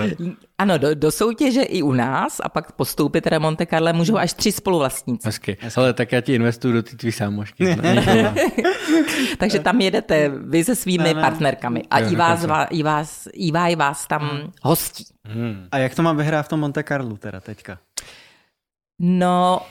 Ano, 0.58 0.78
do, 0.78 0.96
do 0.96 1.12
soutěže 1.12 1.62
i 1.62 1.82
u 1.82 1.92
nás 1.92 2.42
a 2.44 2.50
pak 2.50 2.72
postoupit 2.72 3.22
teda 3.22 3.40
Monte 3.40 3.66
Carlo 3.66 3.94
můžou 3.94 4.18
až 4.18 4.34
tři 4.34 4.52
spoluvlastníci. 4.52 5.28
Hezky. 5.28 5.58
Ale 5.76 5.94
tak 5.94 6.12
já 6.12 6.22
ti 6.22 6.34
investuju 6.34 6.74
do 6.74 6.84
ty 6.84 6.96
tvý 6.96 7.12
sámošky. 7.12 7.78
Takže 9.38 9.60
tam 9.60 9.82
jedete 9.82 10.30
vy 10.30 10.64
se 10.64 10.76
svými 10.76 11.04
ne, 11.04 11.14
ne. 11.14 11.22
partnerkami 11.22 11.84
a 11.90 12.00
jo, 12.00 12.10
i, 12.12 12.16
vás, 12.16 12.44
i, 12.70 12.84
vás, 12.84 13.28
i 13.34 13.52
vás, 13.52 13.76
vás 13.76 14.08
tam 14.08 14.30
hmm. 14.30 14.52
hostí. 14.62 15.06
Hmm. 15.26 15.68
A 15.72 15.78
jak 15.78 15.96
to 15.96 16.04
má 16.04 16.14
vyhrát 16.14 16.46
v 16.46 16.50
tom 16.50 16.60
Monte 16.60 16.84
Carlo 16.84 17.18
teda 17.18 17.40
teďka? 17.40 17.78
No, 19.00 19.62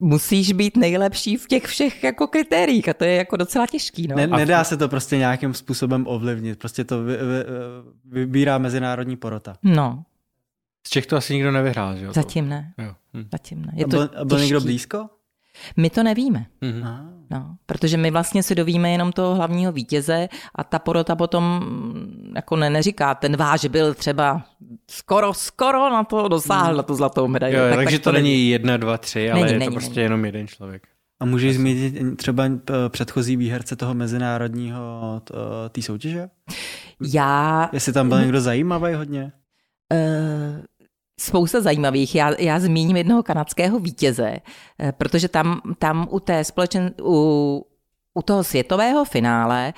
musíš 0.00 0.52
být 0.52 0.76
nejlepší 0.76 1.36
v 1.36 1.46
těch 1.46 1.64
všech 1.64 2.04
jako 2.04 2.26
kritériích 2.26 2.88
a 2.88 2.94
to 2.94 3.04
je 3.04 3.14
jako 3.14 3.36
docela 3.36 3.66
těžký. 3.66 4.06
No. 4.06 4.16
Ne, 4.16 4.26
nedá 4.26 4.64
se 4.64 4.76
to 4.76 4.88
prostě 4.88 5.16
nějakým 5.16 5.54
způsobem 5.54 6.04
ovlivnit, 6.06 6.58
prostě 6.58 6.84
to 6.84 7.04
vy, 7.04 7.16
vy, 7.16 7.44
vybírá 8.04 8.58
mezinárodní 8.58 9.16
porota. 9.16 9.56
No. 9.62 10.04
Z 10.86 10.90
Čech 10.90 11.06
to 11.06 11.16
asi 11.16 11.34
nikdo 11.34 11.52
nevyhrál, 11.52 11.96
že 11.96 12.04
jo? 12.04 12.12
Zatím 12.12 12.48
ne. 12.48 12.72
Jo. 12.78 12.94
Hm. 13.14 13.28
Zatím 13.32 13.62
ne. 13.66 13.72
Je 13.76 13.84
a 13.84 13.88
byl, 13.88 14.08
to 14.08 14.24
byl 14.24 14.40
někdo 14.40 14.60
blízko? 14.60 15.08
My 15.76 15.90
to 15.90 16.02
nevíme. 16.02 16.46
Mm-hmm. 16.62 17.10
No, 17.30 17.56
protože 17.66 17.96
my 17.96 18.10
vlastně 18.10 18.42
si 18.42 18.54
dovíme 18.54 18.90
jenom 18.90 19.12
toho 19.12 19.34
hlavního 19.34 19.72
vítěze 19.72 20.28
a 20.54 20.64
ta 20.64 20.78
porota 20.78 21.16
potom 21.16 21.44
mm, 21.44 22.32
jako 22.36 22.56
ne, 22.56 22.70
neříká, 22.70 23.14
ten 23.14 23.36
váš 23.36 23.64
byl 23.64 23.94
třeba 23.94 24.42
skoro, 24.90 25.34
skoro 25.34 25.90
na 25.90 26.04
to 26.04 26.28
dosáhl, 26.28 26.70
mm. 26.70 26.76
na 26.76 26.82
tu 26.82 26.94
zlatou 26.94 27.28
medaili. 27.28 27.58
Jo, 27.58 27.64
tak, 27.64 27.74
takže 27.74 27.98
tak 27.98 28.04
to, 28.04 28.10
to 28.10 28.14
není 28.14 28.48
jedna, 28.48 28.76
dva, 28.76 28.98
tři, 28.98 29.30
ale 29.30 29.40
není, 29.40 29.52
je 29.52 29.58
není, 29.58 29.68
to 29.68 29.72
prostě 29.72 29.94
není. 29.94 30.02
jenom 30.02 30.24
jeden 30.24 30.46
člověk. 30.46 30.82
A 31.20 31.24
můžeš 31.24 31.56
zmínit 31.56 32.16
třeba 32.16 32.44
eh, 32.46 32.88
předchozí 32.88 33.36
výherce 33.36 33.76
toho 33.76 33.94
mezinárodního 33.94 35.22
té 35.68 35.82
soutěže? 35.82 36.28
Já... 37.00 37.70
Jestli 37.72 37.92
tam 37.92 38.08
byl 38.08 38.20
někdo 38.20 38.40
zajímavý 38.40 38.94
hodně? 38.94 39.32
Uh, 39.92 40.64
spousta 41.20 41.60
zajímavých. 41.60 42.14
Já, 42.14 42.32
já 42.38 42.60
zmíním 42.60 42.96
jednoho 42.96 43.22
kanadského 43.22 43.78
vítěze, 43.78 44.36
eh, 44.80 44.92
protože 44.92 45.28
tam, 45.28 45.60
tam 45.78 46.08
u, 46.10 46.20
té 46.20 46.44
společen, 46.44 46.94
u, 47.02 47.66
u 48.14 48.22
toho 48.22 48.44
světového 48.44 49.04
finále 49.04 49.72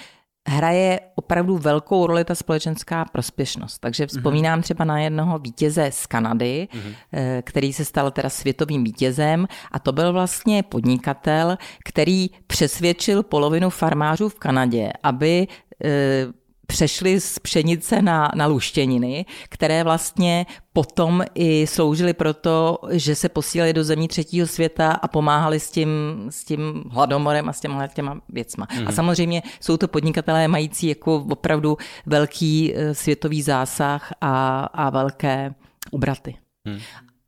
hraje 0.49 1.01
opravdu 1.15 1.59
velkou 1.59 2.07
roli 2.07 2.25
ta 2.25 2.35
společenská 2.35 3.05
prospěšnost. 3.05 3.79
Takže 3.79 4.05
mhm. 4.05 4.09
vzpomínám 4.09 4.63
třeba 4.63 4.85
na 4.85 4.99
jednoho 4.99 5.39
vítěze 5.39 5.91
z 5.93 6.07
Kanady, 6.07 6.69
mm-hmm. 6.73 7.43
který 7.43 7.73
se 7.73 7.85
stal 7.85 8.11
teda 8.11 8.29
světovým 8.29 8.85
vítězem 8.85 9.47
a 9.73 9.79
to 9.79 9.93
byl 9.93 10.13
vlastně 10.13 10.63
podnikatel, 10.63 11.59
který 11.85 12.31
přesvědčil 12.47 13.23
polovinu 13.23 13.71
farmářů 13.71 14.29
v 14.29 14.39
Kanadě, 14.39 14.93
aby 15.03 15.47
eh, 15.85 16.27
přešli 16.73 17.21
z 17.21 17.39
pšenice 17.39 18.03
na, 18.03 18.31
na 18.35 18.47
luštěniny, 18.47 19.27
které 19.49 19.85
vlastně 19.85 20.47
potom 20.73 21.25
i 21.35 21.67
sloužily 21.67 22.13
proto, 22.15 22.79
že 22.91 23.15
se 23.15 23.29
posílali 23.29 23.73
do 23.73 23.85
zemí 23.85 24.09
třetího 24.09 24.47
světa 24.47 24.93
a 24.93 25.09
pomáhali 25.09 25.61
s 25.61 25.71
tím, 25.71 25.89
s 26.31 26.45
tím 26.45 26.85
hladomorem 26.91 27.49
a 27.49 27.53
s 27.53 27.61
těma 27.61 27.87
těma 27.87 28.21
věcma. 28.29 28.67
Mm-hmm. 28.67 28.79
A 28.79 28.83
mhm. 28.83 28.93
samozřejmě 28.93 29.43
jsou 29.61 29.77
to 29.77 29.89
podnikatelé 29.89 30.49
mající 30.49 30.87
jako 30.87 31.27
opravdu 31.31 31.77
velký 32.07 32.73
eh, 32.75 32.95
světový 32.95 33.43
zásah 33.43 34.13
a, 34.21 34.65
a 34.65 34.91
velké 34.91 35.55
obraty. 35.91 36.35
Hmm. 36.67 36.79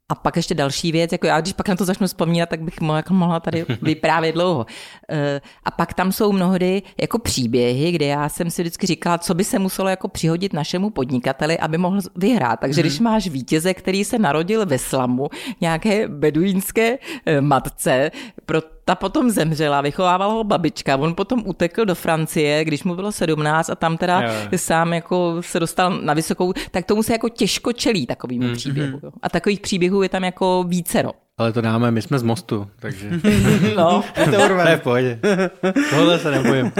A 0.08 0.14
pak 0.14 0.36
ještě 0.36 0.54
další 0.54 0.92
věc, 0.92 1.12
jako 1.12 1.26
já 1.26 1.40
když 1.40 1.52
pak 1.52 1.68
na 1.68 1.76
to 1.76 1.84
začnu 1.84 2.06
vzpomínat, 2.06 2.48
tak 2.48 2.62
bych 2.62 2.80
mohla, 2.80 2.96
jako 2.96 3.14
mohla 3.14 3.40
tady 3.40 3.66
vyprávět 3.82 4.34
dlouho. 4.34 4.66
Eh, 5.10 5.40
a 5.64 5.70
pak 5.70 5.94
tam 5.94 6.12
jsou 6.12 6.32
mnohdy 6.32 6.82
jako 7.00 7.18
příběhy, 7.18 7.92
kde 7.92 8.06
já 8.06 8.28
jsem 8.28 8.50
si 8.50 8.62
vždycky 8.62 8.86
říkala, 8.86 9.18
co 9.18 9.34
by 9.34 9.44
se 9.44 9.58
muselo 9.58 9.88
jako 9.88 10.08
přihodit 10.08 10.52
našemu 10.52 10.90
podnikateli, 10.90 11.58
aby 11.58 11.78
mohl 11.78 12.00
vyhrát. 12.16 12.60
Takže 12.60 12.80
když 12.80 13.00
mhm. 13.00 13.04
máš 13.04 13.28
vítěze, 13.28 13.74
který 13.74 14.04
se 14.04 14.18
narodil 14.18 14.66
ve 14.66 14.78
slamu, 14.78 15.28
nějaké 15.60 16.08
beduínské 16.08 16.98
eh, 17.26 17.40
matce, 17.40 18.10
pro 18.46 18.60
ta 18.84 18.94
potom 18.94 19.30
zemřela, 19.30 19.80
vychovávala 19.80 20.32
ho 20.32 20.44
babička, 20.44 20.96
on 20.96 21.14
potom 21.14 21.42
utekl 21.46 21.84
do 21.84 21.94
Francie, 21.94 22.64
když 22.64 22.84
mu 22.84 22.94
bylo 22.94 23.12
17 23.12 23.70
a 23.70 23.74
tam 23.74 23.96
teda 23.96 24.20
jo. 24.20 24.58
sám 24.58 24.92
jako 24.92 25.36
se 25.40 25.60
dostal 25.60 26.00
na 26.00 26.14
vysokou, 26.14 26.52
tak 26.70 26.84
tomu 26.84 27.02
se 27.02 27.12
jako 27.12 27.28
těžko 27.28 27.72
čelí 27.72 28.06
takovým 28.06 28.42
mm. 28.42 28.54
příběhu. 28.54 29.00
Jo. 29.02 29.10
A 29.22 29.28
takových 29.28 29.60
příběhů 29.60 30.02
je 30.02 30.08
tam 30.08 30.24
jako 30.24 30.64
vícero. 30.68 31.10
Ale 31.38 31.52
to 31.52 31.60
dáme, 31.60 31.90
my 31.90 32.02
jsme 32.02 32.18
z 32.18 32.22
mostu, 32.22 32.68
takže... 32.80 33.10
no. 33.76 34.04
to 34.24 34.44
urve. 34.44 34.76
v 34.76 34.80
pohodě. 34.80 35.20
Tohle 35.90 36.18
se 36.18 36.30
nebojím. 36.30 36.72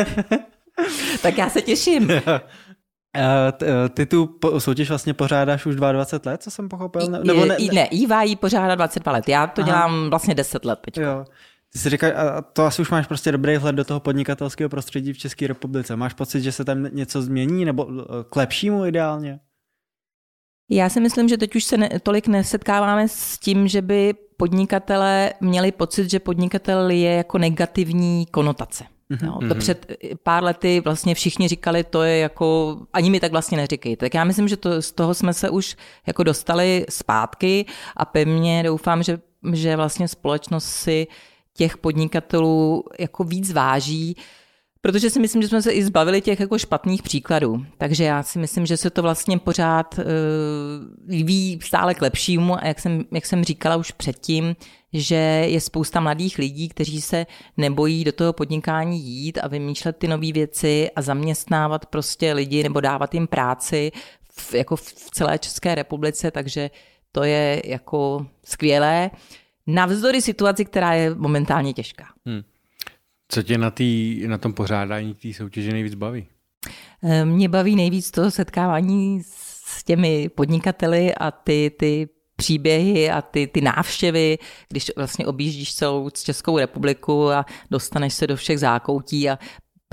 tak 1.23 1.38
já 1.38 1.51
se 1.51 1.62
těším. 1.62 2.11
Eh, 3.17 3.53
eh, 3.62 3.88
ty 3.88 4.07
tu 4.07 4.38
soutěž 4.59 4.88
vlastně 4.88 5.14
pořádáš 5.14 5.67
už 5.67 5.77
22 5.77 6.33
let, 6.33 6.43
co 6.43 6.51
jsem 6.51 6.69
pochopil? 6.69 7.09
Nebo 7.25 7.45
ne, 7.45 7.57
ne, 7.73 7.88
EY 7.93 8.37
pořádá 8.37 8.75
22 8.75 9.12
let, 9.12 9.29
já 9.29 9.47
to 9.47 9.62
Aha. 9.62 9.71
dělám 9.71 10.11
vlastně 10.11 10.35
10 10.35 10.64
let 10.64 10.79
teď. 10.85 10.97
Jo. 10.97 11.25
Ty 11.75 11.81
si 11.81 11.91
říkáš, 11.91 12.13
a 12.17 12.43
to 12.43 12.65
asi 12.65 12.83
už 12.83 12.91
máš 12.91 13.07
prostě 13.07 13.33
dobrý 13.33 13.57
vhled 13.57 13.75
do 13.75 13.85
toho 13.85 14.01
podnikatelského 14.01 14.71
prostředí 14.71 15.13
v 15.13 15.19
České 15.19 15.47
republice. 15.47 15.97
Máš 15.97 16.15
pocit, 16.15 16.41
že 16.41 16.53
se 16.53 16.65
tam 16.65 16.89
něco 16.93 17.23
změní, 17.23 17.65
nebo 17.65 17.89
eh, 17.91 18.05
k 18.31 18.37
lepšímu 18.37 18.87
ideálně? 18.87 19.41
Já 20.71 20.89
si 20.89 21.01
myslím, 21.01 21.29
že 21.29 21.39
teď 21.39 21.57
už 21.57 21.65
se 21.65 21.77
ne, 21.77 21.91
tolik 22.03 22.27
nesetkáváme 22.27 23.09
s 23.09 23.39
tím, 23.39 23.69
že 23.69 23.83
by 23.83 24.15
podnikatelé 24.37 25.33
měli 25.41 25.73
pocit, 25.73 26.11
že 26.11 26.21
podnikatel 26.21 26.91
je 26.91 27.15
jako 27.15 27.39
negativní 27.39 28.27
konotace. 28.27 28.85
Mm-hmm. 29.11 29.27
Jo, 29.27 29.49
to 29.49 29.55
před 29.55 29.93
pár 30.23 30.45
lety 30.45 30.81
vlastně 30.81 31.15
všichni 31.15 31.49
říkali, 31.49 31.85
to 31.85 32.03
je 32.03 32.19
jako, 32.19 32.79
ani 32.93 33.11
mi 33.11 33.21
tak 33.21 33.33
vlastně 33.33 33.57
neříkejte. 33.57 34.07
Tak 34.07 34.15
já 34.15 34.25
myslím, 34.25 34.49
že 34.49 34.57
to, 34.57 34.83
z 34.83 34.93
toho 34.93 35.15
jsme 35.15 35.35
se 35.35 35.51
už 35.51 35.77
jako 36.07 36.23
dostali 36.23 36.87
zpátky 36.91 37.67
a 37.97 38.05
pevně 38.05 38.63
doufám, 38.63 39.03
že, 39.03 39.19
že 39.53 39.77
vlastně 39.77 40.09
společnost 40.09 40.65
si 40.65 41.07
těch 41.57 41.79
podnikatelů 41.79 42.85
jako 42.99 43.24
víc 43.24 43.53
váží, 43.53 44.16
Protože 44.85 45.11
si 45.11 45.20
myslím, 45.20 45.43
že 45.43 45.49
jsme 45.49 45.62
se 45.62 45.72
i 45.72 45.85
zbavili 45.85 46.20
těch 46.20 46.41
jako 46.41 46.59
špatných 46.59 47.03
příkladů. 47.03 47.66
Takže 47.78 48.05
já 48.05 48.22
si 48.22 48.39
myslím, 48.39 48.66
že 48.66 48.76
se 48.76 48.91
to 48.91 49.03
vlastně 49.03 49.39
pořád 49.39 49.99
uh, 49.99 51.61
stále 51.61 51.95
k 51.95 52.03
lepšímu 52.03 52.57
a 52.57 52.66
jak 52.66 52.81
jsem, 52.81 53.05
jak 53.12 53.26
jsem 53.26 53.45
říkala 53.45 53.76
už 53.76 53.91
předtím, 53.91 54.57
že 54.93 55.14
je 55.49 55.61
spousta 55.61 56.01
mladých 56.01 56.39
lidí, 56.39 56.68
kteří 56.68 57.01
se 57.01 57.26
nebojí 57.57 58.05
do 58.05 58.12
toho 58.12 58.33
podnikání 58.33 59.01
jít 59.01 59.39
a 59.39 59.49
vymýšlet 59.49 59.97
ty 59.97 60.09
nové 60.09 60.33
věci 60.33 60.91
a 60.97 61.03
zaměstnávat 61.03 61.87
prostě 61.87 62.33
lidi 62.33 62.62
nebo 62.62 62.81
dávat 62.81 63.14
jim 63.14 63.26
práci 63.26 63.93
v, 64.31 64.55
jako 64.55 64.76
v 64.76 64.93
celé 64.93 65.39
České 65.39 65.74
republice, 65.74 66.31
takže 66.31 66.70
to 67.12 67.22
je 67.22 67.62
jako 67.64 68.26
skvělé. 68.45 69.11
Navzdory 69.67 70.23
situaci, 70.23 70.65
která 70.65 70.93
je 70.93 71.15
momentálně 71.15 71.73
těžká. 71.73 72.05
Hmm. 72.27 72.43
Co 73.29 73.43
tě 73.43 73.59
na, 73.59 73.71
tý, 73.71 74.23
na 74.27 74.39
tom 74.39 74.53
pořádání 74.53 75.15
té 75.15 75.33
soutěže 75.33 75.73
nejvíc 75.73 75.95
baví? 75.95 76.27
Eh, 77.03 77.25
mě 77.25 77.49
baví 77.49 77.77
nejvíc 77.77 78.11
to 78.11 78.31
setkávání 78.31 79.23
s 79.25 79.85
těmi 79.85 80.29
podnikateli 80.29 81.15
a 81.15 81.31
ty, 81.31 81.71
ty 81.79 82.09
příběhy 82.37 83.11
a 83.11 83.23
ty, 83.23 83.47
ty 83.47 83.61
návštěvy, 83.61 84.39
když 84.69 84.91
vlastně 84.97 85.27
objíždíš 85.27 85.75
celou 85.75 86.11
Českou 86.11 86.59
republiku 86.59 87.31
a 87.31 87.47
dostaneš 87.71 88.15
se 88.15 88.27
do 88.27 88.37
všech 88.37 88.59
zákoutí 88.59 89.31
a 89.31 89.39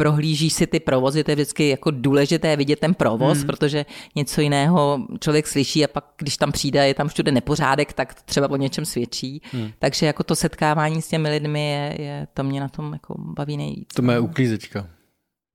prohlížíš 0.01 0.53
si 0.53 0.67
ty 0.67 0.79
provozy, 0.79 1.23
to 1.23 1.31
je 1.31 1.35
vždycky 1.35 1.69
jako 1.69 1.91
důležité 1.91 2.55
vidět 2.55 2.79
ten 2.79 2.93
provoz, 2.93 3.37
hmm. 3.37 3.47
protože 3.47 3.85
něco 4.15 4.41
jiného 4.41 5.07
člověk 5.19 5.47
slyší 5.47 5.85
a 5.85 5.87
pak, 5.87 6.05
když 6.17 6.37
tam 6.37 6.51
přijde, 6.51 6.87
je 6.87 6.93
tam 6.93 7.07
všude 7.07 7.31
nepořádek, 7.31 7.93
tak 7.93 8.13
třeba 8.13 8.49
o 8.49 8.55
něčem 8.55 8.85
svědčí. 8.85 9.41
Hmm. 9.51 9.69
Takže 9.79 10.05
jako 10.05 10.23
to 10.23 10.35
setkávání 10.35 11.01
s 11.01 11.07
těmi 11.07 11.29
lidmi 11.29 11.71
je, 11.71 12.01
je 12.01 12.27
to 12.33 12.43
mě 12.43 12.59
na 12.59 12.69
tom 12.69 12.93
jako 12.93 13.15
baví 13.17 13.57
nejvíc. 13.57 13.87
To 13.93 14.01
má 14.01 14.19
uklízečka. 14.19 14.87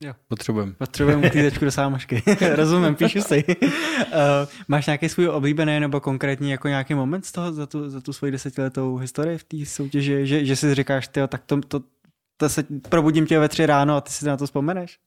Jo. 0.04 0.12
Potřebujeme. 0.28 0.72
Potřebujeme 0.72 1.26
uklízečku 1.26 1.64
do 1.64 1.70
sámošky. 1.70 2.22
Rozumím, 2.54 2.94
píšu 2.94 3.20
si. 3.20 3.44
uh, 3.44 3.68
máš 4.68 4.86
nějaký 4.86 5.08
svůj 5.08 5.28
oblíbený 5.28 5.80
nebo 5.80 6.00
konkrétní 6.00 6.50
jako 6.50 6.68
nějaký 6.68 6.94
moment 6.94 7.24
z 7.24 7.32
toho 7.32 7.52
za 7.52 7.66
tu, 7.66 7.90
za 7.90 8.00
tu 8.00 8.12
svoji 8.12 8.32
desetiletou 8.32 8.96
historii 8.96 9.38
v 9.38 9.44
té 9.44 9.66
soutěži, 9.66 10.26
že, 10.26 10.44
že 10.44 10.56
si 10.56 10.74
říkáš, 10.74 11.08
tyjo, 11.08 11.26
tak 11.26 11.42
to, 11.46 11.60
to, 11.60 11.80
to 12.36 12.48
se 12.48 12.64
probudím 12.88 13.26
tě 13.26 13.38
ve 13.38 13.48
tři 13.48 13.66
ráno 13.66 13.96
a 13.96 14.00
ty 14.00 14.10
si 14.10 14.26
na 14.26 14.36
to 14.36 14.46
vzpomeneš? 14.46 14.98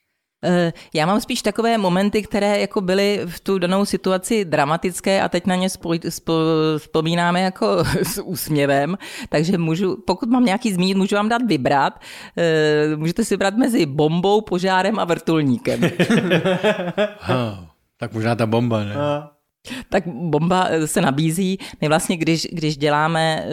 Eh, 0.43 0.73
já 0.93 1.05
mám 1.05 1.21
spíš 1.21 1.41
takové 1.41 1.77
momenty, 1.77 2.23
které 2.23 2.59
jako 2.59 2.81
byly 2.81 3.21
v 3.25 3.39
tu 3.39 3.59
danou 3.59 3.85
situaci 3.85 4.45
dramatické 4.45 5.21
a 5.21 5.29
teď 5.29 5.45
na 5.45 5.55
ně 5.55 5.67
vzpomínáme 6.77 7.41
jako 7.41 7.83
s 8.03 8.21
úsměvem, 8.21 8.97
takže 9.29 9.57
můžu, 9.57 10.03
pokud 10.07 10.29
mám 10.29 10.45
nějaký 10.45 10.73
zmínit, 10.73 10.97
můžu 10.97 11.15
vám 11.15 11.29
dát 11.29 11.41
vybrat. 11.47 11.99
Eh, 12.37 12.95
můžete 12.95 13.25
si 13.25 13.33
vybrat 13.33 13.55
mezi 13.55 13.85
bombou, 13.85 14.41
požárem 14.41 14.99
a 14.99 15.05
vrtulníkem. 15.05 15.81
tak 17.97 18.13
možná 18.13 18.35
ta 18.35 18.45
bomba, 18.45 18.83
ne? 18.83 18.95
Tak 19.89 20.03
bomba 20.07 20.67
eh, 20.69 20.87
se 20.87 21.01
nabízí. 21.01 21.59
My 21.81 21.87
vlastně, 21.87 22.17
když, 22.17 22.47
když 22.51 22.77
děláme 22.77 23.43
eh, 23.43 23.49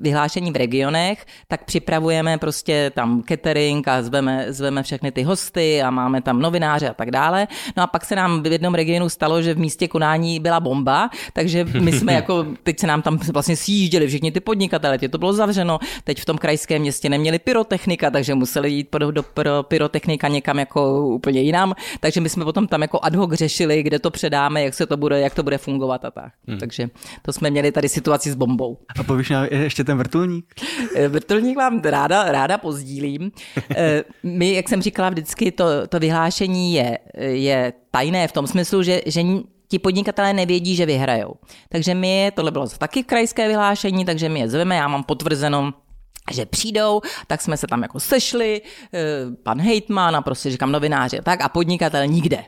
vyhlášení 0.00 0.52
v 0.52 0.56
regionech, 0.56 1.26
tak 1.48 1.64
připravujeme 1.64 2.38
prostě 2.38 2.92
tam 2.94 3.22
catering 3.28 3.88
a 3.88 4.02
zveme, 4.02 4.46
zveme 4.48 4.82
všechny 4.82 5.12
ty 5.12 5.22
hosty 5.22 5.82
a 5.82 5.90
máme 5.90 6.22
tam 6.22 6.40
novináře 6.40 6.88
a 6.88 6.94
tak 6.94 7.10
dále. 7.10 7.48
No 7.76 7.82
a 7.82 7.86
pak 7.86 8.04
se 8.04 8.16
nám 8.16 8.42
v 8.42 8.46
jednom 8.46 8.74
regionu 8.74 9.08
stalo, 9.08 9.42
že 9.42 9.54
v 9.54 9.58
místě 9.58 9.88
konání 9.88 10.40
byla 10.40 10.60
bomba, 10.60 11.10
takže 11.32 11.64
my 11.64 11.92
jsme 11.92 12.12
jako, 12.22 12.46
teď 12.62 12.78
se 12.80 12.86
nám 12.86 13.02
tam 13.02 13.18
vlastně 13.32 13.56
sjížděli 13.56 14.06
všichni 14.06 14.32
ty 14.32 14.40
podnikatele, 14.40 14.98
tě 14.98 15.08
to 15.08 15.18
bylo 15.18 15.32
zavřeno, 15.32 15.78
teď 16.04 16.20
v 16.20 16.24
tom 16.24 16.38
krajském 16.38 16.82
městě 16.82 17.08
neměli 17.08 17.38
pyrotechnika, 17.38 18.10
takže 18.10 18.34
museli 18.34 18.70
jít 18.70 18.88
do, 18.98 19.10
do, 19.10 19.24
do 19.42 19.62
pyrotechnika 19.62 20.28
někam 20.28 20.58
jako 20.58 21.06
úplně 21.06 21.40
jinam, 21.40 21.74
takže 22.00 22.20
my 22.20 22.28
jsme 22.28 22.44
potom 22.44 22.66
tam 22.66 22.82
jako 22.82 22.98
ad 23.02 23.14
hoc 23.14 23.32
řešili, 23.32 23.82
kde 23.82 23.98
to 23.98 24.10
předáme, 24.10 24.62
jak 24.62 24.74
se 24.74 24.86
to 24.86 24.96
bude, 24.96 25.20
jak 25.20 25.34
to 25.34 25.41
bude 25.42 25.58
fungovat 25.58 26.04
a 26.04 26.10
tak. 26.10 26.32
Hmm. 26.48 26.58
Takže 26.58 26.90
to 27.22 27.32
jsme 27.32 27.50
měli 27.50 27.72
tady 27.72 27.88
situaci 27.88 28.30
s 28.30 28.34
bombou. 28.34 28.78
A 28.98 29.02
povíš 29.02 29.30
nám 29.30 29.46
ještě 29.50 29.84
ten 29.84 29.98
vrtulník? 29.98 30.54
Eh, 30.96 31.08
vrtulník 31.08 31.56
vám 31.56 31.80
ráda, 31.80 32.32
ráda 32.32 32.58
pozdílím. 32.58 33.32
Eh, 33.76 34.04
my, 34.22 34.52
jak 34.52 34.68
jsem 34.68 34.82
říkala 34.82 35.10
vždycky, 35.10 35.52
to, 35.52 35.64
to 35.88 35.98
vyhlášení 35.98 36.74
je, 36.74 36.98
je 37.18 37.72
tajné 37.90 38.28
v 38.28 38.32
tom 38.32 38.46
smyslu, 38.46 38.82
že, 38.82 39.00
že 39.06 39.22
ti 39.68 39.78
podnikatelé 39.78 40.32
nevědí, 40.32 40.76
že 40.76 40.86
vyhrajou. 40.86 41.34
Takže 41.68 41.94
my, 41.94 42.32
tohle 42.34 42.50
bylo 42.50 42.68
taky 42.68 43.02
krajské 43.02 43.48
vyhlášení, 43.48 44.04
takže 44.04 44.28
my 44.28 44.40
je 44.40 44.48
zveme, 44.48 44.76
já 44.76 44.88
mám 44.88 45.04
potvrzeno 45.04 45.72
že 46.30 46.46
přijdou, 46.46 47.00
tak 47.26 47.40
jsme 47.40 47.56
se 47.56 47.66
tam 47.66 47.82
jako 47.82 48.00
sešli, 48.00 48.62
eh, 48.94 49.00
pan 49.42 49.60
hejtman 49.60 50.16
a 50.16 50.22
prostě 50.22 50.50
říkám 50.50 50.72
novináři 50.72 51.20
tak 51.22 51.40
a 51.40 51.48
podnikatel 51.48 52.06
nikde. 52.06 52.44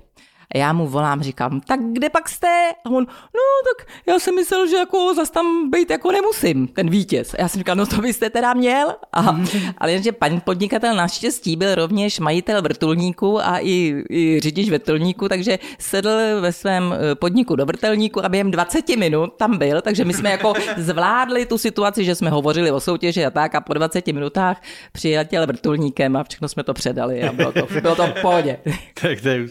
A 0.54 0.58
já 0.58 0.72
mu 0.72 0.86
volám, 0.86 1.22
říkám, 1.22 1.60
tak 1.60 1.80
kde 1.92 2.10
pak 2.10 2.28
jste? 2.28 2.70
A 2.84 2.90
on, 2.90 3.06
no 3.08 3.40
tak 3.76 3.88
já 4.06 4.18
jsem 4.18 4.34
myslel, 4.34 4.66
že 4.66 4.76
jako 4.76 5.14
zas 5.14 5.30
tam 5.30 5.70
být 5.70 5.90
jako 5.90 6.12
nemusím, 6.12 6.66
ten 6.68 6.90
vítěz. 6.90 7.34
A 7.34 7.36
já 7.38 7.48
jsem 7.48 7.58
říkal, 7.58 7.76
no 7.76 7.86
to 7.86 7.96
byste 8.00 8.30
teda 8.30 8.54
měl. 8.54 8.94
A, 9.12 9.20
ale 9.78 9.92
jenže 9.92 10.12
pan 10.12 10.40
podnikatel 10.40 10.96
naštěstí 10.96 11.56
byl 11.56 11.74
rovněž 11.74 12.18
majitel 12.18 12.62
vrtulníku 12.62 13.40
a 13.40 13.58
i, 13.58 14.04
i 14.10 14.40
řidič 14.40 14.70
vrtulníku, 14.70 15.28
takže 15.28 15.58
sedl 15.78 16.40
ve 16.40 16.52
svém 16.52 16.94
eh, 16.94 17.14
podniku 17.14 17.56
do 17.56 17.66
vrtulníku 17.66 18.24
a 18.24 18.28
během 18.28 18.50
20 18.50 18.88
minut 18.88 19.34
tam 19.36 19.58
byl, 19.58 19.80
takže 19.82 20.04
my 20.04 20.14
jsme 20.14 20.30
jako 20.30 20.52
zvládli 20.76 21.46
tu 21.46 21.58
situaci, 21.58 22.04
že 22.04 22.14
jsme 22.14 22.30
hovořili 22.30 22.70
o 22.70 22.80
soutěži 22.80 23.24
a 23.24 23.30
tak 23.30 23.54
a 23.54 23.60
po 23.60 23.74
20 23.74 24.06
minutách 24.06 24.62
přijatěl 24.92 25.46
vrtulníkem 25.46 26.16
a 26.16 26.24
všechno 26.24 26.48
jsme 26.48 26.64
to 26.64 26.74
předali 26.74 27.22
a 27.22 27.32
bylo 27.32 27.52
to, 27.52 27.66
bylo 27.80 27.96
to 27.96 28.06
v 28.06 28.20
pohodě. 28.20 28.58
tak 29.02 29.20
to 29.20 29.28
je 29.28 29.46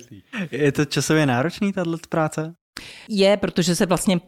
Je 0.51 0.71
to 0.71 0.82
časově 0.86 1.25
náročný, 1.25 1.73
tato 1.73 1.97
práce? 2.09 2.55
Je, 3.09 3.38
protože 3.38 3.75
se 3.75 3.86
vlastně 3.86 4.19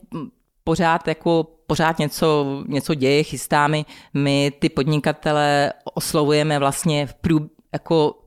pořád 0.64 1.08
jako 1.08 1.48
pořád 1.68 2.00
něco, 2.00 2.46
něco 2.68 2.94
děje, 2.94 3.24
chystáme. 3.24 3.82
My 4.14 4.52
ty 4.60 4.70
podnikatele 4.70 5.74
oslovujeme 5.94 6.60
vlastně 6.60 7.08
v, 7.08 7.14
prů, 7.14 7.50
jako 7.74 8.26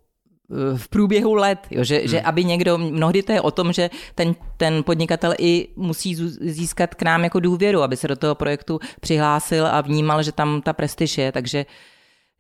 v 0.77 0.89
průběhu 0.89 1.35
let, 1.35 1.59
jo, 1.71 1.85
že, 1.85 1.99
hmm. 1.99 2.09
že 2.09 2.21
aby 2.21 2.45
někdo, 2.45 2.79
mnohdy 2.79 3.23
to 3.23 3.33
je 3.33 3.41
o 3.41 3.51
tom, 3.51 3.73
že 3.73 3.91
ten, 4.15 4.35
ten 4.57 4.83
podnikatel 4.83 5.35
i 5.39 5.69
musí 5.77 6.15
získat 6.41 6.95
k 6.95 7.03
nám 7.03 7.25
jako 7.25 7.41
důvěru, 7.41 7.83
aby 7.83 7.97
se 7.97 8.09
do 8.09 8.17
toho 8.17 8.35
projektu 8.35 8.81
přihlásil 9.01 9.67
a 9.67 9.81
vnímal, 9.81 10.23
že 10.23 10.33
tam 10.33 10.63
ta 10.63 10.73
prestiž 10.73 11.19
je, 11.19 11.33
takže 11.33 11.67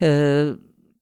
eh, 0.03 0.09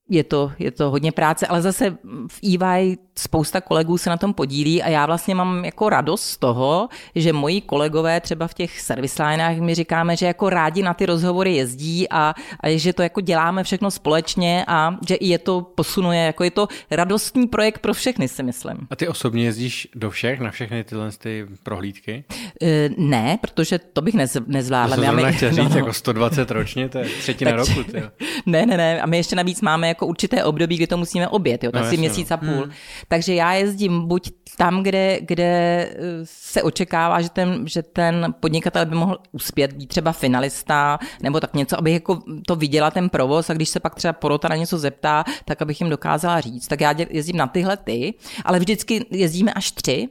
je 0.09 0.23
to, 0.23 0.51
je 0.59 0.71
to 0.71 0.91
hodně 0.91 1.11
práce, 1.11 1.47
ale 1.47 1.61
zase 1.61 1.97
v 2.27 2.39
EY 2.43 2.97
spousta 3.19 3.61
kolegů 3.61 3.97
se 3.97 4.09
na 4.09 4.17
tom 4.17 4.33
podílí 4.33 4.83
a 4.83 4.89
já 4.89 5.05
vlastně 5.05 5.35
mám 5.35 5.65
jako 5.65 5.89
radost 5.89 6.23
z 6.23 6.37
toho, 6.37 6.89
že 7.15 7.33
moji 7.33 7.61
kolegové 7.61 8.21
třeba 8.21 8.47
v 8.47 8.53
těch 8.53 8.81
service 8.81 9.23
linách 9.23 9.57
mi 9.57 9.75
říkáme, 9.75 10.17
že 10.17 10.25
jako 10.25 10.49
rádi 10.49 10.83
na 10.83 10.93
ty 10.93 11.05
rozhovory 11.05 11.55
jezdí 11.55 12.09
a, 12.09 12.35
a 12.59 12.77
že 12.77 12.93
to 12.93 13.01
jako 13.01 13.21
děláme 13.21 13.63
všechno 13.63 13.91
společně 13.91 14.65
a 14.67 14.97
že 15.07 15.15
i 15.15 15.27
je 15.27 15.37
to 15.37 15.61
posunuje, 15.61 16.21
jako 16.23 16.43
je 16.43 16.51
to 16.51 16.67
radostný 16.91 17.47
projekt 17.47 17.79
pro 17.79 17.93
všechny, 17.93 18.27
si 18.27 18.43
myslím. 18.43 18.87
A 18.89 18.95
ty 18.95 19.07
osobně 19.07 19.43
jezdíš 19.43 19.87
do 19.95 20.09
všech, 20.09 20.39
na 20.39 20.51
všechny 20.51 20.83
tyhle 20.83 21.11
ty 21.11 21.45
prohlídky? 21.63 22.23
E, 22.61 22.89
ne, 22.97 23.37
protože 23.41 23.79
to 23.79 24.01
bych 24.01 24.13
nez, 24.13 24.37
nezvládla. 24.47 24.95
To 24.95 25.01
jsem 25.01 25.33
chtěl 25.33 25.49
říct, 25.51 25.69
no. 25.69 25.77
jako 25.77 25.93
120 25.93 26.51
ročně, 26.51 26.89
to 26.89 26.97
je 26.97 27.05
třetina 27.05 27.51
tak, 27.51 27.59
roku. 27.59 27.83
Tyjo. 27.83 28.09
Ne, 28.45 28.65
ne, 28.65 28.77
ne, 28.77 29.01
a 29.01 29.05
my 29.05 29.17
ještě 29.17 29.35
navíc 29.35 29.61
máme 29.61 29.87
jako 29.87 30.07
určité 30.07 30.43
období, 30.43 30.75
kdy 30.75 30.87
to 30.87 30.97
musíme 30.97 31.27
obět, 31.27 31.63
jo, 31.63 31.71
tak 31.71 31.83
no, 31.83 31.89
si 31.89 31.97
měsíc 31.97 32.31
a 32.31 32.37
půl. 32.37 32.63
Hmm. 32.63 32.71
Takže 33.07 33.33
já 33.33 33.53
jezdím 33.53 34.07
buď 34.07 34.31
tam, 34.57 34.83
kde, 34.83 35.19
kde 35.21 35.43
eh, 35.43 35.95
se 36.23 36.63
očekává, 36.63 37.21
že 37.21 37.29
ten, 37.29 37.67
že 37.67 37.83
ten 37.83 38.33
podnikatel 38.39 38.85
by 38.85 38.95
mohl 38.95 39.17
uspět, 39.31 39.73
být 39.73 39.87
třeba 39.87 40.11
finalista, 40.11 40.99
nebo 41.21 41.39
tak 41.39 41.53
něco, 41.53 41.79
aby 41.79 41.91
jako 41.91 42.21
to 42.47 42.55
viděla 42.55 42.91
ten 42.91 43.09
provoz 43.09 43.49
a 43.49 43.53
když 43.53 43.69
se 43.69 43.79
pak 43.79 43.95
třeba 43.95 44.13
porota 44.13 44.47
na 44.47 44.55
něco 44.55 44.77
zeptá, 44.77 45.23
tak 45.45 45.61
abych 45.61 45.81
jim 45.81 45.89
dokázala 45.89 46.41
říct. 46.41 46.67
Tak 46.67 46.81
já 46.81 46.95
jezdím 47.09 47.37
na 47.37 47.47
tyhle 47.47 47.77
ty, 47.77 48.13
ale 48.45 48.59
vždycky 48.59 49.05
jezdíme 49.11 49.53
až 49.53 49.71
tři 49.71 50.07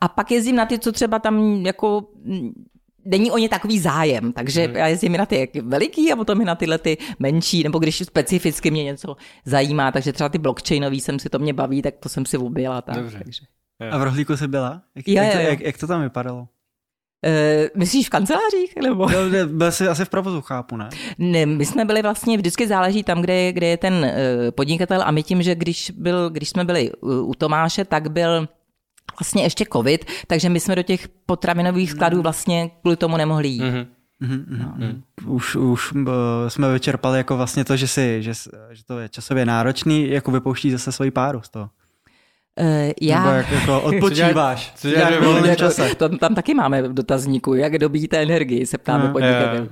a 0.00 0.08
pak 0.08 0.30
jezdím 0.30 0.56
na 0.56 0.66
ty, 0.66 0.78
co 0.78 0.92
třeba 0.92 1.18
tam 1.18 1.66
jako 1.66 2.04
není 3.04 3.30
o 3.30 3.38
ně 3.38 3.48
takový 3.48 3.78
zájem, 3.78 4.32
takže 4.32 4.66
hmm. 4.66 4.76
já 4.76 4.86
jezdím 4.86 5.12
na 5.12 5.26
ty 5.26 5.48
veliký 5.62 6.12
a 6.12 6.16
potom 6.16 6.40
i 6.40 6.44
na 6.44 6.54
tyhle 6.54 6.78
ty 6.78 6.98
menší, 7.18 7.62
nebo 7.62 7.78
když 7.78 7.98
specificky 7.98 8.70
mě 8.70 8.84
něco 8.84 9.16
zajímá, 9.44 9.92
takže 9.92 10.12
třeba 10.12 10.28
ty 10.28 10.38
blockchainový 10.38 11.00
jsem 11.00 11.18
si 11.18 11.28
to 11.28 11.38
mě 11.38 11.52
baví, 11.52 11.82
tak 11.82 11.94
to 12.00 12.08
jsem 12.08 12.26
si 12.26 12.38
objela. 12.38 12.82
Tak, 12.82 12.96
Dobře. 12.96 13.20
Takže. 13.24 13.42
A 13.90 13.98
v 13.98 14.02
rohlíku 14.02 14.36
se 14.36 14.48
byla? 14.48 14.82
Jak, 14.94 15.08
jo, 15.08 15.22
jak, 15.22 15.32
to, 15.32 15.38
jak, 15.38 15.60
jak 15.60 15.78
to 15.78 15.86
tam 15.86 16.02
vypadalo? 16.02 16.48
Uh, 17.26 17.68
myslíš 17.74 18.06
v 18.06 18.10
kancelářích? 18.10 18.76
Nebo? 18.82 19.08
No, 19.08 19.46
byl 19.46 19.72
jsi 19.72 19.88
asi 19.88 20.04
v 20.04 20.08
provozu, 20.08 20.40
chápu, 20.40 20.76
ne? 20.76 20.88
ne? 21.18 21.46
My 21.46 21.66
jsme 21.66 21.84
byli 21.84 22.02
vlastně, 22.02 22.36
vždycky 22.36 22.66
záleží 22.66 23.02
tam, 23.02 23.20
kde, 23.20 23.52
kde 23.52 23.66
je 23.66 23.76
ten 23.76 23.94
uh, 23.94 24.10
podnikatel 24.50 25.02
a 25.02 25.10
my 25.10 25.22
tím, 25.22 25.42
že 25.42 25.54
když, 25.54 25.90
byl, 25.90 26.30
když 26.30 26.48
jsme 26.48 26.64
byli 26.64 26.92
u, 27.00 27.10
u 27.10 27.34
Tomáše, 27.34 27.84
tak 27.84 28.10
byl 28.10 28.48
vlastně 29.20 29.42
ještě 29.42 29.64
covid, 29.72 30.04
takže 30.26 30.48
my 30.48 30.60
jsme 30.60 30.76
do 30.76 30.82
těch 30.82 31.08
potravinových 31.26 31.90
skladů 31.90 32.16
mm. 32.16 32.22
vlastně 32.22 32.70
kvůli 32.80 32.96
tomu 32.96 33.16
nemohli 33.16 33.48
jít. 33.48 33.62
Mm-hmm. 33.62 33.86
Mm-hmm. 34.22 34.72
No. 35.26 35.32
Už, 35.32 35.56
už 35.56 35.92
uh, 35.92 36.08
jsme 36.48 36.72
vyčerpali 36.72 37.18
jako 37.18 37.36
vlastně 37.36 37.64
to, 37.64 37.76
že, 37.76 37.88
si, 37.88 38.22
že, 38.22 38.32
že 38.70 38.84
to 38.86 38.98
je 38.98 39.08
časově 39.08 39.46
náročný, 39.46 40.10
jako 40.10 40.30
vypouští 40.30 40.70
zase 40.70 40.92
svoji 40.92 41.10
páru 41.10 41.42
z 41.42 41.48
toho. 41.48 41.70
Uh, 42.60 42.92
já... 43.00 43.24
Nebo 43.24 43.36
jak 43.36 43.50
jako 43.50 43.80
odpočíváš. 43.82 44.72
Co 44.76 44.90
děláš 44.90 45.14
v 45.14 45.24
volném 45.24 45.56
čase? 45.56 45.94
Tam, 45.94 46.18
tam 46.18 46.34
taky 46.34 46.54
máme 46.54 46.82
v 46.82 46.94
dotazníku, 46.94 47.54
jak 47.54 47.78
dobíte 47.78 48.22
energii, 48.22 48.66
se 48.66 48.78
ptáme 48.78 49.04
no, 49.04 49.12
podnikatelů. 49.12 49.64
Uh, 49.64 49.68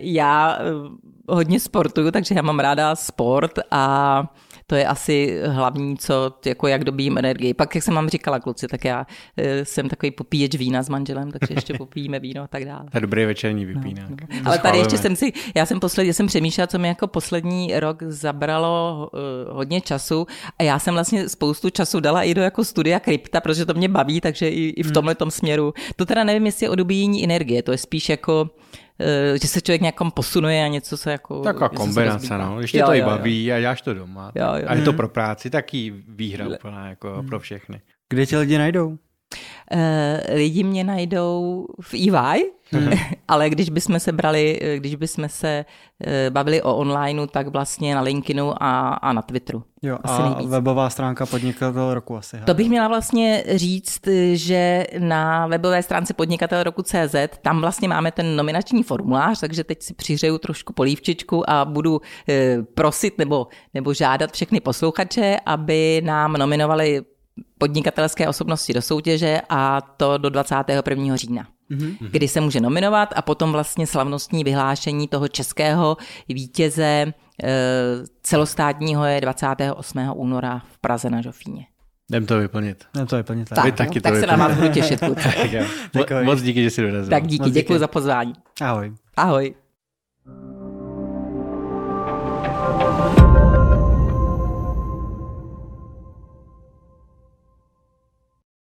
já 0.00 0.58
uh, 0.58 0.88
hodně 1.28 1.60
sportuju, 1.60 2.10
takže 2.10 2.34
já 2.34 2.42
mám 2.42 2.58
ráda 2.58 2.96
sport 2.96 3.58
a 3.70 4.24
to 4.70 4.76
je 4.76 4.86
asi 4.86 5.40
hlavní, 5.46 5.96
co, 5.96 6.32
jako 6.44 6.68
jak 6.68 6.84
dobím 6.84 7.18
energii. 7.18 7.54
Pak, 7.54 7.74
jak 7.74 7.84
jsem 7.84 7.94
vám 7.94 8.08
říkala, 8.08 8.40
kluci, 8.40 8.68
tak 8.68 8.84
já 8.84 9.06
e, 9.36 9.64
jsem 9.64 9.88
takový 9.88 10.10
popíječ 10.10 10.54
vína 10.54 10.82
s 10.82 10.88
manželem, 10.88 11.30
takže 11.30 11.54
ještě 11.54 11.74
popijeme 11.78 12.20
víno 12.20 12.42
a 12.42 12.46
tak 12.46 12.64
dále. 12.64 12.84
Je 12.94 13.00
dobrý 13.00 13.24
večerní 13.24 13.66
vypínek. 13.66 14.10
No, 14.10 14.16
no. 14.30 14.40
Ale 14.44 14.58
tady 14.58 14.78
ještě 14.78 14.98
jsem 14.98 15.16
si, 15.16 15.32
já 15.54 15.66
jsem 15.66 15.80
posledně, 15.80 16.14
jsem 16.14 16.26
přemýšlela, 16.26 16.66
co 16.66 16.78
mi 16.78 16.88
jako 16.88 17.06
poslední 17.06 17.80
rok 17.80 18.02
zabralo 18.02 19.08
uh, 19.12 19.56
hodně 19.56 19.80
času 19.80 20.26
a 20.58 20.62
já 20.62 20.78
jsem 20.78 20.94
vlastně 20.94 21.28
spoustu 21.28 21.70
času 21.70 22.00
dala 22.00 22.22
i 22.22 22.34
do 22.34 22.42
jako 22.42 22.64
studia 22.64 23.00
krypta, 23.00 23.40
protože 23.40 23.66
to 23.66 23.74
mě 23.74 23.88
baví, 23.88 24.20
takže 24.20 24.48
i, 24.48 24.68
i 24.68 24.82
v 24.82 24.86
hmm. 24.86 24.94
tomhle 24.94 25.14
tom 25.14 25.30
směru. 25.30 25.74
To 25.96 26.06
teda 26.06 26.24
nevím, 26.24 26.46
jestli 26.46 26.66
je 26.66 26.70
o 26.70 26.74
dobíjení 26.74 27.24
energie, 27.24 27.62
to 27.62 27.72
je 27.72 27.78
spíš 27.78 28.08
jako 28.08 28.50
Eh, 28.72 28.89
že 29.42 29.48
se 29.48 29.60
člověk 29.60 29.80
nějakom 29.80 30.10
posunuje 30.10 30.64
a 30.64 30.68
něco 30.68 30.96
se 30.96 31.12
jako... 31.12 31.42
Taková 31.42 31.68
kombinace, 31.68 32.38
no. 32.38 32.58
Když 32.58 32.72
tě 32.72 32.82
to 32.82 32.94
i 32.94 33.02
baví 33.02 33.46
jo. 33.46 33.56
a 33.56 33.60
děláš 33.60 33.82
to 33.82 33.94
doma. 33.94 34.32
Jo, 34.34 34.46
jo. 34.54 34.64
A 34.66 34.74
je 34.74 34.82
to 34.82 34.92
pro 34.92 35.08
práci 35.08 35.50
taky 35.50 35.94
výhra 36.08 36.48
úplná 36.48 36.88
jako 36.88 37.12
hmm. 37.12 37.28
pro 37.28 37.40
všechny. 37.40 37.80
Kde 38.08 38.26
tě 38.26 38.38
lidi 38.38 38.58
najdou? 38.58 38.98
Uh, 39.74 40.34
lidi 40.36 40.62
mě 40.62 40.84
najdou 40.84 41.66
v 41.80 41.94
EY, 41.94 42.50
mm. 42.72 42.90
ale 43.28 43.50
když 43.50 43.70
bychom 43.70 44.00
se 44.00 44.12
brali, 44.12 44.60
když 44.76 44.94
bychom 44.94 45.28
se 45.28 45.64
uh, 46.06 46.12
bavili 46.30 46.62
o 46.62 46.76
onlineu, 46.76 47.26
tak 47.26 47.46
vlastně 47.46 47.94
na 47.94 48.00
LinkedInu 48.00 48.62
a, 48.62 48.88
a 48.88 49.12
na 49.12 49.22
Twitteru. 49.22 49.62
Jo, 49.82 49.98
asi 50.02 50.22
a 50.22 50.28
nejvíc. 50.28 50.50
webová 50.50 50.90
stránka 50.90 51.26
podnikatel 51.26 51.94
roku 51.94 52.16
asi. 52.16 52.36
To 52.46 52.54
bych 52.54 52.68
měla 52.68 52.88
vlastně 52.88 53.44
říct, 53.54 54.08
že 54.32 54.86
na 54.98 55.46
webové 55.46 55.82
stránce 55.82 56.14
podnikatel 56.14 56.62
roku 56.62 56.82
CZ, 56.82 57.14
tam 57.42 57.60
vlastně 57.60 57.88
máme 57.88 58.12
ten 58.12 58.36
nominační 58.36 58.82
formulář, 58.82 59.40
takže 59.40 59.64
teď 59.64 59.82
si 59.82 59.94
přihřeju 59.94 60.38
trošku 60.38 60.72
polívčičku 60.72 61.50
a 61.50 61.64
budu 61.64 62.00
prosit 62.74 63.18
nebo, 63.18 63.46
nebo 63.74 63.94
žádat 63.94 64.32
všechny 64.32 64.60
posluchače, 64.60 65.36
aby 65.46 66.02
nám 66.04 66.32
nominovali 66.32 67.02
podnikatelské 67.60 68.28
osobnosti 68.28 68.72
do 68.72 68.82
soutěže 68.82 69.40
a 69.48 69.80
to 69.80 70.18
do 70.18 70.30
21. 70.30 71.16
října. 71.16 71.46
Mm-hmm. 71.70 71.96
kdy 72.10 72.28
se 72.28 72.40
může 72.40 72.60
nominovat 72.60 73.12
a 73.16 73.22
potom 73.22 73.52
vlastně 73.52 73.86
slavnostní 73.86 74.44
vyhlášení 74.44 75.08
toho 75.08 75.28
českého 75.28 75.96
vítěze 76.28 76.84
e, 76.84 77.12
celostátního 78.22 79.04
je 79.04 79.20
28. 79.20 80.12
února 80.14 80.62
v 80.72 80.78
Praze 80.78 81.10
na 81.10 81.20
Žofíně. 81.20 81.66
Jdem 82.10 82.26
to 82.26 82.38
vyplnit. 82.38 82.84
Jdem 82.94 83.06
to 83.06 83.16
vyplnit. 83.16 83.48
Tak, 83.48 83.64
tak, 83.64 83.74
taky 83.74 84.00
tak 84.00 84.14
to 84.14 84.20
se 84.20 84.26
na 84.26 84.36
vás 84.36 84.56
budu 84.56 84.68
těšit. 84.68 85.00
tak 85.92 86.24
Moc 86.24 86.42
díky, 86.42 86.62
že 86.62 86.70
jsi 86.70 86.82
dorazil. 86.82 87.10
Tak 87.10 87.26
díky, 87.26 87.50
děkuji 87.50 87.78
za 87.78 87.86
pozvání. 87.86 88.32
Ahoj. 88.60 88.92
Ahoj. 89.16 89.54